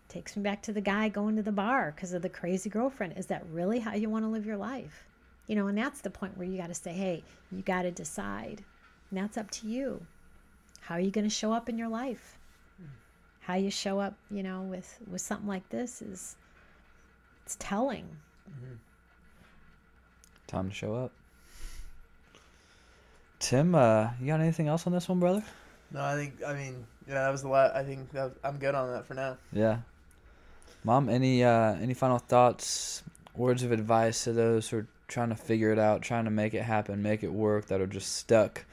[0.10, 3.18] Takes me back to the guy going to the bar because of the crazy girlfriend.
[3.18, 5.06] Is that really how you want to live your life?
[5.48, 7.92] You know, and that's the point where you got to say, hey, you got to
[7.92, 8.64] decide.
[9.10, 10.06] And that's up to you.
[10.82, 12.38] How are you going to show up in your life?
[13.46, 16.36] How you show up, you know, with with something like this is
[17.46, 18.08] it's telling.
[20.48, 21.12] Time to show up.
[23.40, 25.44] Tim, uh, you got anything else on this one, brother?
[25.92, 27.76] No, I think I mean yeah, that was the last.
[27.76, 29.38] I think that I'm good on that for now.
[29.54, 29.80] Yeah.
[30.84, 33.04] Mom, any uh, any final thoughts,
[33.36, 36.54] words of advice to those who are trying to figure it out, trying to make
[36.54, 38.66] it happen, make it work, that are just stuck?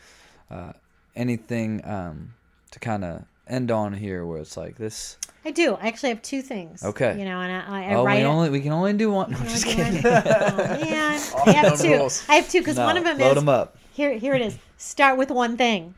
[0.51, 0.73] Uh,
[1.15, 2.35] anything um,
[2.71, 5.19] to kind of end on here, where it's like this?
[5.45, 5.75] I do.
[5.75, 6.85] I actually have two things.
[6.85, 7.19] Okay.
[7.19, 9.33] You know, and I, I oh, write we only we can only do one.
[9.33, 9.95] No, I'm just kidding.
[10.03, 11.21] one- Oh, man.
[11.47, 11.91] I have two.
[11.91, 12.25] rules.
[12.29, 13.77] I have two because No, one of them load is them up.
[13.93, 14.17] here.
[14.17, 14.57] Here it is.
[14.77, 15.95] Start with one thing,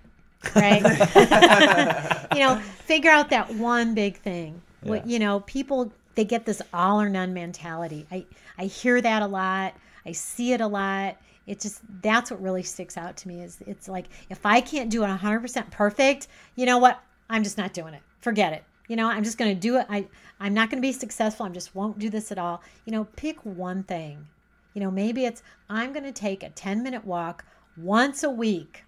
[0.57, 0.81] right?
[2.35, 4.61] you know, figure out that one big thing.
[4.83, 8.07] What you know, people they get this all or none mentality.
[8.11, 8.25] I
[8.59, 9.75] I hear that a lot.
[10.07, 11.17] I see it a lot.
[11.47, 14.91] It just that's what really sticks out to me is it's like if I can't
[14.91, 17.03] do it 100% perfect, you know what?
[17.35, 18.03] I'm just not doing it.
[18.21, 18.63] Forget it.
[18.87, 19.87] You know, I'm just going to do it.
[19.91, 20.07] I
[20.39, 21.45] I'm not going to be successful.
[21.45, 22.63] I'm just won't do this at all.
[22.85, 24.29] You know, pick one thing.
[24.73, 27.45] You know, maybe it's I'm going to take a 10 minute walk
[27.77, 28.85] once a week.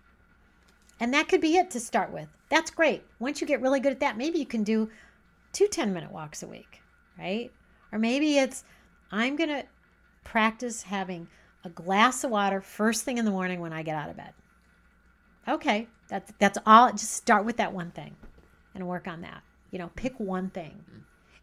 [1.00, 2.28] And that could be it to start with.
[2.48, 3.02] That's great.
[3.18, 4.90] Once you get really good at that, maybe you can do
[5.52, 6.82] two 10 minute walks a week,
[7.18, 7.50] right?
[7.90, 8.62] Or maybe it's
[9.10, 9.64] I'm going to
[10.22, 11.26] practice having
[11.64, 14.34] a glass of water first thing in the morning when I get out of bed.
[15.48, 16.92] Okay, that's that's all.
[16.92, 18.14] Just start with that one thing
[18.76, 19.42] and work on that.
[19.70, 20.84] You know, pick one thing.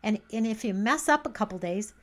[0.02, 1.94] And and if you mess up a couple days,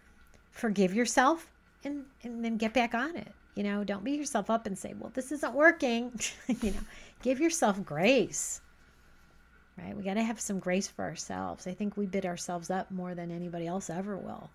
[0.51, 1.51] forgive yourself
[1.85, 3.33] and and then get back on it.
[3.55, 6.13] You know, don't beat yourself up and say, "Well, this isn't working."
[6.47, 6.81] you know,
[7.23, 8.61] give yourself grace.
[9.79, 9.97] Right?
[9.97, 11.67] We got to have some grace for ourselves.
[11.67, 14.51] I think we bid ourselves up more than anybody else ever will.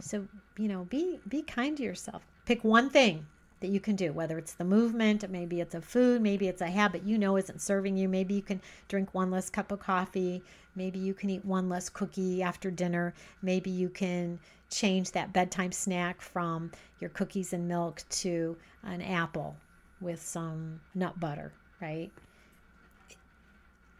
[0.00, 0.26] So,
[0.58, 2.22] you know, be be kind to yourself.
[2.44, 3.26] Pick one thing
[3.60, 6.68] that you can do, whether it's the movement, maybe it's a food, maybe it's a
[6.68, 8.08] habit you know isn't serving you.
[8.08, 10.42] Maybe you can drink one less cup of coffee.
[10.76, 13.14] Maybe you can eat one less cookie after dinner.
[13.42, 14.38] Maybe you can
[14.70, 16.70] change that bedtime snack from
[17.00, 19.56] your cookies and milk to an apple
[20.00, 22.10] with some nut butter, right?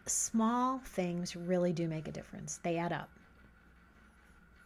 [0.07, 2.61] Small things really do make a difference.
[2.63, 3.11] They add up.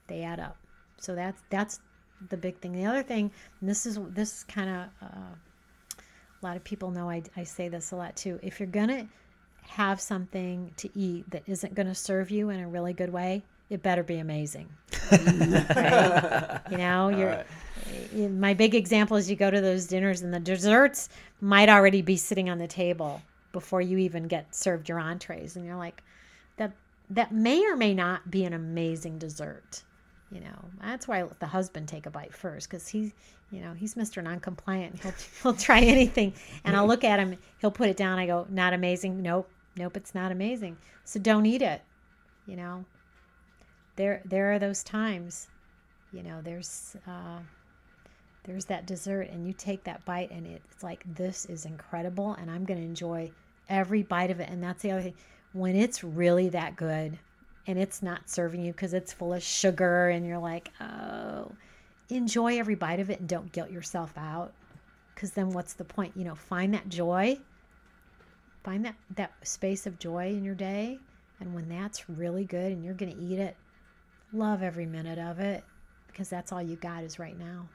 [0.07, 0.57] They add up.
[0.99, 1.81] So that's that's
[2.29, 2.73] the big thing.
[2.73, 3.31] The other thing,
[3.61, 5.35] and this is this kind of uh,
[6.43, 8.39] a lot of people know I, I say this a lot too.
[8.43, 9.07] If you're gonna
[9.69, 13.83] have something to eat that isn't gonna serve you in a really good way, it
[13.83, 14.69] better be amazing.
[15.13, 16.61] right?
[16.71, 17.29] You know, you're.
[17.29, 17.47] right.
[18.31, 21.09] My big example is you go to those dinners and the desserts
[21.41, 23.23] might already be sitting on the table
[23.53, 26.03] before you even get served your entrees, and you're like,
[26.57, 26.73] that
[27.11, 29.83] that may or may not be an amazing dessert.
[30.33, 33.13] You know, that's why I let the husband take a bite first because he's,
[33.51, 34.25] you know, he's Mr.
[34.25, 34.99] Non-compliant.
[35.01, 36.33] He'll he'll try anything,
[36.65, 37.37] and I'll look at him.
[37.59, 38.19] He'll put it down.
[38.19, 39.21] I go, not amazing.
[39.21, 40.79] Nope, nope, it's not amazing.
[41.05, 41.83] So don't eat it.
[42.47, 42.85] You know,
[43.97, 45.49] there there are those times.
[46.13, 47.41] You know, there's uh,
[48.45, 52.51] there's that dessert, and you take that bite, and it's like this is incredible, and
[52.51, 53.31] I'm to enjoy
[53.69, 54.49] every bite of it.
[54.49, 55.15] And that's the other thing.
[55.53, 57.19] When it's really that good,
[57.67, 61.51] and it's not serving you because it's full of sugar and you're like oh
[62.11, 64.53] enjoy every bite of it and don't guilt yourself out
[65.15, 67.37] because then what's the point you know find that joy
[68.65, 70.99] find that that space of joy in your day
[71.41, 73.57] and when that's really good and you're going to eat it
[74.33, 75.65] love every minute of it
[76.09, 77.67] because that's all you got is right now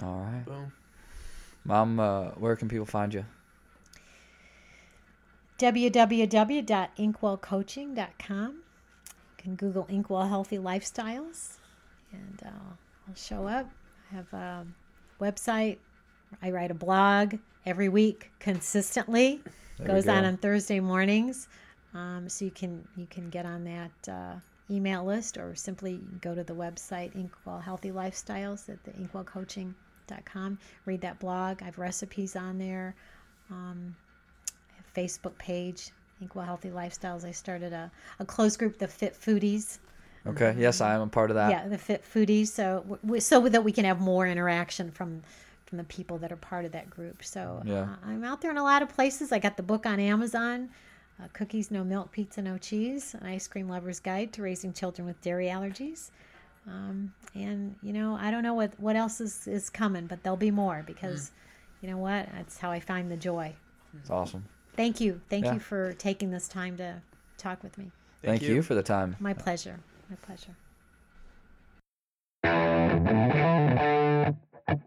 [0.00, 0.72] All right, Boom.
[1.64, 2.00] Mom.
[2.00, 3.24] Uh, where can people find you?
[5.62, 8.50] www.inkwellcoaching.com.
[8.50, 11.58] You can Google Inkwell Healthy Lifestyles
[12.12, 12.74] and uh,
[13.08, 13.70] I'll show up.
[14.10, 14.66] I have a
[15.20, 15.78] website.
[16.42, 19.40] I write a blog every week consistently.
[19.78, 21.46] There Goes on on Thursday mornings.
[21.94, 24.34] Um, so you can you can get on that uh,
[24.68, 30.58] email list or simply go to the website Inkwell Healthy Lifestyles at the inkwellcoaching.com.
[30.86, 31.62] Read that blog.
[31.62, 32.96] I have recipes on there.
[33.50, 33.94] Um,
[34.96, 35.90] I Facebook page,
[36.20, 37.24] Inkwell Healthy Lifestyles.
[37.24, 39.78] I started a, a closed group, the Fit Foodies.
[40.26, 40.54] Okay.
[40.58, 41.50] Yes, I am a part of that.
[41.50, 42.48] yeah, the Fit Foodies.
[42.48, 45.22] So w- w- so that we can have more interaction from
[45.66, 47.24] from the people that are part of that group.
[47.24, 47.84] So Yeah.
[47.84, 49.32] uh, I'm out there in a lot of places.
[49.32, 50.68] I got the book on Amazon.
[51.18, 55.06] Uh, cookies, no milk, pizza, no cheese, an ice cream lover's guide to raising children
[55.06, 56.10] with dairy allergies.
[56.66, 60.36] Um, and you know, I don't know what what else is is coming, but there'll
[60.36, 61.32] be more because
[61.80, 62.28] you know what?
[62.32, 63.54] That's how I find the joy.
[63.98, 64.44] It's awesome.
[64.76, 65.20] Thank you.
[65.28, 65.54] Thank yeah.
[65.54, 67.02] you for taking this time to
[67.38, 67.90] talk with me.
[68.22, 68.56] Thank, Thank you.
[68.56, 68.62] you.
[68.62, 69.16] for the time.
[69.20, 69.78] My pleasure.
[70.08, 70.56] My pleasure.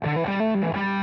[0.02, 0.95] Thank you.